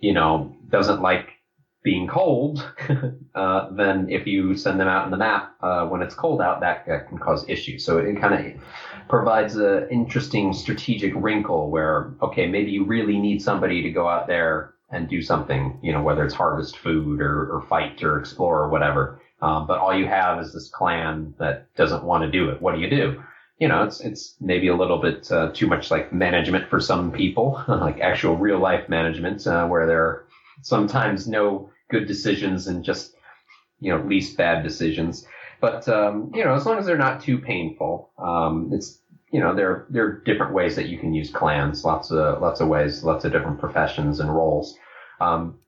you 0.00 0.12
know 0.12 0.56
doesn't 0.70 1.00
like 1.00 1.35
being 1.86 2.08
cold, 2.08 2.68
uh, 3.36 3.70
then 3.70 4.10
if 4.10 4.26
you 4.26 4.56
send 4.56 4.80
them 4.80 4.88
out 4.88 5.04
in 5.04 5.12
the 5.12 5.16
map 5.16 5.54
uh, 5.62 5.86
when 5.86 6.02
it's 6.02 6.16
cold 6.16 6.42
out, 6.42 6.58
that, 6.58 6.84
can 6.84 7.16
cause 7.16 7.48
issues. 7.48 7.84
So 7.84 7.98
it 7.98 8.20
kind 8.20 8.34
of 8.34 8.60
provides 9.08 9.54
an 9.54 9.86
interesting 9.88 10.52
strategic 10.52 11.12
wrinkle 11.14 11.70
where, 11.70 12.12
okay, 12.20 12.48
maybe 12.48 12.72
you 12.72 12.84
really 12.84 13.20
need 13.20 13.40
somebody 13.40 13.82
to 13.82 13.90
go 13.90 14.08
out 14.08 14.26
there 14.26 14.74
and 14.90 15.08
do 15.08 15.22
something, 15.22 15.78
you 15.80 15.92
know, 15.92 16.02
whether 16.02 16.24
it's 16.24 16.34
harvest 16.34 16.76
food 16.76 17.20
or, 17.20 17.52
or 17.52 17.62
fight 17.68 18.02
or 18.02 18.18
explore 18.18 18.62
or 18.62 18.68
whatever. 18.68 19.20
Um, 19.40 19.68
but 19.68 19.78
all 19.78 19.96
you 19.96 20.06
have 20.06 20.40
is 20.40 20.52
this 20.52 20.68
clan 20.68 21.34
that 21.38 21.72
doesn't 21.76 22.02
want 22.02 22.24
to 22.24 22.30
do 22.32 22.50
it. 22.50 22.60
What 22.60 22.74
do 22.74 22.80
you 22.80 22.90
do? 22.90 23.22
You 23.60 23.68
know, 23.68 23.84
it's 23.84 24.00
it's 24.00 24.34
maybe 24.40 24.66
a 24.66 24.76
little 24.76 25.00
bit 25.00 25.30
uh, 25.30 25.52
too 25.54 25.68
much 25.68 25.92
like 25.92 26.12
management 26.12 26.68
for 26.68 26.80
some 26.80 27.12
people, 27.12 27.62
like 27.68 28.00
actual 28.00 28.36
real 28.36 28.58
life 28.58 28.88
management, 28.88 29.46
uh, 29.46 29.68
where 29.68 29.86
there 29.86 30.02
are 30.02 30.26
sometimes 30.62 31.28
no 31.28 31.70
good 31.88 32.06
decisions 32.06 32.66
and 32.66 32.84
just 32.84 33.14
you 33.80 33.92
know 33.92 34.02
least 34.04 34.36
bad 34.36 34.62
decisions. 34.62 35.26
But 35.60 35.88
um, 35.88 36.30
you 36.34 36.44
know, 36.44 36.54
as 36.54 36.66
long 36.66 36.78
as 36.78 36.86
they're 36.86 36.98
not 36.98 37.22
too 37.22 37.38
painful, 37.38 38.10
um, 38.18 38.70
it's 38.72 39.00
you 39.32 39.40
know 39.40 39.54
there 39.54 39.86
there 39.90 40.04
are 40.06 40.22
different 40.24 40.52
ways 40.52 40.76
that 40.76 40.88
you 40.88 40.98
can 40.98 41.14
use 41.14 41.30
clans. 41.30 41.84
Lots 41.84 42.10
of 42.10 42.40
lots 42.40 42.60
of 42.60 42.68
ways, 42.68 43.02
lots 43.02 43.24
of 43.24 43.32
different 43.32 43.58
professions 43.58 44.20
and 44.20 44.34
roles. 44.34 44.76
Um, 45.20 45.58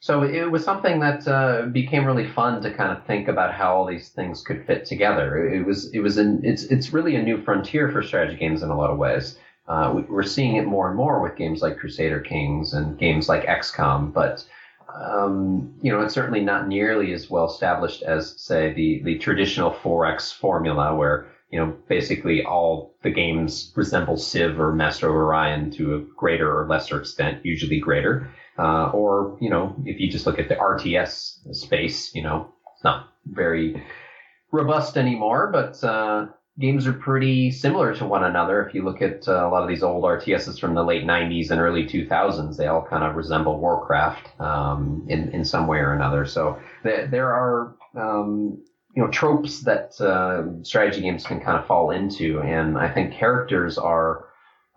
so 0.00 0.22
it 0.22 0.50
was 0.50 0.62
something 0.62 1.00
that 1.00 1.26
uh, 1.26 1.66
became 1.66 2.04
really 2.04 2.28
fun 2.28 2.62
to 2.62 2.72
kind 2.72 2.96
of 2.96 3.04
think 3.04 3.26
about 3.26 3.52
how 3.52 3.74
all 3.74 3.84
these 3.84 4.10
things 4.10 4.42
could 4.42 4.64
fit 4.64 4.84
together. 4.84 5.48
It 5.48 5.66
was 5.66 5.90
it 5.92 6.00
was 6.00 6.18
an 6.18 6.40
it's 6.44 6.64
it's 6.64 6.92
really 6.92 7.16
a 7.16 7.22
new 7.22 7.42
frontier 7.42 7.90
for 7.90 8.02
strategy 8.02 8.36
games 8.36 8.62
in 8.62 8.70
a 8.70 8.76
lot 8.76 8.90
of 8.90 8.98
ways. 8.98 9.38
Uh, 9.66 9.92
we, 10.08 10.16
are 10.16 10.22
seeing 10.22 10.56
it 10.56 10.66
more 10.66 10.88
and 10.88 10.96
more 10.96 11.20
with 11.20 11.36
games 11.36 11.60
like 11.62 11.78
Crusader 11.78 12.20
Kings 12.20 12.72
and 12.72 12.98
games 12.98 13.28
like 13.28 13.44
XCOM, 13.44 14.12
but 14.12 14.44
um, 14.94 15.74
you 15.82 15.92
know, 15.92 16.00
it's 16.00 16.14
certainly 16.14 16.40
not 16.40 16.68
nearly 16.68 17.12
as 17.12 17.28
well 17.28 17.46
established 17.46 18.02
as, 18.02 18.34
say, 18.40 18.72
the, 18.72 19.02
the 19.04 19.18
traditional 19.18 19.70
4X 19.70 20.34
formula, 20.34 20.94
where, 20.94 21.26
you 21.50 21.58
know, 21.58 21.76
basically 21.88 22.44
all 22.44 22.94
the 23.02 23.10
games 23.10 23.72
resemble 23.76 24.16
Civ 24.16 24.58
or 24.58 24.72
Master 24.72 25.08
of 25.08 25.14
Orion 25.14 25.70
to 25.72 25.94
a 25.96 26.00
greater 26.00 26.58
or 26.58 26.66
lesser 26.66 27.00
extent, 27.00 27.44
usually 27.44 27.80
greater. 27.80 28.30
Uh, 28.58 28.90
or, 28.90 29.36
you 29.40 29.50
know, 29.50 29.76
if 29.84 30.00
you 30.00 30.10
just 30.10 30.26
look 30.26 30.38
at 30.38 30.48
the 30.48 30.56
RTS 30.56 31.54
space, 31.54 32.14
you 32.14 32.22
know, 32.22 32.52
it's 32.74 32.82
not 32.82 33.12
very 33.26 33.82
robust 34.50 34.96
anymore, 34.96 35.50
but, 35.52 35.82
uh, 35.84 36.26
games 36.58 36.86
are 36.86 36.92
pretty 36.92 37.50
similar 37.50 37.94
to 37.94 38.04
one 38.04 38.24
another. 38.24 38.66
If 38.66 38.74
you 38.74 38.84
look 38.84 39.00
at 39.00 39.28
uh, 39.28 39.46
a 39.46 39.50
lot 39.50 39.62
of 39.62 39.68
these 39.68 39.82
old 39.82 40.04
RTSs 40.04 40.58
from 40.58 40.74
the 40.74 40.82
late 40.82 41.04
90s 41.04 41.50
and 41.50 41.60
early 41.60 41.84
2000s, 41.84 42.56
they 42.56 42.66
all 42.66 42.84
kind 42.84 43.04
of 43.04 43.14
resemble 43.14 43.60
Warcraft 43.60 44.40
um, 44.40 45.04
in, 45.08 45.30
in 45.30 45.44
some 45.44 45.66
way 45.66 45.78
or 45.78 45.92
another. 45.92 46.26
So 46.26 46.58
th- 46.82 47.10
there 47.10 47.32
are, 47.32 47.76
um, 47.96 48.62
you 48.94 49.02
know, 49.04 49.10
tropes 49.10 49.60
that 49.60 50.00
uh, 50.00 50.62
strategy 50.64 51.00
games 51.00 51.24
can 51.24 51.40
kind 51.40 51.56
of 51.58 51.66
fall 51.66 51.92
into. 51.92 52.40
And 52.40 52.76
I 52.76 52.92
think 52.92 53.12
characters 53.12 53.78
are 53.78 54.27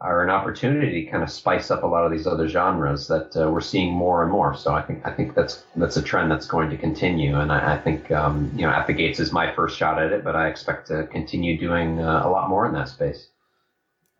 are 0.01 0.23
an 0.23 0.31
opportunity 0.31 1.05
to 1.05 1.11
kind 1.11 1.21
of 1.21 1.29
spice 1.29 1.69
up 1.69 1.83
a 1.83 1.87
lot 1.87 2.05
of 2.05 2.11
these 2.11 2.25
other 2.25 2.47
genres 2.47 3.07
that 3.07 3.37
uh, 3.37 3.49
we're 3.51 3.61
seeing 3.61 3.93
more 3.93 4.23
and 4.23 4.31
more. 4.31 4.55
So 4.55 4.73
I 4.73 4.81
think 4.81 5.05
I 5.05 5.11
think 5.11 5.35
that's 5.35 5.63
that's 5.75 5.95
a 5.95 6.01
trend 6.01 6.31
that's 6.31 6.47
going 6.47 6.71
to 6.71 6.77
continue, 6.77 7.39
and 7.39 7.51
I, 7.51 7.75
I 7.75 7.77
think 7.77 8.11
um, 8.11 8.51
you 8.55 8.65
know 8.65 8.71
at 8.71 8.87
the 8.87 8.93
gates 8.93 9.19
is 9.19 9.31
my 9.31 9.53
first 9.53 9.77
shot 9.77 10.01
at 10.01 10.11
it, 10.11 10.23
but 10.23 10.35
I 10.35 10.47
expect 10.47 10.87
to 10.87 11.05
continue 11.07 11.57
doing 11.57 11.99
uh, 11.99 12.23
a 12.25 12.29
lot 12.29 12.49
more 12.49 12.65
in 12.65 12.73
that 12.73 12.89
space. 12.89 13.27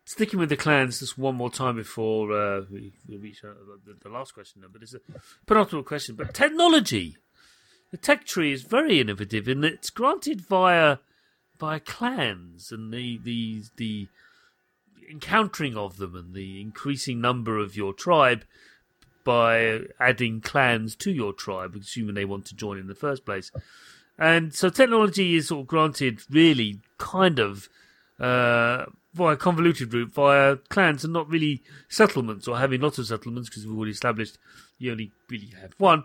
Sticking 0.04 0.38
with 0.38 0.50
the 0.50 0.56
clans 0.56 1.00
just 1.00 1.18
one 1.18 1.34
more 1.34 1.50
time 1.50 1.76
before 1.76 2.32
uh, 2.32 2.62
we, 2.70 2.92
we, 3.08 3.16
reach 3.16 3.42
the, 3.42 3.96
the, 4.02 4.08
last 4.08 4.34
question, 4.34 4.62
but 4.72 4.82
it's 4.82 4.94
a 4.94 5.00
penultimate 5.46 5.86
question. 5.86 6.16
But 6.16 6.34
technology, 6.34 7.16
the 7.92 7.96
tech 7.96 8.24
tree 8.24 8.52
is 8.52 8.62
very 8.62 9.00
innovative, 9.00 9.48
and 9.48 9.64
it's 9.64 9.90
granted 9.90 10.40
via 10.40 10.98
by 11.58 11.80
clans 11.80 12.70
and 12.70 12.92
the 12.92 13.18
the 13.22 13.62
the 13.76 14.08
encountering 15.12 15.76
of 15.76 15.98
them 15.98 16.16
and 16.16 16.34
the 16.34 16.60
increasing 16.60 17.20
number 17.20 17.58
of 17.58 17.76
your 17.76 17.92
tribe 17.92 18.44
by 19.24 19.82
adding 20.00 20.40
clans 20.40 20.96
to 20.96 21.12
your 21.12 21.32
tribe, 21.32 21.76
assuming 21.76 22.14
they 22.14 22.24
want 22.24 22.46
to 22.46 22.56
join 22.56 22.78
in 22.78 22.88
the 22.88 22.94
first 22.94 23.24
place. 23.24 23.52
And 24.18 24.52
so 24.52 24.68
technology 24.68 25.36
is 25.36 25.48
sort 25.48 25.62
of 25.62 25.66
granted 25.68 26.22
really 26.30 26.80
kind 26.98 27.38
of 27.38 27.68
uh, 28.18 28.86
via 29.14 29.36
convoluted 29.36 29.92
route 29.92 30.12
via 30.12 30.56
clans 30.68 31.04
and 31.04 31.12
not 31.12 31.28
really 31.28 31.62
settlements 31.88 32.48
or 32.48 32.58
having 32.58 32.80
lots 32.80 32.98
of 32.98 33.06
settlements 33.06 33.48
because 33.48 33.66
we've 33.66 33.76
already 33.76 33.92
established 33.92 34.38
you 34.78 34.90
only 34.90 35.12
really 35.28 35.52
have 35.60 35.72
one. 35.78 36.04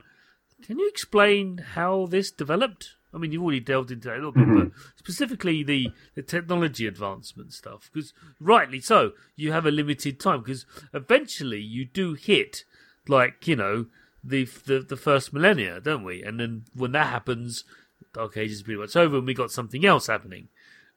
Can 0.63 0.79
you 0.79 0.87
explain 0.87 1.59
how 1.59 2.07
this 2.07 2.31
developed? 2.31 2.95
I 3.17 3.19
mean, 3.19 3.31
you've 3.31 3.41
already 3.43 3.59
delved 3.59 3.89
into 3.91 4.07
that 4.07 4.13
a 4.13 4.21
little 4.23 4.31
bit, 4.31 4.47
Mhm. 4.47 4.69
but 4.71 4.71
specifically 4.97 5.63
the, 5.63 5.91
the 6.15 6.21
technology 6.21 6.85
advancement 6.85 7.51
stuff, 7.53 7.89
because 7.91 8.13
rightly 8.39 8.79
so, 8.79 9.13
you 9.35 9.51
have 9.51 9.65
a 9.65 9.71
limited 9.71 10.19
time, 10.19 10.39
because 10.41 10.65
eventually 10.93 11.59
you 11.59 11.83
do 11.85 12.13
hit, 12.13 12.63
like, 13.07 13.47
you 13.47 13.55
know, 13.55 13.87
the, 14.23 14.45
the 14.65 14.79
the 14.79 14.97
first 14.97 15.31
millennia, 15.33 15.79
don't 15.79 16.03
we? 16.03 16.21
And 16.21 16.39
then 16.39 16.65
when 16.73 16.91
that 16.91 17.07
happens, 17.07 17.63
the 17.99 18.05
Dark 18.13 18.35
Ages 18.37 18.57
is 18.57 18.63
pretty 18.63 18.79
much 18.79 18.95
over, 18.95 19.17
and 19.17 19.25
we 19.25 19.33
got 19.33 19.51
something 19.51 19.85
else 19.85 20.07
happening. 20.07 20.49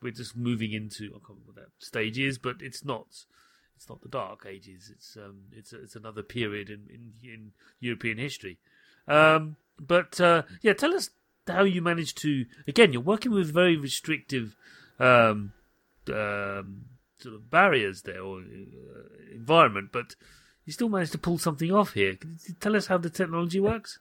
We're 0.03 0.13
just 0.13 0.37
moving 0.37 0.73
into 0.73 1.05
I 1.07 1.19
can't 1.19 1.29
remember 1.29 1.47
what 1.53 1.57
that 1.57 1.71
stage 1.79 2.19
is, 2.19 2.39
but 2.39 2.57
it's 2.61 2.85
not 2.85 3.07
it's 3.77 3.89
not 3.89 4.01
the 4.03 4.09
Dark 4.09 4.47
Ages. 4.49 4.91
It's 4.93 5.17
um 5.17 5.43
it's 5.53 5.73
it's 5.73 5.95
another 5.95 6.23
period 6.23 6.71
in 6.71 6.89
in, 6.91 7.13
in 7.23 7.53
European 7.79 8.19
history. 8.19 8.59
Um, 9.07 9.57
but 9.79 10.21
uh, 10.21 10.43
yeah, 10.63 10.73
tell 10.73 10.95
us 10.95 11.11
how 11.53 11.65
you 11.65 11.83
manage 11.83 12.15
to. 12.17 12.47
Again, 12.67 12.93
you're 12.93 13.03
working 13.03 13.33
with 13.33 13.53
very 13.53 13.77
restrictive 13.77 14.57
um, 14.99 15.53
um, 16.09 16.85
sort 17.19 17.35
of 17.35 17.51
barriers 17.51 18.03
there 18.03 18.21
or 18.21 18.39
uh, 18.39 19.33
environment, 19.33 19.91
but 19.93 20.15
you 20.65 20.73
still 20.73 20.89
managed 20.89 21.13
to 21.13 21.19
pull 21.19 21.39
something 21.39 21.73
off 21.73 21.95
here. 21.95 22.17
Can 22.17 22.39
you 22.47 22.55
tell 22.61 22.77
us 22.77 22.87
how 22.87 22.99
the 22.99 23.11
technology 23.11 23.61
works? 23.61 23.99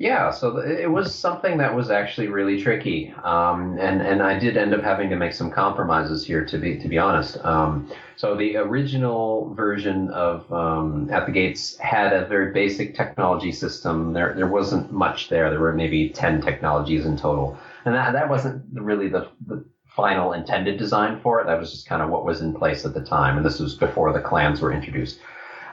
Yeah, 0.00 0.30
so 0.30 0.56
it 0.56 0.90
was 0.90 1.14
something 1.14 1.58
that 1.58 1.74
was 1.76 1.90
actually 1.90 2.28
really 2.28 2.62
tricky, 2.62 3.12
um, 3.22 3.76
and 3.78 4.00
and 4.00 4.22
I 4.22 4.38
did 4.38 4.56
end 4.56 4.72
up 4.72 4.80
having 4.80 5.10
to 5.10 5.16
make 5.16 5.34
some 5.34 5.50
compromises 5.50 6.24
here, 6.24 6.42
to 6.46 6.56
be 6.56 6.78
to 6.78 6.88
be 6.88 6.96
honest. 6.96 7.36
Um, 7.44 7.92
so 8.16 8.34
the 8.34 8.56
original 8.56 9.52
version 9.52 10.08
of 10.08 10.50
um, 10.50 11.10
At 11.10 11.26
the 11.26 11.32
Gates 11.32 11.76
had 11.76 12.14
a 12.14 12.24
very 12.24 12.50
basic 12.50 12.94
technology 12.94 13.52
system. 13.52 14.14
There 14.14 14.32
there 14.32 14.46
wasn't 14.46 14.90
much 14.90 15.28
there. 15.28 15.50
There 15.50 15.60
were 15.60 15.74
maybe 15.74 16.08
ten 16.08 16.40
technologies 16.40 17.04
in 17.04 17.18
total, 17.18 17.58
and 17.84 17.94
that 17.94 18.14
that 18.14 18.30
wasn't 18.30 18.64
really 18.72 19.08
the, 19.08 19.28
the 19.46 19.62
final 19.84 20.32
intended 20.32 20.78
design 20.78 21.20
for 21.20 21.42
it. 21.42 21.44
That 21.46 21.60
was 21.60 21.72
just 21.72 21.86
kind 21.86 22.00
of 22.00 22.08
what 22.08 22.24
was 22.24 22.40
in 22.40 22.54
place 22.54 22.86
at 22.86 22.94
the 22.94 23.04
time, 23.04 23.36
and 23.36 23.44
this 23.44 23.60
was 23.60 23.74
before 23.74 24.14
the 24.14 24.20
clans 24.22 24.62
were 24.62 24.72
introduced 24.72 25.20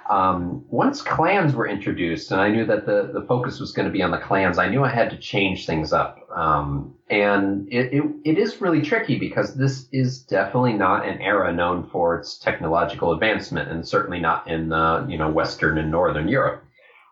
um, 0.10 0.64
once 0.70 1.02
clans 1.02 1.54
were 1.54 1.68
introduced, 1.68 2.32
and 2.32 2.40
I 2.40 2.50
knew 2.50 2.66
that 2.66 2.86
the, 2.86 3.12
the 3.14 3.26
focus 3.28 3.60
was 3.60 3.72
going 3.74 3.88
to 3.88 3.92
be 3.92 4.02
on 4.02 4.12
the 4.12 4.18
clans, 4.18 4.58
I 4.58 4.70
knew 4.70 4.84
I 4.84 4.90
had 4.90 5.10
to 5.10 5.18
change 5.18 5.66
things 5.66 5.92
up. 5.92 6.20
Um, 6.36 6.96
and 7.10 7.68
it, 7.72 7.94
it, 7.94 8.04
it 8.24 8.38
is 8.38 8.62
really 8.62 8.82
tricky 8.82 9.20
because 9.20 9.56
this 9.56 9.88
is 9.92 10.24
definitely 10.24 10.74
not 10.74 11.08
an 11.08 11.22
era 11.22 11.54
known 11.54 11.90
for 11.90 12.18
its 12.18 12.38
technological 12.38 13.12
advancement, 13.14 13.70
and 13.70 13.88
certainly 13.88 14.20
not 14.20 14.48
in 14.48 14.72
uh, 14.72 15.06
you 15.10 15.18
know 15.18 15.30
Western 15.30 15.78
and 15.78 15.92
Northern 15.92 16.28
Europe. 16.28 16.64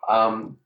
Um, 0.08 0.56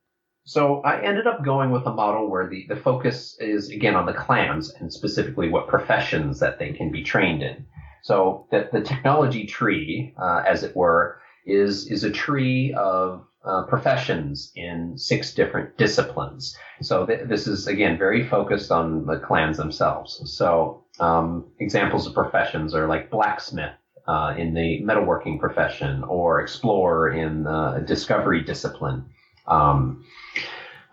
so 0.45 0.81
I 0.83 1.03
ended 1.03 1.26
up 1.26 1.45
going 1.45 1.70
with 1.70 1.87
a 1.87 1.93
model 1.93 2.28
where 2.28 2.49
the, 2.49 2.66
the 2.68 2.76
focus 2.76 3.37
is 3.41 3.70
again 3.70 3.95
on 3.95 4.07
the 4.07 4.12
clans 4.12 4.70
and 4.70 4.93
specifically 4.93 5.49
what 5.49 5.68
professions 5.68 6.41
that 6.41 6.59
they 6.59 6.72
can 6.72 6.91
be 6.91 7.03
trained 7.03 7.43
in. 7.43 7.66
So 8.03 8.47
that 8.51 8.72
the 8.72 8.81
technology 8.81 9.47
tree, 9.47 10.14
uh, 10.20 10.43
as 10.47 10.62
it 10.62 10.74
were, 10.74 11.20
is 11.47 11.91
is 11.91 12.05
a 12.05 12.11
tree 12.11 12.74
of 12.74 13.26
uh, 13.45 13.62
professions 13.64 14.53
in 14.55 14.99
six 14.99 15.32
different 15.32 15.76
disciplines. 15.78 16.57
So 16.82 17.07
th- 17.07 17.26
this 17.26 17.47
is 17.47 17.66
again 17.66 17.97
very 17.99 18.26
focused 18.28 18.70
on 18.70 19.07
the 19.07 19.18
clans 19.18 19.57
themselves. 19.57 20.20
So 20.36 20.84
um, 20.99 21.47
examples 21.59 22.07
of 22.07 22.14
professions 22.14 22.74
are 22.74 22.86
like 22.86 23.11
blacksmith 23.11 23.72
uh, 24.07 24.34
in 24.36 24.55
the 24.55 24.82
metalworking 24.82 25.38
profession, 25.38 26.05
or 26.05 26.41
explorer 26.41 27.12
in 27.12 27.45
the 27.45 27.84
discovery 27.86 28.43
discipline. 28.43 29.07
Um, 29.47 30.05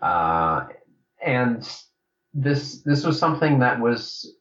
uh, 0.00 0.66
and 1.24 1.68
this 2.32 2.82
this 2.82 3.04
was 3.04 3.18
something 3.18 3.58
that 3.58 3.80
was 3.80 4.34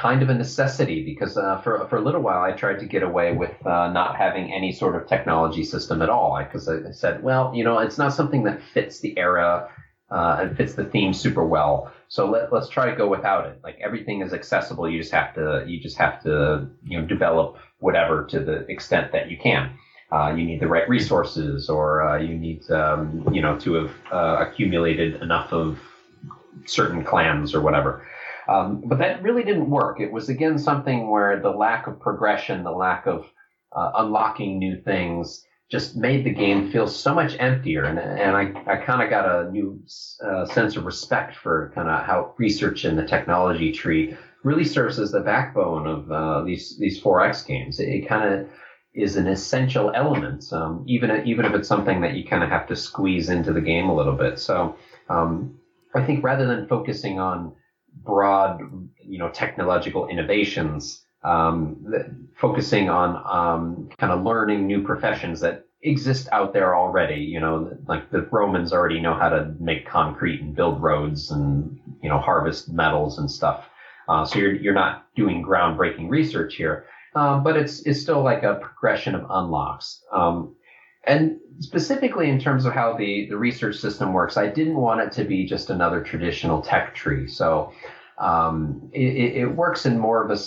kind 0.00 0.22
of 0.22 0.30
a 0.30 0.34
necessity 0.34 1.04
because 1.04 1.36
uh, 1.36 1.60
for 1.60 1.86
for 1.88 1.96
a 1.96 2.00
little 2.00 2.22
while 2.22 2.42
I 2.42 2.52
tried 2.52 2.78
to 2.80 2.86
get 2.86 3.02
away 3.02 3.32
with 3.32 3.54
uh, 3.66 3.92
not 3.92 4.16
having 4.16 4.52
any 4.52 4.72
sort 4.72 4.96
of 4.96 5.06
technology 5.06 5.62
system 5.62 6.00
at 6.00 6.08
all 6.08 6.38
because 6.42 6.68
I, 6.68 6.88
I, 6.88 6.92
said, 6.92 7.22
well, 7.22 7.52
you 7.54 7.64
know, 7.64 7.78
it's 7.78 7.98
not 7.98 8.14
something 8.14 8.44
that 8.44 8.62
fits 8.62 9.00
the 9.00 9.18
era 9.18 9.68
uh, 10.10 10.38
and 10.40 10.56
fits 10.56 10.74
the 10.74 10.86
theme 10.86 11.12
super 11.12 11.44
well. 11.44 11.92
So 12.08 12.30
let, 12.30 12.50
let's 12.50 12.70
try 12.70 12.88
to 12.88 12.96
go 12.96 13.08
without 13.08 13.46
it. 13.46 13.60
Like 13.62 13.78
everything 13.80 14.22
is 14.22 14.32
accessible. 14.32 14.88
You 14.88 14.98
just 14.98 15.12
have 15.12 15.34
to 15.34 15.64
you 15.66 15.78
just 15.78 15.98
have 15.98 16.22
to 16.22 16.66
you 16.84 16.98
know 16.98 17.06
develop 17.06 17.58
whatever 17.80 18.24
to 18.30 18.40
the 18.40 18.66
extent 18.70 19.12
that 19.12 19.30
you 19.30 19.36
can. 19.36 19.76
Uh, 20.10 20.34
you 20.34 20.44
need 20.44 20.60
the 20.60 20.66
right 20.66 20.88
resources, 20.88 21.68
or 21.68 22.08
uh, 22.08 22.18
you 22.18 22.36
need 22.36 22.68
um, 22.70 23.28
you 23.32 23.42
know 23.42 23.58
to 23.60 23.74
have 23.74 23.92
uh, 24.10 24.46
accumulated 24.46 25.22
enough 25.22 25.52
of 25.52 25.78
certain 26.66 27.04
clans 27.04 27.54
or 27.54 27.60
whatever. 27.60 28.06
Um, 28.50 28.82
but 28.84 28.98
that 28.98 29.22
really 29.22 29.44
didn't 29.44 29.70
work. 29.70 30.00
It 30.00 30.10
was 30.10 30.28
again 30.28 30.58
something 30.58 31.08
where 31.08 31.40
the 31.40 31.50
lack 31.50 31.86
of 31.86 32.00
progression, 32.00 32.64
the 32.64 32.72
lack 32.72 33.06
of 33.06 33.30
uh, 33.74 33.92
unlocking 33.98 34.58
new 34.58 34.76
things, 34.76 35.44
just 35.70 35.96
made 35.96 36.24
the 36.24 36.34
game 36.34 36.72
feel 36.72 36.88
so 36.88 37.14
much 37.14 37.36
emptier. 37.38 37.84
And, 37.84 37.98
and 38.00 38.36
I, 38.36 38.72
I 38.72 38.76
kind 38.78 39.02
of 39.02 39.08
got 39.08 39.24
a 39.24 39.50
new 39.52 39.80
uh, 40.26 40.46
sense 40.46 40.76
of 40.76 40.84
respect 40.84 41.36
for 41.36 41.70
kind 41.76 41.88
of 41.88 42.04
how 42.04 42.34
research 42.38 42.84
in 42.84 42.96
the 42.96 43.06
technology 43.06 43.70
tree 43.70 44.16
really 44.42 44.64
serves 44.64 44.98
as 44.98 45.12
the 45.12 45.20
backbone 45.20 45.86
of 45.86 46.10
uh, 46.10 46.42
these 46.42 46.76
these 46.78 47.00
4X 47.00 47.46
games. 47.46 47.78
It, 47.78 47.88
it 47.88 48.08
kind 48.08 48.34
of 48.34 48.48
is 48.94 49.14
an 49.16 49.28
essential 49.28 49.92
element, 49.94 50.52
um, 50.52 50.84
even 50.88 51.24
even 51.24 51.44
if 51.44 51.54
it's 51.54 51.68
something 51.68 52.00
that 52.00 52.14
you 52.14 52.24
kind 52.24 52.42
of 52.42 52.50
have 52.50 52.66
to 52.66 52.74
squeeze 52.74 53.28
into 53.28 53.52
the 53.52 53.60
game 53.60 53.88
a 53.88 53.94
little 53.94 54.16
bit. 54.16 54.40
So 54.40 54.74
um, 55.08 55.56
I 55.94 56.04
think 56.04 56.24
rather 56.24 56.48
than 56.48 56.66
focusing 56.66 57.20
on 57.20 57.52
broad, 58.04 58.60
you 59.02 59.18
know, 59.18 59.30
technological 59.30 60.08
innovations, 60.08 61.04
um, 61.22 62.20
focusing 62.36 62.88
on 62.88 63.16
um, 63.26 63.90
kind 63.98 64.12
of 64.12 64.22
learning 64.22 64.66
new 64.66 64.82
professions 64.82 65.40
that 65.40 65.66
exist 65.82 66.28
out 66.32 66.52
there 66.52 66.76
already. 66.76 67.20
You 67.20 67.40
know, 67.40 67.76
like 67.86 68.10
the 68.10 68.22
Romans 68.30 68.72
already 68.72 69.00
know 69.00 69.14
how 69.14 69.28
to 69.28 69.54
make 69.60 69.86
concrete 69.86 70.40
and 70.40 70.54
build 70.54 70.82
roads 70.82 71.30
and 71.30 71.78
you 72.02 72.08
know 72.08 72.18
harvest 72.18 72.70
metals 72.70 73.18
and 73.18 73.30
stuff. 73.30 73.66
Uh, 74.08 74.24
so 74.24 74.38
you're 74.38 74.54
you're 74.54 74.74
not 74.74 75.06
doing 75.14 75.42
groundbreaking 75.42 76.08
research 76.08 76.56
here, 76.56 76.86
um, 77.14 77.42
but 77.42 77.56
it's 77.56 77.80
it's 77.80 78.00
still 78.00 78.22
like 78.22 78.42
a 78.42 78.54
progression 78.54 79.14
of 79.14 79.26
unlocks. 79.30 80.02
Um, 80.12 80.56
and 81.04 81.38
specifically 81.60 82.28
in 82.28 82.38
terms 82.38 82.64
of 82.64 82.72
how 82.72 82.96
the, 82.96 83.26
the 83.28 83.36
research 83.36 83.76
system 83.76 84.12
works, 84.12 84.36
I 84.36 84.48
didn't 84.48 84.76
want 84.76 85.00
it 85.00 85.12
to 85.12 85.24
be 85.24 85.46
just 85.46 85.70
another 85.70 86.02
traditional 86.02 86.62
tech 86.62 86.94
tree. 86.94 87.26
So 87.28 87.72
um, 88.18 88.90
it, 88.92 89.36
it, 89.36 89.46
works 89.46 89.86
in 89.86 89.98
more 89.98 90.22
of 90.22 90.30
a, 90.30 90.38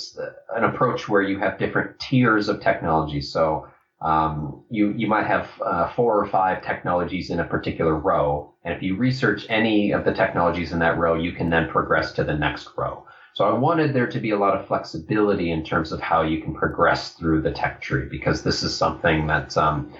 an 0.55 0.63
approach 0.63 1.09
where 1.09 1.23
you 1.23 1.39
have 1.39 1.57
different 1.57 1.99
tiers 1.99 2.47
of 2.47 2.61
technology. 2.61 3.19
So 3.19 3.67
um, 4.01 4.63
you 4.69 4.91
you 4.91 5.07
might 5.07 5.25
have 5.25 5.49
uh, 5.65 5.91
four 5.93 6.19
or 6.19 6.27
five 6.27 6.63
technologies 6.63 7.29
in 7.29 7.39
a 7.39 7.45
particular 7.45 7.95
row, 7.95 8.53
and 8.63 8.75
if 8.75 8.83
you 8.83 8.95
research 8.95 9.45
any 9.49 9.91
of 9.91 10.03
the 10.03 10.13
technologies 10.13 10.71
in 10.73 10.79
that 10.79 10.97
row, 10.97 11.15
you 11.15 11.31
can 11.31 11.49
then 11.49 11.69
progress 11.69 12.11
to 12.13 12.23
the 12.23 12.35
next 12.35 12.69
row. 12.77 13.05
So 13.33 13.45
I 13.45 13.53
wanted 13.53 13.95
there 13.95 14.07
to 14.07 14.19
be 14.19 14.29
a 14.29 14.37
lot 14.37 14.55
of 14.55 14.67
flexibility 14.67 15.51
in 15.51 15.63
terms 15.63 15.91
of 15.91 15.99
how 15.99 16.21
you 16.21 16.41
can 16.41 16.53
progress 16.53 17.13
through 17.13 17.41
the 17.41 17.51
tech 17.51 17.81
tree 17.81 18.05
because 18.07 18.43
this 18.43 18.61
is 18.61 18.77
something 18.77 19.25
that 19.27 19.57
um, 19.57 19.91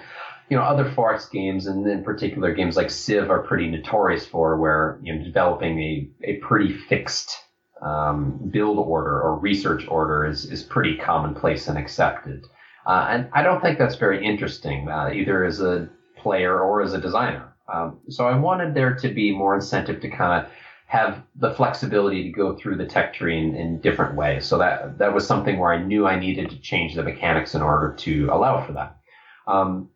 you 0.48 0.56
know, 0.56 0.62
other 0.62 0.84
4X 0.84 1.30
games, 1.30 1.66
and 1.66 1.86
in 1.86 2.04
particular 2.04 2.52
games 2.52 2.76
like 2.76 2.90
Civ, 2.90 3.30
are 3.30 3.42
pretty 3.42 3.70
notorious 3.70 4.26
for, 4.26 4.56
where 4.58 4.98
you 5.02 5.14
know, 5.14 5.24
developing 5.24 5.80
a, 5.80 6.08
a 6.22 6.36
pretty 6.36 6.72
fixed 6.72 7.36
um, 7.80 8.38
build 8.50 8.78
order 8.78 9.20
or 9.20 9.38
research 9.38 9.86
order 9.88 10.26
is, 10.26 10.44
is 10.44 10.62
pretty 10.62 10.96
commonplace 10.96 11.68
and 11.68 11.78
accepted. 11.78 12.46
Uh, 12.86 13.06
and 13.10 13.28
I 13.32 13.42
don't 13.42 13.62
think 13.62 13.78
that's 13.78 13.96
very 13.96 14.24
interesting, 14.24 14.88
uh, 14.88 15.10
either 15.12 15.44
as 15.44 15.60
a 15.60 15.88
player 16.16 16.60
or 16.60 16.82
as 16.82 16.92
a 16.92 17.00
designer. 17.00 17.54
Um, 17.72 18.00
so 18.10 18.26
I 18.26 18.36
wanted 18.36 18.74
there 18.74 18.94
to 18.96 19.08
be 19.08 19.34
more 19.34 19.54
incentive 19.54 20.00
to 20.02 20.08
kind 20.10 20.44
of 20.44 20.52
have 20.86 21.22
the 21.36 21.50
flexibility 21.50 22.24
to 22.24 22.30
go 22.30 22.54
through 22.54 22.76
the 22.76 22.86
tech 22.86 23.14
tree 23.14 23.38
in, 23.38 23.54
in 23.54 23.80
different 23.80 24.14
ways. 24.16 24.44
So 24.44 24.58
that 24.58 24.98
that 24.98 25.14
was 25.14 25.26
something 25.26 25.58
where 25.58 25.72
I 25.72 25.82
knew 25.82 26.06
I 26.06 26.18
needed 26.18 26.50
to 26.50 26.60
change 26.60 26.94
the 26.94 27.02
mechanics 27.02 27.54
in 27.54 27.62
order 27.62 27.94
to 28.00 28.28
allow 28.30 28.64
for 28.64 28.72
that. 28.74 28.98
Um, 29.46 29.88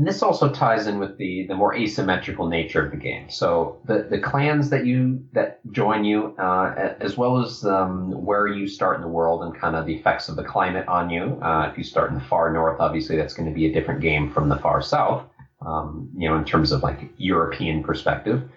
and 0.00 0.08
this 0.08 0.22
also 0.22 0.48
ties 0.48 0.86
in 0.86 0.98
with 0.98 1.18
the, 1.18 1.44
the 1.46 1.54
more 1.54 1.74
asymmetrical 1.74 2.48
nature 2.48 2.82
of 2.82 2.90
the 2.90 2.96
game. 2.96 3.28
So 3.28 3.82
the, 3.84 4.06
the 4.10 4.18
clans 4.18 4.70
that 4.70 4.86
you 4.86 5.22
that 5.34 5.60
join 5.72 6.04
you, 6.04 6.34
uh, 6.38 6.94
as 7.00 7.18
well 7.18 7.44
as 7.44 7.66
um, 7.66 8.10
where 8.24 8.46
you 8.46 8.66
start 8.66 8.96
in 8.96 9.02
the 9.02 9.08
world 9.08 9.42
and 9.42 9.54
kind 9.54 9.76
of 9.76 9.84
the 9.84 9.94
effects 9.94 10.30
of 10.30 10.36
the 10.36 10.42
climate 10.42 10.88
on 10.88 11.10
you. 11.10 11.38
Uh, 11.42 11.68
if 11.70 11.76
you 11.76 11.84
start 11.84 12.08
in 12.08 12.14
the 12.14 12.24
far 12.24 12.50
north, 12.50 12.80
obviously 12.80 13.14
that's 13.14 13.34
going 13.34 13.46
to 13.46 13.54
be 13.54 13.66
a 13.66 13.72
different 13.74 14.00
game 14.00 14.32
from 14.32 14.48
the 14.48 14.56
far 14.56 14.80
south. 14.80 15.22
Um, 15.60 16.08
you 16.16 16.26
know, 16.26 16.38
in 16.38 16.46
terms 16.46 16.72
of 16.72 16.82
like 16.82 17.12
European 17.18 17.82
perspective. 17.82 18.50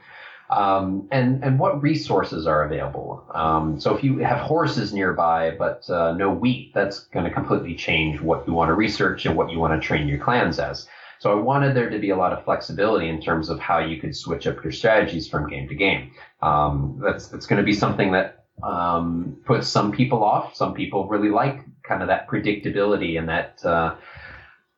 Um, 0.50 1.10
and 1.12 1.44
and 1.44 1.60
what 1.60 1.82
resources 1.82 2.48
are 2.48 2.64
available. 2.64 3.22
Um, 3.36 3.82
so 3.82 3.94
if 3.94 4.02
you 4.02 4.20
have 4.20 4.38
horses 4.38 4.94
nearby 4.94 5.52
but 5.60 5.90
uh, 5.90 6.14
no 6.14 6.32
wheat, 6.32 6.72
that's 6.74 7.00
going 7.00 7.26
to 7.26 7.32
completely 7.32 7.76
change 7.76 8.22
what 8.22 8.48
you 8.48 8.54
want 8.54 8.70
to 8.70 8.76
research 8.76 9.26
and 9.26 9.36
what 9.36 9.52
you 9.52 9.60
want 9.60 9.74
to 9.74 9.86
train 9.86 10.08
your 10.08 10.20
clans 10.20 10.58
as. 10.58 10.88
So 11.20 11.32
I 11.32 11.42
wanted 11.42 11.76
there 11.76 11.90
to 11.90 12.00
be 12.00 12.10
a 12.10 12.16
lot 12.16 12.34
of 12.34 12.44
flexibility 12.44 13.10
in 13.10 13.22
terms 13.22 13.50
of 13.50 13.60
how 13.60 13.80
you 13.80 14.00
could 14.00 14.16
switch 14.16 14.48
up 14.48 14.64
your 14.64 14.74
strategies 14.74 15.28
from 15.28 15.50
game 15.50 15.68
to 15.70 15.76
game. 15.76 16.12
Um, 16.42 17.00
that's 17.04 17.28
that's 17.28 17.46
going 17.46 17.62
to 17.62 17.66
be 17.66 17.74
something 17.74 18.12
that 18.12 18.46
um, 18.62 19.38
puts 19.46 19.68
some 19.68 19.92
people 19.92 20.24
off. 20.24 20.56
Some 20.56 20.74
people 20.74 21.08
really 21.08 21.30
like 21.30 21.60
kind 21.88 22.02
of 22.02 22.08
that 22.08 22.28
predictability 22.28 23.18
and 23.18 23.30
that 23.30 23.60
uh, 23.64 23.96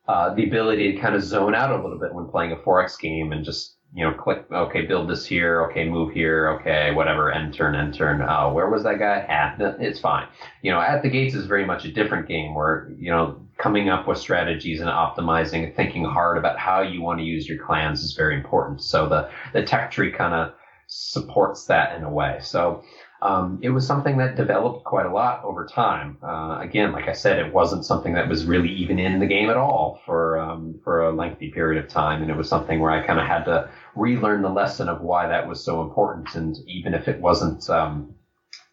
uh, 0.08 0.34
the 0.34 0.46
ability 0.46 0.92
to 0.92 1.00
kind 1.00 1.14
of 1.14 1.22
zone 1.22 1.54
out 1.54 1.72
a 1.72 1.82
little 1.82 1.98
bit 1.98 2.14
when 2.14 2.26
playing 2.26 2.52
a 2.52 2.56
4X 2.56 2.98
game 2.98 3.32
and 3.32 3.44
just 3.44 3.76
you 3.94 4.04
know 4.04 4.12
click 4.12 4.44
okay 4.52 4.82
build 4.82 5.08
this 5.08 5.24
here 5.24 5.62
okay 5.64 5.88
move 5.88 6.12
here 6.12 6.50
okay 6.50 6.92
whatever 6.92 7.32
end 7.32 7.54
turn 7.54 7.74
end 7.74 7.94
turn 7.94 8.20
oh 8.20 8.52
where 8.52 8.68
was 8.68 8.82
that 8.82 8.98
guy 8.98 9.20
at 9.20 9.56
it's 9.80 10.00
fine 10.00 10.26
you 10.60 10.72
know 10.72 10.80
at 10.80 11.02
the 11.02 11.08
gates 11.08 11.34
is 11.34 11.46
very 11.46 11.64
much 11.64 11.84
a 11.84 11.92
different 11.92 12.26
game 12.26 12.52
where 12.52 12.92
you 12.98 13.10
know 13.10 13.45
coming 13.58 13.88
up 13.88 14.06
with 14.06 14.18
strategies 14.18 14.80
and 14.80 14.90
optimizing 14.90 15.64
and 15.64 15.74
thinking 15.74 16.04
hard 16.04 16.36
about 16.36 16.58
how 16.58 16.82
you 16.82 17.02
want 17.02 17.18
to 17.18 17.24
use 17.24 17.48
your 17.48 17.58
clans 17.64 18.02
is 18.02 18.14
very 18.14 18.34
important 18.36 18.82
so 18.82 19.08
the 19.08 19.28
the 19.52 19.62
tech 19.62 19.90
tree 19.90 20.12
kind 20.12 20.34
of 20.34 20.52
supports 20.88 21.64
that 21.64 21.96
in 21.96 22.04
a 22.04 22.10
way 22.10 22.38
so 22.42 22.82
um, 23.22 23.58
it 23.62 23.70
was 23.70 23.86
something 23.86 24.18
that 24.18 24.36
developed 24.36 24.84
quite 24.84 25.06
a 25.06 25.12
lot 25.12 25.42
over 25.42 25.64
time. 25.66 26.18
Uh, 26.22 26.58
again, 26.60 26.92
like 26.92 27.08
I 27.08 27.12
said, 27.12 27.38
it 27.38 27.52
wasn't 27.52 27.86
something 27.86 28.12
that 28.14 28.28
was 28.28 28.44
really 28.44 28.68
even 28.68 28.98
in 28.98 29.18
the 29.18 29.26
game 29.26 29.48
at 29.48 29.56
all 29.56 30.00
for 30.04 30.38
um, 30.38 30.78
for 30.84 31.02
a 31.02 31.14
lengthy 31.14 31.50
period 31.50 31.82
of 31.82 31.90
time, 31.90 32.22
and 32.22 32.30
it 32.30 32.36
was 32.36 32.48
something 32.48 32.78
where 32.78 32.90
I 32.90 33.06
kind 33.06 33.18
of 33.18 33.26
had 33.26 33.44
to 33.44 33.70
relearn 33.94 34.42
the 34.42 34.50
lesson 34.50 34.88
of 34.88 35.00
why 35.00 35.26
that 35.28 35.48
was 35.48 35.64
so 35.64 35.80
important. 35.80 36.34
And 36.34 36.56
even 36.66 36.92
if 36.92 37.08
it 37.08 37.20
wasn't, 37.20 37.68
um, 37.70 38.14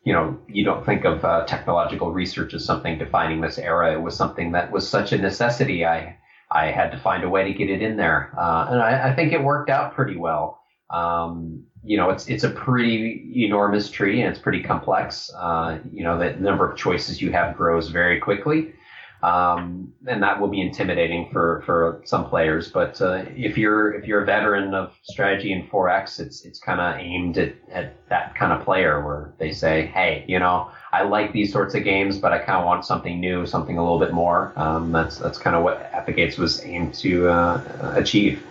you 0.04 0.14
know, 0.14 0.38
you 0.47 0.66
don't 0.66 0.86
think 0.86 1.06
of 1.06 1.24
uh, 1.24 1.45
technological 1.45 2.12
research 2.12 2.54
as 2.54 2.66
something 2.66 2.97
defining 2.97 3.41
this 3.41 3.58
era. 3.58 3.93
It 3.93 4.01
was 4.01 4.16
something 4.16 4.51
that 4.51 4.72
was 4.72 4.88
such 4.88 5.14
a 5.14 5.18
necessity. 5.18 5.86
I 5.86 6.18
I 6.51 6.68
had 6.68 6.91
to 6.91 6.99
find 6.99 7.24
a 7.24 7.30
way 7.30 7.45
to 7.45 7.54
get 7.54 7.70
it 7.70 7.82
in 7.82 7.97
there, 7.97 8.32
uh, 8.38 8.68
and 8.70 8.82
I, 8.82 9.10
I 9.10 9.16
think 9.16 9.32
it 9.34 9.43
worked 9.43 9.70
out 9.70 9.93
pretty 9.93 10.18
well. 10.18 10.60
Um, 10.89 11.66
you 11.84 11.97
know, 11.97 12.10
it's 12.10 12.28
it's 12.28 12.43
a 12.43 12.49
pretty 12.49 13.43
enormous 13.45 13.89
tree 13.89 14.22
and 14.22 14.30
it's 14.30 14.39
pretty 14.39 14.62
complex. 14.62 15.32
Uh, 15.38 15.80
you 15.91 16.04
know, 16.04 16.18
the 16.18 16.32
number 16.34 16.70
of 16.70 16.78
choices 16.78 17.22
you 17.22 17.32
have 17.32 17.58
grows 17.58 17.89
very 17.89 18.20
quickly, 18.20 18.74
um, 19.24 19.93
and 20.05 20.21
that 20.21 20.39
will 20.39 20.49
be 20.49 20.59
intimidating 20.59 21.30
for, 21.32 21.63
for 21.65 22.01
some 22.03 22.26
players. 22.26 22.67
But 22.67 23.01
uh, 23.01 23.24
if 23.34 23.57
you're 23.57 23.93
if 23.93 24.05
you're 24.05 24.21
a 24.21 24.26
veteran 24.26 24.74
of 24.74 24.93
strategy 25.03 25.53
in 25.53 25.65
4X, 25.67 26.19
it's 26.19 26.43
it's 26.43 26.59
kind 26.59 26.82
of 26.82 26.99
aimed 26.99 27.38
at, 27.38 27.55
at 27.71 27.95
that 28.09 28.36
kind 28.36 28.51
of 28.51 28.65
player 28.65 29.03
where 29.03 29.34
they 29.38 29.51
say, 29.51 29.86
hey, 29.86 30.26
you 30.28 30.39
know, 30.39 30.69
I 30.91 31.03
like 31.03 31.32
these 31.32 31.53
sorts 31.53 31.74
of 31.74 31.86
games, 31.86 32.17
but 32.17 32.34
I 32.34 32.38
kind 32.38 32.59
of 32.59 32.65
want 32.65 32.86
something 32.86 33.17
new, 33.21 33.45
something 33.45 33.78
a 33.78 33.82
little 33.82 33.99
bit 33.99 34.11
more. 34.11 34.51
Um, 34.57 34.91
that's 34.91 35.19
that's 35.19 35.38
kind 35.38 35.55
of 35.55 35.63
what 35.63 35.82
At 35.93 36.05
the 36.05 36.11
Gates 36.11 36.38
was 36.38 36.61
aimed 36.65 36.93
to 36.95 37.30
uh, 37.30 37.93
achieve. 37.95 38.43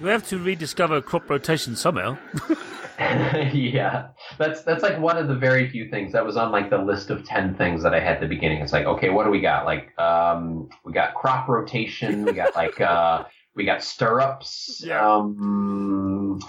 You 0.00 0.06
have 0.06 0.28
to 0.28 0.38
rediscover 0.38 1.02
crop 1.02 1.28
rotation 1.28 1.74
somehow. 1.74 2.16
yeah, 3.52 4.08
that's 4.38 4.62
that's 4.62 4.82
like 4.82 4.98
one 4.98 5.16
of 5.16 5.28
the 5.28 5.34
very 5.34 5.68
few 5.70 5.88
things 5.88 6.12
that 6.12 6.24
was 6.24 6.36
on 6.36 6.50
like 6.50 6.68
the 6.68 6.78
list 6.78 7.10
of 7.10 7.24
ten 7.24 7.54
things 7.54 7.82
that 7.84 7.94
I 7.94 8.00
had 8.00 8.14
at 8.14 8.20
the 8.20 8.26
beginning. 8.26 8.60
It's 8.60 8.72
like, 8.72 8.86
okay, 8.86 9.10
what 9.10 9.22
do 9.24 9.30
we 9.30 9.40
got? 9.40 9.64
Like, 9.64 9.96
um, 10.00 10.68
we 10.84 10.92
got 10.92 11.14
crop 11.14 11.48
rotation. 11.48 12.24
We 12.24 12.32
got 12.32 12.56
like, 12.56 12.80
uh, 12.80 13.24
we 13.54 13.64
got 13.64 13.84
stirrups. 13.84 14.82
Yeah. 14.84 15.14
Um, 15.14 16.40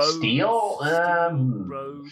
steel. 0.00 0.78
Um. 0.80 2.10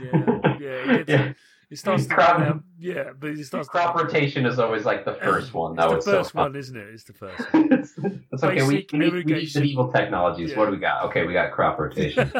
Yeah, 0.00 0.56
yeah. 0.58 1.02
yeah. 1.08 1.32
It 1.70 1.78
starts 1.78 2.06
crop, 2.06 2.40
out, 2.40 2.62
yeah, 2.78 3.10
but 3.18 3.30
it 3.30 3.44
starts. 3.44 3.68
Crop 3.68 3.94
to, 3.94 4.04
rotation 4.04 4.46
is 4.46 4.58
always 4.58 4.86
like 4.86 5.04
the 5.04 5.12
first 5.12 5.52
one. 5.52 5.76
That 5.76 5.90
it's 5.92 6.06
the 6.06 6.12
first 6.12 6.32
so 6.32 6.38
one, 6.38 6.56
isn't 6.56 6.74
it? 6.74 6.88
It's 6.94 7.04
the 7.04 7.12
first. 7.12 7.40
One. 7.52 8.24
it's 8.32 8.42
okay. 8.42 8.62
We, 8.62 8.86
we, 8.90 9.10
we 9.10 9.22
need 9.24 9.54
medieval 9.54 9.92
technologies. 9.92 10.52
Yeah. 10.52 10.58
What 10.58 10.64
do 10.66 10.70
we 10.70 10.78
got? 10.78 11.04
Okay, 11.06 11.26
we 11.26 11.34
got 11.34 11.52
crop 11.52 11.78
rotation. 11.78 12.32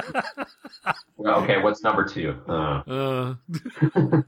okay, 1.20 1.60
what's 1.60 1.82
number 1.82 2.06
two? 2.06 2.40
Uh. 2.48 2.82
Uh. 2.86 3.34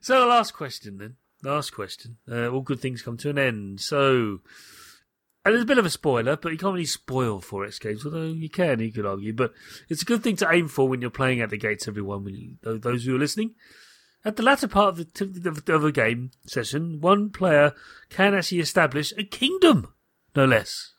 so, 0.00 0.28
last 0.28 0.52
question 0.52 0.98
then. 0.98 1.16
Last 1.42 1.70
question. 1.70 2.18
Uh, 2.30 2.50
all 2.50 2.60
good 2.60 2.78
things 2.78 3.02
come 3.02 3.16
to 3.16 3.30
an 3.30 3.38
end. 3.38 3.80
So, 3.80 4.42
and 5.44 5.54
it's 5.54 5.62
a 5.62 5.66
bit 5.66 5.78
of 5.78 5.86
a 5.86 5.90
spoiler, 5.90 6.36
but 6.36 6.52
you 6.52 6.58
can't 6.58 6.72
really 6.72 6.84
spoil 6.84 7.40
4X 7.40 7.80
games, 7.80 8.04
although 8.04 8.26
you 8.26 8.48
can, 8.48 8.78
you 8.80 8.92
could 8.92 9.06
argue. 9.06 9.32
But 9.32 9.52
it's 9.88 10.02
a 10.02 10.06
good 10.06 10.22
thing 10.22 10.36
to 10.36 10.52
aim 10.52 10.68
for 10.68 10.88
when 10.88 11.00
you're 11.00 11.10
playing 11.10 11.40
at 11.40 11.50
the 11.50 11.56
gates, 11.56 11.88
everyone, 11.88 12.24
when 12.24 12.34
you, 12.34 12.56
those 12.62 13.04
who 13.04 13.16
are 13.16 13.18
listening. 13.18 13.54
At 14.24 14.36
the 14.36 14.44
latter 14.44 14.68
part 14.68 14.98
of 14.98 15.12
the, 15.14 15.74
of 15.74 15.84
a 15.84 15.90
game 15.90 16.30
session, 16.46 17.00
one 17.00 17.30
player 17.30 17.74
can 18.08 18.34
actually 18.34 18.60
establish 18.60 19.12
a 19.18 19.24
kingdom, 19.24 19.92
no 20.36 20.44
less. 20.44 20.92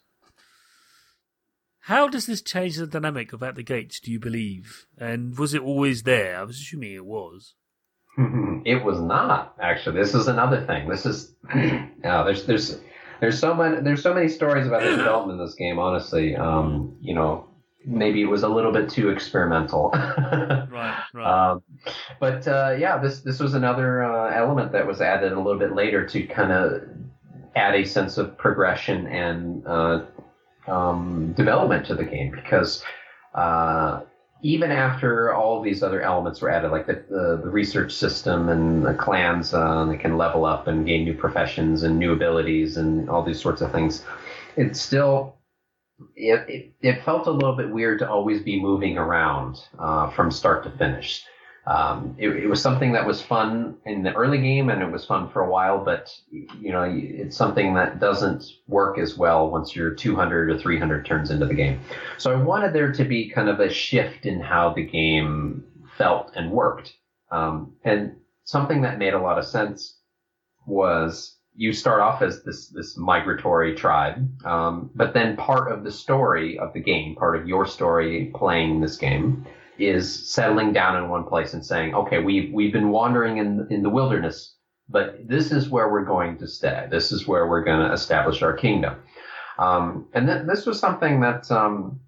How 1.88 2.10
does 2.10 2.26
this 2.26 2.42
change 2.42 2.76
the 2.76 2.88
dynamic 2.88 3.32
of 3.32 3.44
At 3.44 3.56
the 3.56 3.64
Gates, 3.64 4.00
do 4.00 4.12
you 4.12 4.20
believe? 4.20 4.88
And 4.98 5.38
was 5.38 5.54
it 5.54 5.62
always 5.62 6.04
there? 6.04 6.38
I 6.38 6.44
was 6.44 6.58
assuming 6.58 6.94
it 6.94 7.06
was. 7.06 7.56
it 8.18 8.84
was 8.84 9.02
not, 9.02 9.56
actually. 9.62 10.00
This 10.00 10.14
is 10.14 10.28
another 10.28 10.66
thing. 10.66 10.90
This 10.90 11.06
is, 11.06 11.34
yeah, 11.54 11.90
uh, 12.06 12.24
there's, 12.24 12.46
there's, 12.46 12.80
there's 13.24 13.40
so 13.40 13.54
many 13.54 13.80
there's 13.80 14.04
so 14.04 14.14
many 14.14 14.28
stories 14.28 14.68
about 14.68 14.82
the 14.82 14.90
development 14.98 15.40
of 15.40 15.48
this 15.48 15.56
game. 15.56 15.80
Honestly, 15.80 16.36
um, 16.36 16.98
you 17.00 17.14
know, 17.14 17.48
maybe 17.86 18.22
it 18.22 18.26
was 18.26 18.44
a 18.44 18.50
little 18.50 18.74
bit 18.74 18.90
too 18.90 19.08
experimental. 19.08 19.92
right, 19.94 21.04
right. 21.14 21.52
Um, 21.52 21.64
but 22.20 22.46
uh, 22.50 22.76
yeah, 22.78 22.98
this 22.98 23.22
this 23.22 23.40
was 23.40 23.54
another 23.54 24.04
uh, 24.04 24.36
element 24.36 24.74
that 24.74 24.86
was 24.86 25.00
added 25.00 25.32
a 25.32 25.38
little 25.38 25.58
bit 25.58 25.74
later 25.74 26.06
to 26.06 26.24
kind 26.24 26.52
of 26.52 26.82
add 27.56 27.76
a 27.76 27.86
sense 27.86 28.18
of 28.18 28.38
progression 28.38 29.08
and 29.08 29.66
uh, 29.68 30.02
um, 30.68 31.32
development 31.38 31.86
to 31.86 31.96
the 31.96 32.04
game 32.04 32.30
because 32.30 32.84
uh, 33.36 34.02
even 34.44 34.72
after 34.72 35.34
all 35.34 35.62
these 35.62 35.82
other 35.82 36.02
elements 36.02 36.42
were 36.42 36.50
added, 36.50 36.70
like 36.72 36.86
the, 36.86 37.04
the, 37.10 37.40
the 37.44 37.50
research 37.50 37.94
system 37.94 38.50
and 38.50 38.86
the 38.86 38.94
clans, 38.94 39.54
uh, 39.54 39.86
they 39.86 39.98
can 39.98 40.18
level 40.18 40.46
up 40.46 40.68
and 40.68 40.86
gain 40.86 41.06
new 41.06 41.14
professions 41.16 41.84
and 41.84 41.98
new 41.98 42.12
abilities 42.12 42.76
and 42.76 43.10
all 43.10 43.24
these 43.24 43.42
sorts 43.42 43.62
of 43.62 43.72
things. 43.72 44.04
it 44.58 44.76
still, 44.76 45.38
it, 46.16 46.48
it, 46.50 46.74
it 46.82 47.04
felt 47.06 47.28
a 47.28 47.32
little 47.32 47.56
bit 47.56 47.70
weird 47.70 48.00
to 48.00 48.10
always 48.10 48.42
be 48.42 48.60
moving 48.60 48.98
around 48.98 49.60
uh, 49.80 50.10
from 50.12 50.30
start 50.30 50.64
to 50.64 50.70
finish 50.72 51.24
um, 51.66 52.16
it, 52.18 52.30
it, 52.30 52.48
was 52.48 52.62
something 52.62 52.92
that 52.92 53.08
was 53.08 53.22
fun 53.22 53.78
in 53.86 54.04
the 54.04 54.14
early 54.14 54.40
game 54.40 54.70
and 54.70 54.82
it 54.82 54.92
was 54.92 55.06
fun 55.06 55.30
for 55.30 55.42
a 55.42 55.50
while, 55.50 55.84
but 55.84 56.14
you 56.32 56.72
know, 56.74 56.84
it's 56.84 57.38
something 57.38 57.74
that 57.76 58.00
doesn't 58.00 58.44
work 58.68 58.98
as 58.98 59.18
well 59.18 59.50
once 59.50 59.74
you're 59.74 59.94
200 59.94 60.50
or 60.50 60.58
300 60.58 61.06
turns 61.06 61.32
into 61.32 61.46
the 61.46 61.54
game. 61.54 61.80
So 62.18 62.34
I 62.34 62.36
wanted 62.36 62.74
there 62.74 62.92
to 62.92 63.06
be 63.06 63.30
kind 63.30 63.48
of 63.48 63.62
a 63.62 63.70
shift 63.70 64.26
in 64.26 64.42
how 64.42 64.74
the 64.74 64.84
game 64.84 65.64
felt 65.98 66.32
and 66.36 66.52
worked. 66.52 66.94
Um, 67.32 67.74
and 67.86 68.18
something 68.44 68.82
that 68.82 68.98
made 68.98 69.14
a 69.14 69.22
lot 69.22 69.40
of 69.40 69.46
sense 69.46 69.98
was 70.66 71.38
you 71.56 71.72
start 71.72 72.02
off 72.02 72.22
as 72.22 72.44
this 72.44 72.68
this 72.70 72.98
migratory 72.98 73.76
tribe, 73.76 74.46
um, 74.46 74.90
but 74.96 75.14
then 75.14 75.38
part 75.38 75.72
of 75.72 75.84
the 75.84 75.92
story 75.92 76.58
of 76.58 76.74
the 76.74 76.80
game, 76.80 77.16
part 77.16 77.36
of 77.36 77.48
your 77.48 77.66
story 77.66 78.32
playing 78.34 78.82
this 78.82 78.98
game, 78.98 79.46
is 79.78 80.30
settling 80.30 80.74
down 80.74 80.96
in 80.96 81.10
one 81.10 81.24
place 81.24 81.54
and 81.54 81.66
saying, 81.66 81.96
okay, 81.96 82.20
we've, 82.20 82.54
we've 82.54 82.74
been 82.74 82.90
wandering 82.90 83.38
in, 83.38 83.68
in 83.70 83.82
the 83.82 83.90
wilderness, 83.90 84.56
but 84.90 85.28
this 85.28 85.52
is 85.52 85.70
where 85.70 85.90
we're 85.92 86.06
going 86.06 86.38
to 86.38 86.48
stay. 86.48 86.88
This 86.92 87.12
is 87.12 87.28
where 87.28 87.48
we're 87.48 87.64
going 87.64 87.88
to 87.88 87.94
establish 87.94 88.42
our 88.42 88.54
kingdom. 88.54 88.96
Um, 89.58 90.08
and 90.14 90.28
th- 90.28 90.46
this 90.48 90.66
was 90.66 90.80
something 90.80 91.22
that, 91.22 91.50
um, 91.52 92.00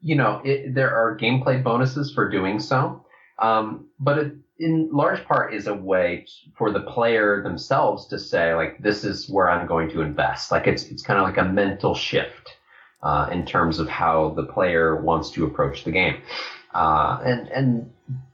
you 0.00 0.14
know, 0.14 0.40
it, 0.44 0.74
there 0.74 0.94
are 0.94 1.18
gameplay 1.18 1.62
bonuses 1.62 2.12
for 2.14 2.28
doing 2.28 2.58
so. 2.60 3.04
Um, 3.38 3.88
but 3.98 4.18
it, 4.18 4.32
in 4.58 4.90
large 4.92 5.24
part 5.24 5.54
is 5.54 5.66
a 5.66 5.74
way 5.74 6.26
for 6.56 6.70
the 6.70 6.80
player 6.80 7.42
themselves 7.42 8.06
to 8.08 8.18
say, 8.18 8.54
like, 8.54 8.82
this 8.82 9.04
is 9.04 9.28
where 9.28 9.50
I'm 9.50 9.66
going 9.66 9.88
to 9.90 10.02
invest. 10.02 10.50
Like, 10.50 10.66
it's, 10.66 10.84
it's 10.84 11.02
kind 11.02 11.18
of 11.18 11.24
like 11.24 11.38
a 11.38 11.50
mental 11.50 11.94
shift, 11.94 12.56
uh, 13.02 13.28
in 13.32 13.46
terms 13.46 13.78
of 13.78 13.88
how 13.88 14.34
the 14.36 14.44
player 14.44 15.00
wants 15.02 15.30
to 15.30 15.46
approach 15.46 15.84
the 15.84 15.90
game. 15.90 16.20
Uh, 16.74 17.20
and 17.24 17.48
and 17.48 17.90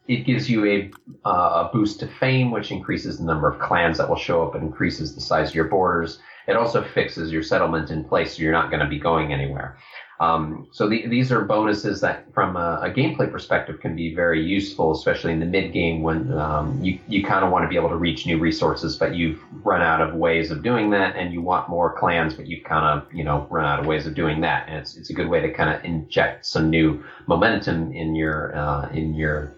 it 0.08 0.24
gives 0.24 0.48
you 0.48 0.64
a, 0.64 0.90
uh, 1.28 1.66
a 1.66 1.70
boost 1.72 2.00
to 2.00 2.06
fame, 2.06 2.50
which 2.50 2.70
increases 2.70 3.18
the 3.18 3.24
number 3.24 3.48
of 3.48 3.58
clans 3.58 3.98
that 3.98 4.08
will 4.08 4.16
show 4.16 4.46
up 4.46 4.54
and 4.54 4.62
increases 4.62 5.14
the 5.14 5.20
size 5.20 5.48
of 5.48 5.54
your 5.54 5.64
borders. 5.64 6.20
It 6.46 6.56
also 6.56 6.84
fixes 6.84 7.32
your 7.32 7.42
settlement 7.42 7.90
in 7.90 8.04
place, 8.04 8.36
so 8.36 8.42
you're 8.42 8.52
not 8.52 8.70
going 8.70 8.82
to 8.82 8.88
be 8.88 9.00
going 9.00 9.32
anywhere. 9.32 9.78
Um, 10.18 10.66
so 10.72 10.88
the, 10.88 11.06
these 11.06 11.30
are 11.30 11.44
bonuses 11.44 12.00
that, 12.00 12.32
from 12.32 12.56
a, 12.56 12.80
a, 12.82 12.90
gameplay 12.90 13.30
perspective, 13.30 13.80
can 13.80 13.94
be 13.94 14.14
very 14.14 14.42
useful, 14.42 14.92
especially 14.92 15.32
in 15.32 15.40
the 15.40 15.46
mid 15.46 15.74
game 15.74 16.02
when 16.02 16.32
um, 16.32 16.82
you 16.82 16.98
you 17.06 17.22
kind 17.22 17.44
of 17.44 17.50
want 17.50 17.64
to 17.64 17.68
be 17.68 17.76
able 17.76 17.90
to 17.90 17.96
reach 17.96 18.24
new 18.24 18.38
resources, 18.38 18.96
but 18.96 19.14
you've 19.14 19.38
run 19.64 19.82
out 19.82 20.00
of 20.00 20.14
ways 20.14 20.50
of 20.50 20.62
doing 20.62 20.88
that, 20.90 21.16
and 21.16 21.34
you 21.34 21.42
want 21.42 21.68
more 21.68 21.92
clans, 21.98 22.32
but 22.32 22.46
you've 22.46 22.64
kind 22.64 22.86
of 22.86 23.12
you 23.14 23.24
know 23.24 23.46
run 23.50 23.66
out 23.66 23.78
of 23.78 23.86
ways 23.86 24.06
of 24.06 24.14
doing 24.14 24.40
that, 24.40 24.66
and 24.68 24.78
it's 24.78 24.96
it's 24.96 25.10
a 25.10 25.12
good 25.12 25.28
way 25.28 25.40
to 25.40 25.52
kind 25.52 25.68
of 25.68 25.84
inject 25.84 26.46
some 26.46 26.70
new 26.70 27.04
momentum 27.26 27.92
in 27.92 28.14
your 28.14 28.56
uh, 28.56 28.88
in 28.92 29.14
your 29.14 29.52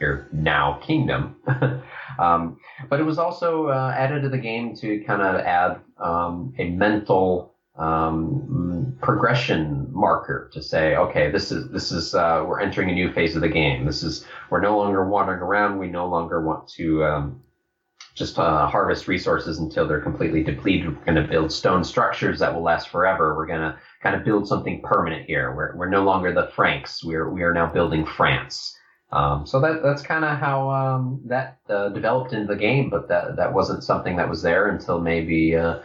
your 0.00 0.26
now 0.32 0.80
kingdom. 0.82 1.36
um, 2.18 2.58
but 2.88 2.98
it 2.98 3.04
was 3.04 3.18
also 3.18 3.68
uh, 3.68 3.94
added 3.96 4.22
to 4.22 4.28
the 4.28 4.38
game 4.38 4.74
to 4.76 5.04
kind 5.04 5.22
of 5.22 5.36
add 5.36 5.80
um, 5.98 6.52
a 6.58 6.68
mental 6.70 7.53
um, 7.76 8.96
progression 9.00 9.88
marker 9.92 10.48
to 10.52 10.62
say, 10.62 10.96
okay, 10.96 11.30
this 11.30 11.50
is 11.50 11.70
this 11.70 11.90
is 11.90 12.14
uh, 12.14 12.44
we're 12.46 12.60
entering 12.60 12.90
a 12.90 12.94
new 12.94 13.12
phase 13.12 13.34
of 13.34 13.42
the 13.42 13.48
game. 13.48 13.84
This 13.84 14.02
is 14.02 14.26
we're 14.50 14.60
no 14.60 14.78
longer 14.78 15.08
wandering 15.08 15.40
around. 15.40 15.78
We 15.78 15.88
no 15.88 16.06
longer 16.06 16.40
want 16.40 16.68
to 16.70 17.04
um, 17.04 17.42
just 18.14 18.38
uh, 18.38 18.68
harvest 18.68 19.08
resources 19.08 19.58
until 19.58 19.88
they're 19.88 20.00
completely 20.00 20.44
depleted. 20.44 20.96
We're 20.96 21.04
going 21.04 21.22
to 21.22 21.28
build 21.28 21.50
stone 21.50 21.82
structures 21.82 22.38
that 22.38 22.54
will 22.54 22.62
last 22.62 22.90
forever. 22.90 23.34
We're 23.36 23.46
going 23.46 23.60
to 23.60 23.76
kind 24.02 24.14
of 24.14 24.24
build 24.24 24.46
something 24.46 24.80
permanent 24.82 25.26
here. 25.26 25.52
We're 25.54 25.76
we're 25.76 25.90
no 25.90 26.04
longer 26.04 26.32
the 26.32 26.50
Franks. 26.54 27.02
We're 27.04 27.28
we 27.28 27.42
are 27.42 27.52
now 27.52 27.72
building 27.72 28.06
France. 28.06 28.76
Um, 29.10 29.46
so 29.46 29.60
that 29.60 29.82
that's 29.82 30.02
kind 30.02 30.24
of 30.24 30.38
how 30.38 30.70
um, 30.70 31.20
that 31.26 31.58
uh, 31.68 31.88
developed 31.88 32.32
into 32.32 32.46
the 32.46 32.58
game, 32.58 32.88
but 32.88 33.08
that 33.08 33.36
that 33.36 33.52
wasn't 33.52 33.82
something 33.82 34.16
that 34.16 34.28
was 34.28 34.42
there 34.42 34.68
until 34.68 35.00
maybe 35.00 35.56
uh, 35.56 35.80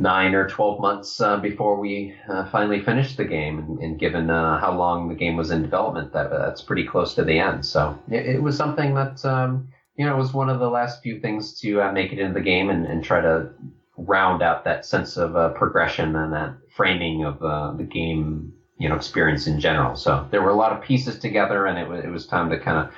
nine 0.00 0.34
or 0.34 0.48
12 0.48 0.80
months 0.80 1.20
uh, 1.20 1.36
before 1.36 1.78
we 1.78 2.14
uh, 2.28 2.48
finally 2.50 2.82
finished 2.82 3.18
the 3.18 3.24
game. 3.24 3.58
And, 3.58 3.78
and 3.80 3.98
given 3.98 4.30
uh, 4.30 4.58
how 4.58 4.76
long 4.76 5.08
the 5.08 5.14
game 5.14 5.36
was 5.36 5.50
in 5.50 5.62
development, 5.62 6.12
that 6.14 6.30
that's 6.30 6.62
pretty 6.62 6.86
close 6.86 7.14
to 7.14 7.24
the 7.24 7.38
end. 7.38 7.66
So 7.66 7.98
it, 8.10 8.26
it 8.26 8.42
was 8.42 8.56
something 8.56 8.94
that, 8.94 9.22
um, 9.24 9.68
you 9.96 10.06
know, 10.06 10.16
was 10.16 10.32
one 10.32 10.48
of 10.48 10.58
the 10.58 10.70
last 10.70 11.02
few 11.02 11.20
things 11.20 11.60
to 11.60 11.82
uh, 11.82 11.92
make 11.92 12.12
it 12.12 12.18
into 12.18 12.32
the 12.32 12.40
game 12.40 12.70
and, 12.70 12.86
and, 12.86 13.04
try 13.04 13.20
to 13.20 13.50
round 13.98 14.42
out 14.42 14.64
that 14.64 14.86
sense 14.86 15.18
of 15.18 15.36
uh, 15.36 15.50
progression 15.50 16.16
and 16.16 16.32
that 16.32 16.54
framing 16.74 17.24
of 17.24 17.42
uh, 17.42 17.72
the 17.72 17.82
game, 17.82 18.54
you 18.78 18.88
know, 18.88 18.94
experience 18.94 19.46
in 19.46 19.60
general. 19.60 19.96
So 19.96 20.26
there 20.30 20.40
were 20.40 20.50
a 20.50 20.56
lot 20.56 20.72
of 20.72 20.82
pieces 20.82 21.18
together 21.18 21.66
and 21.66 21.78
it, 21.78 21.86
was, 21.86 22.02
it 22.02 22.08
was 22.08 22.26
time 22.26 22.48
to 22.48 22.58
kind 22.58 22.78
of 22.78 22.94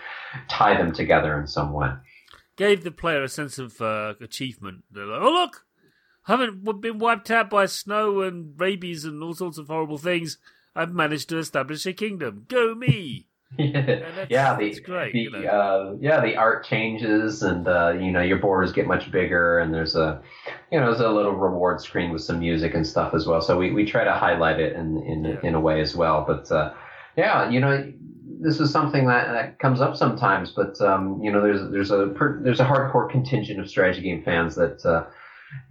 tie 0.48 0.76
them 0.76 0.92
together 0.92 1.40
in 1.40 1.48
some 1.48 1.72
way. 1.72 1.90
Gave 2.56 2.84
the 2.84 2.92
player 2.92 3.24
a 3.24 3.28
sense 3.28 3.58
of 3.58 3.80
achievement. 4.20 4.84
They're 4.92 5.06
like, 5.06 5.22
oh, 5.22 5.32
look, 5.32 5.64
haven't 6.24 6.80
been 6.80 6.98
wiped 6.98 7.30
out 7.30 7.50
by 7.50 7.66
snow 7.66 8.20
and 8.20 8.58
rabies 8.58 9.04
and 9.04 9.22
all 9.22 9.34
sorts 9.34 9.58
of 9.58 9.68
horrible 9.68 9.98
things. 9.98 10.38
I've 10.74 10.92
managed 10.92 11.28
to 11.30 11.38
establish 11.38 11.84
a 11.86 11.92
kingdom. 11.92 12.46
Go 12.48 12.74
me! 12.74 13.26
yeah, 13.58 14.26
yeah, 14.30 14.56
the, 14.56 14.80
great, 14.80 15.12
the 15.12 15.20
you 15.20 15.30
know. 15.30 15.46
uh, 15.46 15.96
yeah 16.00 16.22
the 16.22 16.36
art 16.36 16.64
changes 16.64 17.42
and 17.42 17.68
uh, 17.68 17.90
you 17.90 18.10
know 18.10 18.22
your 18.22 18.38
borders 18.38 18.72
get 18.72 18.86
much 18.86 19.10
bigger 19.10 19.58
and 19.58 19.74
there's 19.74 19.94
a 19.94 20.22
you 20.70 20.80
know 20.80 20.86
there's 20.86 21.02
a 21.02 21.10
little 21.10 21.32
reward 21.32 21.78
screen 21.78 22.10
with 22.10 22.22
some 22.22 22.38
music 22.38 22.72
and 22.72 22.86
stuff 22.86 23.12
as 23.12 23.26
well. 23.26 23.42
So 23.42 23.58
we, 23.58 23.70
we 23.70 23.84
try 23.84 24.04
to 24.04 24.12
highlight 24.12 24.58
it 24.58 24.74
in 24.74 25.02
in, 25.02 25.24
yeah. 25.24 25.40
in 25.42 25.54
a 25.54 25.60
way 25.60 25.82
as 25.82 25.94
well. 25.94 26.24
But 26.26 26.50
uh, 26.50 26.72
yeah, 27.16 27.50
you 27.50 27.60
know 27.60 27.92
this 28.40 28.58
is 28.58 28.70
something 28.70 29.06
that, 29.06 29.30
that 29.32 29.58
comes 29.58 29.82
up 29.82 29.96
sometimes. 29.96 30.52
But 30.52 30.80
um, 30.80 31.20
you 31.22 31.30
know 31.30 31.42
there's 31.42 31.70
there's 31.70 31.90
a 31.90 32.10
there's 32.40 32.60
a 32.60 32.64
hardcore 32.64 33.10
contingent 33.10 33.60
of 33.60 33.68
strategy 33.68 34.00
game 34.00 34.22
fans 34.22 34.54
that 34.54 34.82
uh, 34.86 35.04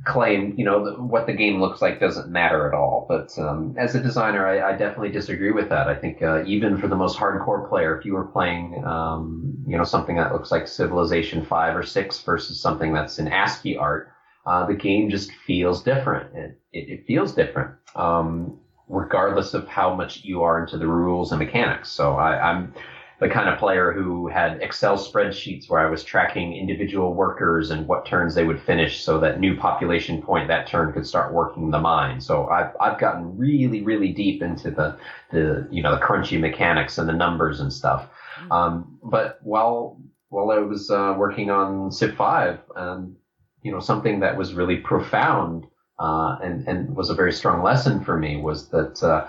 claim, 0.06 0.56
you 0.58 0.66
know, 0.66 0.94
what 0.94 1.28
the 1.28 1.34
game 1.34 1.62
looks 1.62 1.82
like 1.82 2.00
doesn't 2.00 2.30
matter 2.30 2.68
at 2.68 2.74
all. 2.74 3.06
But 3.08 3.38
um, 3.38 3.76
as 3.78 3.94
a 3.94 4.02
designer, 4.02 4.48
I, 4.48 4.72
I, 4.72 4.78
definitely 4.78 5.12
disagree 5.12 5.52
with 5.52 5.70
that. 5.70 5.88
I 5.88 5.96
think 5.96 6.22
uh, 6.24 6.44
even 6.46 6.78
for 6.78 6.88
the 6.88 6.96
most 6.96 7.18
hardcore 7.18 7.70
player, 7.70 7.98
if 7.98 8.06
you 8.06 8.14
were 8.14 8.26
playing, 8.26 8.84
um, 8.84 9.64
you 9.68 9.78
know, 9.78 9.84
something 9.84 10.16
that 10.16 10.34
looks 10.34 10.52
like 10.52 10.68
Civilization 10.68 11.46
Five 11.46 11.76
or 11.76 11.84
Six 11.84 12.20
versus 12.24 12.60
something 12.60 12.94
that's 12.94 13.20
in 13.20 13.28
ASCII 13.28 13.78
art, 13.78 14.12
uh, 14.46 14.66
the 14.66 14.74
game 14.74 15.10
just 15.10 15.32
feels 15.32 15.84
different. 15.84 16.36
It, 16.36 16.60
it, 16.74 16.90
it 16.90 17.06
feels 17.06 17.34
different, 17.36 17.76
um, 17.96 18.60
regardless 18.88 19.54
of 19.54 19.68
how 19.68 19.94
much 19.94 20.24
you 20.24 20.42
are 20.42 20.64
into 20.64 20.80
the 20.80 20.88
rules 20.88 21.32
and 21.32 21.38
mechanics. 21.40 21.90
So 21.90 22.14
I, 22.14 22.52
I'm 22.52 22.74
the 23.22 23.30
kind 23.30 23.48
of 23.48 23.60
player 23.60 23.94
who 23.94 24.28
had 24.28 24.60
Excel 24.64 24.98
spreadsheets 24.98 25.70
where 25.70 25.80
I 25.80 25.88
was 25.88 26.04
tracking 26.04 26.58
individual 26.58 27.14
workers 27.14 27.70
and 27.70 27.88
what 27.88 28.04
turns 28.04 28.34
they 28.34 28.44
would 28.44 28.60
finish 28.60 29.04
so 29.04 29.20
that 29.20 29.40
new 29.40 29.56
population 29.56 30.24
point 30.24 30.48
that 30.48 30.66
turn 30.66 30.92
could 30.92 31.06
start 31.06 31.32
working 31.32 31.70
the 31.70 31.80
mine. 31.80 32.20
So 32.20 32.48
I've, 32.48 32.76
I've 32.82 33.00
gotten 33.00 33.38
really, 33.38 33.84
really 33.84 34.12
deep 34.12 34.42
into 34.42 34.72
the, 34.72 34.98
the, 35.32 35.68
you 35.70 35.84
know, 35.84 35.94
the 35.94 36.02
crunchy 36.02 36.40
mechanics 36.40 36.98
and 36.98 37.08
the 37.08 37.14
numbers 37.14 37.60
and 37.60 37.72
stuff. 37.72 38.10
Mm-hmm. 38.40 38.52
Um, 38.52 38.98
but 39.04 39.38
while, 39.44 40.02
while 40.30 40.50
I 40.50 40.58
was 40.58 40.90
uh, 40.90 41.14
working 41.16 41.52
on 41.52 41.92
Civ 41.92 42.16
5, 42.16 42.58
um, 42.76 43.16
you 43.62 43.72
know, 43.72 43.80
something 43.80 44.22
that 44.22 44.36
was 44.36 44.56
really 44.56 44.78
profound 44.78 45.68
uh, 46.00 46.40
and, 46.42 46.68
and 46.68 46.96
was 46.96 47.12
a 47.12 47.14
very 47.14 47.34
strong 47.34 47.62
lesson 47.62 48.04
for 48.04 48.18
me 48.18 48.38
was 48.38 48.70
that, 48.70 49.04
uh, 49.04 49.28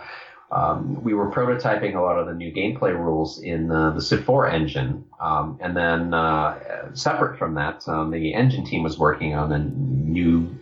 um, 0.52 1.02
we 1.02 1.14
were 1.14 1.30
prototyping 1.30 1.96
a 1.96 2.00
lot 2.00 2.18
of 2.18 2.26
the 2.26 2.34
new 2.34 2.52
gameplay 2.52 2.94
rules 2.96 3.40
in 3.40 3.68
the 3.68 3.98
Civ 4.00 4.24
4 4.24 4.48
engine. 4.48 5.04
Um, 5.18 5.58
and 5.60 5.74
then, 5.74 6.12
uh, 6.12 6.94
separate 6.94 7.38
from 7.38 7.54
that, 7.54 7.88
um, 7.88 8.10
the 8.10 8.34
engine 8.34 8.64
team 8.64 8.82
was 8.82 8.98
working 8.98 9.34
on 9.34 9.50
a 9.50 9.58
new, 9.58 10.54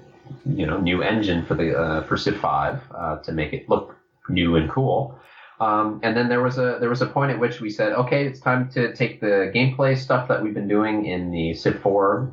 you 0.47 0.65
know, 0.65 0.79
new 0.79 1.03
engine 1.03 1.45
for 1.45 1.55
the, 1.55 1.77
uh, 1.77 2.03
for 2.05 2.17
Civ 2.17 2.39
5, 2.39 2.81
uh, 2.95 3.17
to 3.19 3.33
make 3.33 3.53
it 3.53 3.69
look 3.69 3.97
new 4.29 4.55
and 4.55 4.71
cool. 4.71 5.19
Um, 5.59 6.01
and 6.03 6.17
then 6.17 6.29
there 6.29 6.43
was 6.43 6.57
a 6.57 6.79
there 6.81 6.89
was 6.89 7.03
a 7.03 7.07
point 7.07 7.33
at 7.33 7.39
which 7.39 7.61
we 7.61 7.69
said, 7.69 7.93
okay, 7.93 8.27
it's 8.27 8.41
time 8.41 8.71
to 8.71 8.95
take 8.95 9.21
the 9.21 9.53
gameplay 9.55 9.99
stuff 9.99 10.27
that 10.29 10.43
we've 10.43 10.55
been 10.55 10.69
doing 10.69 11.05
in 11.05 11.31
the 11.31 11.53
Civ 11.53 11.81
4 11.81 12.33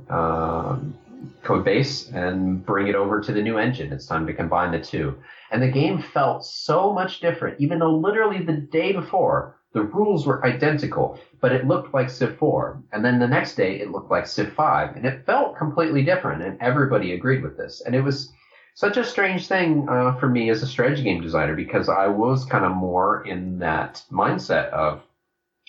code 1.47 1.63
base 1.63 2.09
and 2.09 2.65
bring 2.65 2.87
it 2.87 2.95
over 2.95 3.21
to 3.21 3.31
the 3.31 3.41
new 3.41 3.57
engine. 3.57 3.93
It's 3.93 4.05
time 4.05 4.27
to 4.27 4.33
combine 4.33 4.71
the 4.71 4.79
two. 4.79 5.17
And 5.49 5.63
the 5.63 5.71
game 5.71 6.01
felt 6.01 6.45
so 6.45 6.91
much 6.91 7.21
different, 7.21 7.59
even 7.59 7.79
though 7.79 7.95
literally 7.95 8.43
the 8.43 8.57
day 8.57 8.91
before 8.91 9.55
the 9.73 9.83
rules 9.83 10.25
were 10.25 10.45
identical, 10.45 11.19
but 11.39 11.53
it 11.53 11.67
looked 11.67 11.93
like 11.93 12.09
Civ 12.09 12.37
4. 12.37 12.83
And 12.91 13.05
then 13.05 13.19
the 13.19 13.27
next 13.27 13.55
day 13.55 13.79
it 13.79 13.91
looked 13.91 14.11
like 14.11 14.27
Civ 14.27 14.53
5. 14.53 14.95
And 14.97 15.05
it 15.05 15.25
felt 15.25 15.57
completely 15.57 16.03
different, 16.03 16.43
and 16.43 16.59
everybody 16.61 17.13
agreed 17.13 17.43
with 17.43 17.57
this. 17.57 17.81
And 17.85 17.95
it 17.95 18.01
was 18.01 18.33
such 18.73 18.97
a 18.97 19.03
strange 19.03 19.47
thing 19.47 19.87
uh, 19.89 20.15
for 20.19 20.27
me 20.27 20.49
as 20.49 20.61
a 20.61 20.67
strategy 20.67 21.03
game 21.03 21.21
designer 21.21 21.55
because 21.55 21.89
I 21.89 22.07
was 22.07 22.45
kind 22.45 22.65
of 22.65 22.75
more 22.75 23.25
in 23.25 23.59
that 23.59 24.03
mindset 24.11 24.69
of 24.69 25.01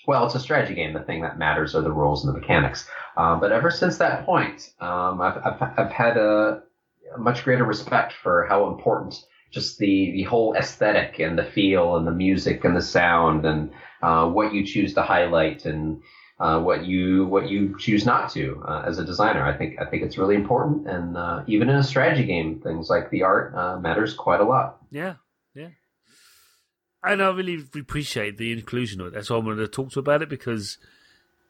well, 0.09 0.25
it's 0.25 0.35
a 0.35 0.41
strategy 0.41 0.75
game. 0.75 0.95
The 0.95 1.01
thing 1.01 1.21
that 1.21 1.39
matters 1.39 1.75
are 1.75 1.83
the 1.83 1.93
rules 1.93 2.25
and 2.25 2.35
the 2.35 2.41
mechanics. 2.41 2.89
Um, 3.19 3.41
but 3.41 3.53
ever 3.53 3.71
since 3.71 3.99
that 3.99 4.25
point, 4.25 4.73
um, 4.81 5.21
I've, 5.21 5.37
I've, 5.45 5.63
I've, 5.77 5.93
had 5.93 6.17
a, 6.17 6.63
a, 7.15 7.19
much 7.19 7.45
greater 7.45 7.65
respect 7.65 8.15
for 8.15 8.47
how 8.47 8.69
important 8.69 9.23
just 9.51 9.77
the, 9.79 10.13
the 10.13 10.23
whole 10.23 10.55
aesthetic 10.55 11.19
and 11.19 11.39
the 11.39 11.45
feel 11.45 11.97
and 11.97 12.07
the 12.07 12.13
music 12.13 12.65
and 12.65 12.75
the 12.75 12.81
sound 12.81 13.45
and 13.45 13.71
uh, 14.03 14.27
what 14.27 14.55
you 14.55 14.65
choose 14.65 14.95
to 14.95 15.03
highlight 15.03 15.67
and 15.67 16.01
uh, 16.41 16.59
what 16.59 16.87
you 16.87 17.27
what 17.27 17.51
you 17.51 17.77
choose 17.79 18.07
not 18.07 18.31
to 18.31 18.63
uh, 18.67 18.85
as 18.87 18.99
a 18.99 19.05
designer. 19.05 19.45
I 19.45 19.59
think 19.59 19.79
I 19.79 19.85
think 19.85 20.05
it's 20.05 20.17
really 20.17 20.37
important, 20.37 20.87
and 20.87 21.17
uh, 21.17 21.43
even 21.49 21.69
in 21.69 21.77
a 21.77 21.83
strategy 21.83 22.25
game, 22.25 22.61
things 22.61 22.89
like 22.89 23.11
the 23.11 23.25
art 23.25 23.55
uh, 23.55 23.79
matters 23.81 24.15
quite 24.15 24.41
a 24.41 24.45
lot. 24.45 24.79
Yeah, 24.91 25.03
yeah 25.03 25.15
and 27.05 27.23
I 27.23 27.31
really 27.31 27.65
appreciate 27.79 28.39
the 28.39 28.53
inclusion 28.53 29.01
of 29.01 29.09
it. 29.09 29.15
That's 29.15 29.31
why 29.31 29.37
I 29.37 29.41
wanted 29.41 29.61
to 29.61 29.69
talk 29.69 29.93
to 29.93 30.01
about 30.01 30.23
it 30.23 30.29
because 30.29 30.79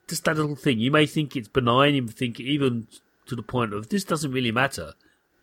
just 0.09 0.25
that 0.25 0.37
little 0.37 0.57
thing. 0.57 0.79
You 0.79 0.91
may 0.91 1.07
think 1.07 1.37
it's 1.37 1.49
benign, 1.49 1.95
you 1.95 2.09
think 2.09 2.41
even 2.41 2.89
to 3.27 3.37
the 3.37 3.43
point 3.43 3.75
of 3.75 3.89
this 3.89 4.05
doesn't 4.05 4.33
really 4.33 4.53
matter, 4.53 4.95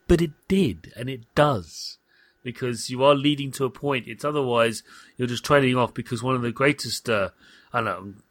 but 0.07 0.21
it 0.21 0.31
did, 0.47 0.91
and 0.95 1.09
it 1.09 1.23
does 1.35 1.97
because 2.43 2.89
you 2.89 3.03
are 3.03 3.15
leading 3.15 3.51
to 3.51 3.65
a 3.65 3.69
point. 3.69 4.07
It's 4.07 4.25
otherwise 4.25 4.83
you're 5.17 5.27
just 5.27 5.45
trading 5.45 5.75
off 5.75 5.93
because 5.93 6.23
one 6.23 6.35
of 6.35 6.41
the 6.41 6.51
greatest. 6.51 7.09
Uh, 7.09 7.29
I 7.73 7.81
know. 7.81 7.97
I'm 7.97 8.23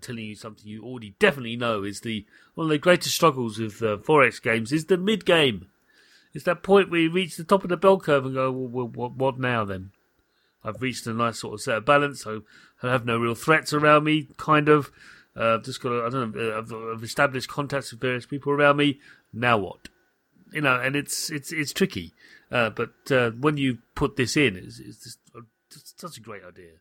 telling 0.00 0.24
you 0.24 0.34
something 0.34 0.66
you 0.66 0.82
already 0.82 1.14
definitely 1.18 1.56
know 1.56 1.82
is 1.82 2.00
the 2.00 2.26
one 2.54 2.66
of 2.66 2.70
the 2.70 2.78
greatest 2.78 3.14
struggles 3.14 3.58
with 3.58 3.82
uh, 3.82 3.96
4X 3.98 4.42
games 4.42 4.72
is 4.72 4.86
the 4.86 4.98
mid 4.98 5.24
game. 5.24 5.68
It's 6.34 6.44
that 6.44 6.62
point 6.62 6.90
where 6.90 7.00
you 7.00 7.12
reach 7.12 7.36
the 7.36 7.44
top 7.44 7.62
of 7.62 7.70
the 7.70 7.76
bell 7.76 8.00
curve 8.00 8.26
and 8.26 8.34
go, 8.34 8.50
well, 8.50 8.88
what, 8.88 9.12
what 9.12 9.38
now 9.38 9.64
then? 9.64 9.92
I've 10.64 10.80
reached 10.80 11.06
a 11.06 11.12
nice 11.12 11.40
sort 11.40 11.54
of 11.54 11.60
set 11.60 11.76
of 11.76 11.84
balance. 11.84 12.22
So 12.22 12.42
I 12.82 12.90
have 12.90 13.04
no 13.04 13.18
real 13.18 13.34
threats 13.34 13.72
around 13.72 14.04
me. 14.04 14.28
Kind 14.36 14.68
of. 14.68 14.90
Uh, 15.36 15.54
I've 15.54 15.64
just 15.64 15.82
got. 15.82 15.92
A, 15.92 16.06
I 16.06 16.08
don't 16.10 16.34
know. 16.34 16.58
I've, 16.58 16.72
I've, 16.72 17.04
established 17.04 17.48
contacts 17.48 17.90
with 17.90 18.00
various 18.00 18.26
people 18.26 18.52
around 18.52 18.76
me. 18.76 19.00
Now 19.32 19.58
what? 19.58 19.88
You 20.52 20.60
know, 20.60 20.80
and 20.80 20.96
it's 20.96 21.30
it's 21.30 21.52
it's 21.52 21.72
tricky. 21.72 22.12
Uh, 22.50 22.70
but 22.70 22.92
uh, 23.10 23.30
when 23.32 23.56
you 23.56 23.78
put 23.96 24.16
this 24.16 24.36
in, 24.36 24.56
it's, 24.56 24.78
it's, 24.78 25.02
just, 25.02 25.18
it's 25.74 25.94
such 25.96 26.18
a 26.18 26.20
great 26.20 26.44
idea. 26.44 26.72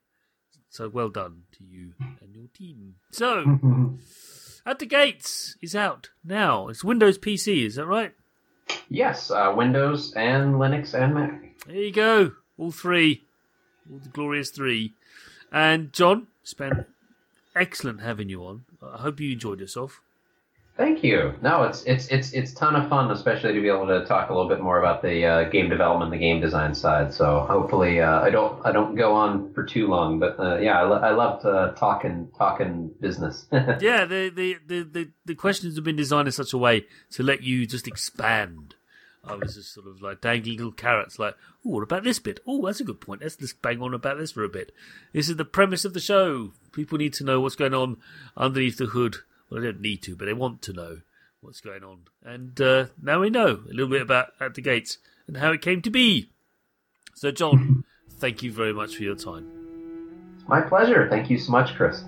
So 0.69 0.89
well 0.89 1.09
done 1.09 1.43
to 1.57 1.63
you 1.63 1.93
and 1.99 2.35
your 2.35 2.47
team. 2.53 2.95
So, 3.11 3.59
at 4.65 4.79
the 4.79 4.85
gates 4.85 5.55
is 5.61 5.75
out 5.75 6.09
now. 6.23 6.67
It's 6.67 6.83
Windows 6.83 7.17
PC, 7.17 7.65
is 7.65 7.75
that 7.75 7.85
right? 7.85 8.13
Yes, 8.89 9.31
uh, 9.31 9.53
Windows 9.55 10.13
and 10.15 10.55
Linux 10.55 10.93
and 10.93 11.13
Mac. 11.13 11.65
There 11.65 11.75
you 11.75 11.91
go, 11.91 12.33
all 12.57 12.71
three. 12.71 13.23
The 13.89 14.09
glorious 14.09 14.49
three. 14.49 14.93
And 15.51 15.93
Jon, 15.93 16.27
it's 16.41 16.53
been 16.53 16.85
excellent 17.55 18.01
having 18.01 18.29
you 18.29 18.43
on. 18.43 18.65
I 18.81 18.97
hope 18.97 19.19
you 19.19 19.31
enjoyed 19.31 19.59
yourself. 19.59 20.01
Thank 20.75 21.03
you. 21.03 21.35
No, 21.43 21.63
it's 21.63 21.83
it's 21.83 22.07
it's 22.07 22.33
it's 22.33 22.51
ton 22.51 22.75
of 22.75 22.89
fun, 22.89 23.11
especially 23.11 23.53
to 23.53 23.61
be 23.61 23.67
able 23.67 23.85
to 23.87 24.05
talk 24.05 24.31
a 24.31 24.33
little 24.33 24.49
bit 24.49 24.59
more 24.59 24.79
about 24.79 25.03
the 25.03 25.23
uh, 25.23 25.43
game 25.49 25.69
development, 25.69 26.09
the 26.09 26.17
game 26.17 26.41
design 26.41 26.73
side. 26.73 27.13
So 27.13 27.41
hopefully, 27.41 28.01
uh, 28.01 28.21
I 28.21 28.31
don't 28.31 28.59
I 28.65 28.71
don't 28.71 28.95
go 28.95 29.13
on 29.13 29.53
for 29.53 29.63
too 29.63 29.85
long, 29.85 30.17
but 30.17 30.39
uh, 30.39 30.57
yeah, 30.57 30.79
I, 30.79 30.83
lo- 30.83 30.97
I 30.97 31.11
loved 31.11 31.45
uh, 31.45 31.73
talking 31.73 32.29
talking 32.35 32.89
business. 32.99 33.45
yeah, 33.51 34.05
the, 34.05 34.31
the 34.33 34.57
the, 34.65 34.83
the 34.83 35.11
the 35.25 35.35
questions 35.35 35.75
have 35.75 35.83
been 35.83 35.95
designed 35.95 36.27
in 36.27 36.31
such 36.31 36.53
a 36.53 36.57
way 36.57 36.85
to 37.11 37.21
let 37.21 37.43
you 37.43 37.67
just 37.67 37.87
expand. 37.87 38.73
I 39.23 39.35
was 39.35 39.55
just 39.55 39.73
sort 39.73 39.87
of 39.87 40.01
like 40.01 40.21
dangling 40.21 40.57
little 40.57 40.71
carrots, 40.71 41.17
like, 41.17 41.35
oh, 41.65 41.69
what 41.69 41.83
about 41.83 42.03
this 42.03 42.19
bit? 42.19 42.41
Oh, 42.45 42.65
that's 42.65 42.81
a 42.81 42.83
good 42.83 42.99
point. 42.99 43.21
Let's 43.21 43.37
just 43.37 43.61
bang 43.61 43.81
on 43.81 43.93
about 43.93 44.17
this 44.17 44.31
for 44.31 44.43
a 44.43 44.49
bit. 44.49 44.73
This 45.13 45.29
is 45.29 45.37
the 45.37 45.45
premise 45.45 45.85
of 45.85 45.93
the 45.93 45.99
show. 45.99 46.51
People 46.73 46.97
need 46.97 47.13
to 47.13 47.23
know 47.23 47.39
what's 47.39 47.55
going 47.55 47.73
on 47.73 47.97
underneath 48.35 48.77
the 48.77 48.87
hood 48.87 49.17
well, 49.53 49.61
they 49.61 49.67
don't 49.67 49.81
need 49.81 50.01
to, 50.03 50.15
but 50.15 50.25
they 50.25 50.33
want 50.33 50.63
to 50.63 50.73
know 50.73 51.01
what's 51.41 51.61
going 51.61 51.83
on. 51.83 51.99
And 52.23 52.59
uh, 52.59 52.85
now 52.99 53.19
we 53.19 53.29
know 53.29 53.61
a 53.69 53.71
little 53.71 53.87
bit 53.87 54.01
about 54.01 54.29
At 54.39 54.55
the 54.55 54.61
Gates 54.61 54.97
and 55.27 55.37
how 55.37 55.51
it 55.51 55.61
came 55.61 55.81
to 55.83 55.91
be. 55.91 56.31
So, 57.13 57.29
Jon, 57.29 57.83
thank 58.17 58.41
you 58.41 58.51
very 58.51 58.73
much 58.73 58.95
for 58.95 59.03
your 59.03 59.15
time. 59.15 59.51
It's 60.39 60.47
My 60.47 60.61
pleasure. 60.61 61.07
Thank 61.07 61.29
you 61.29 61.37
so 61.37 61.51
much, 61.51 61.75
Chris. 61.75 62.03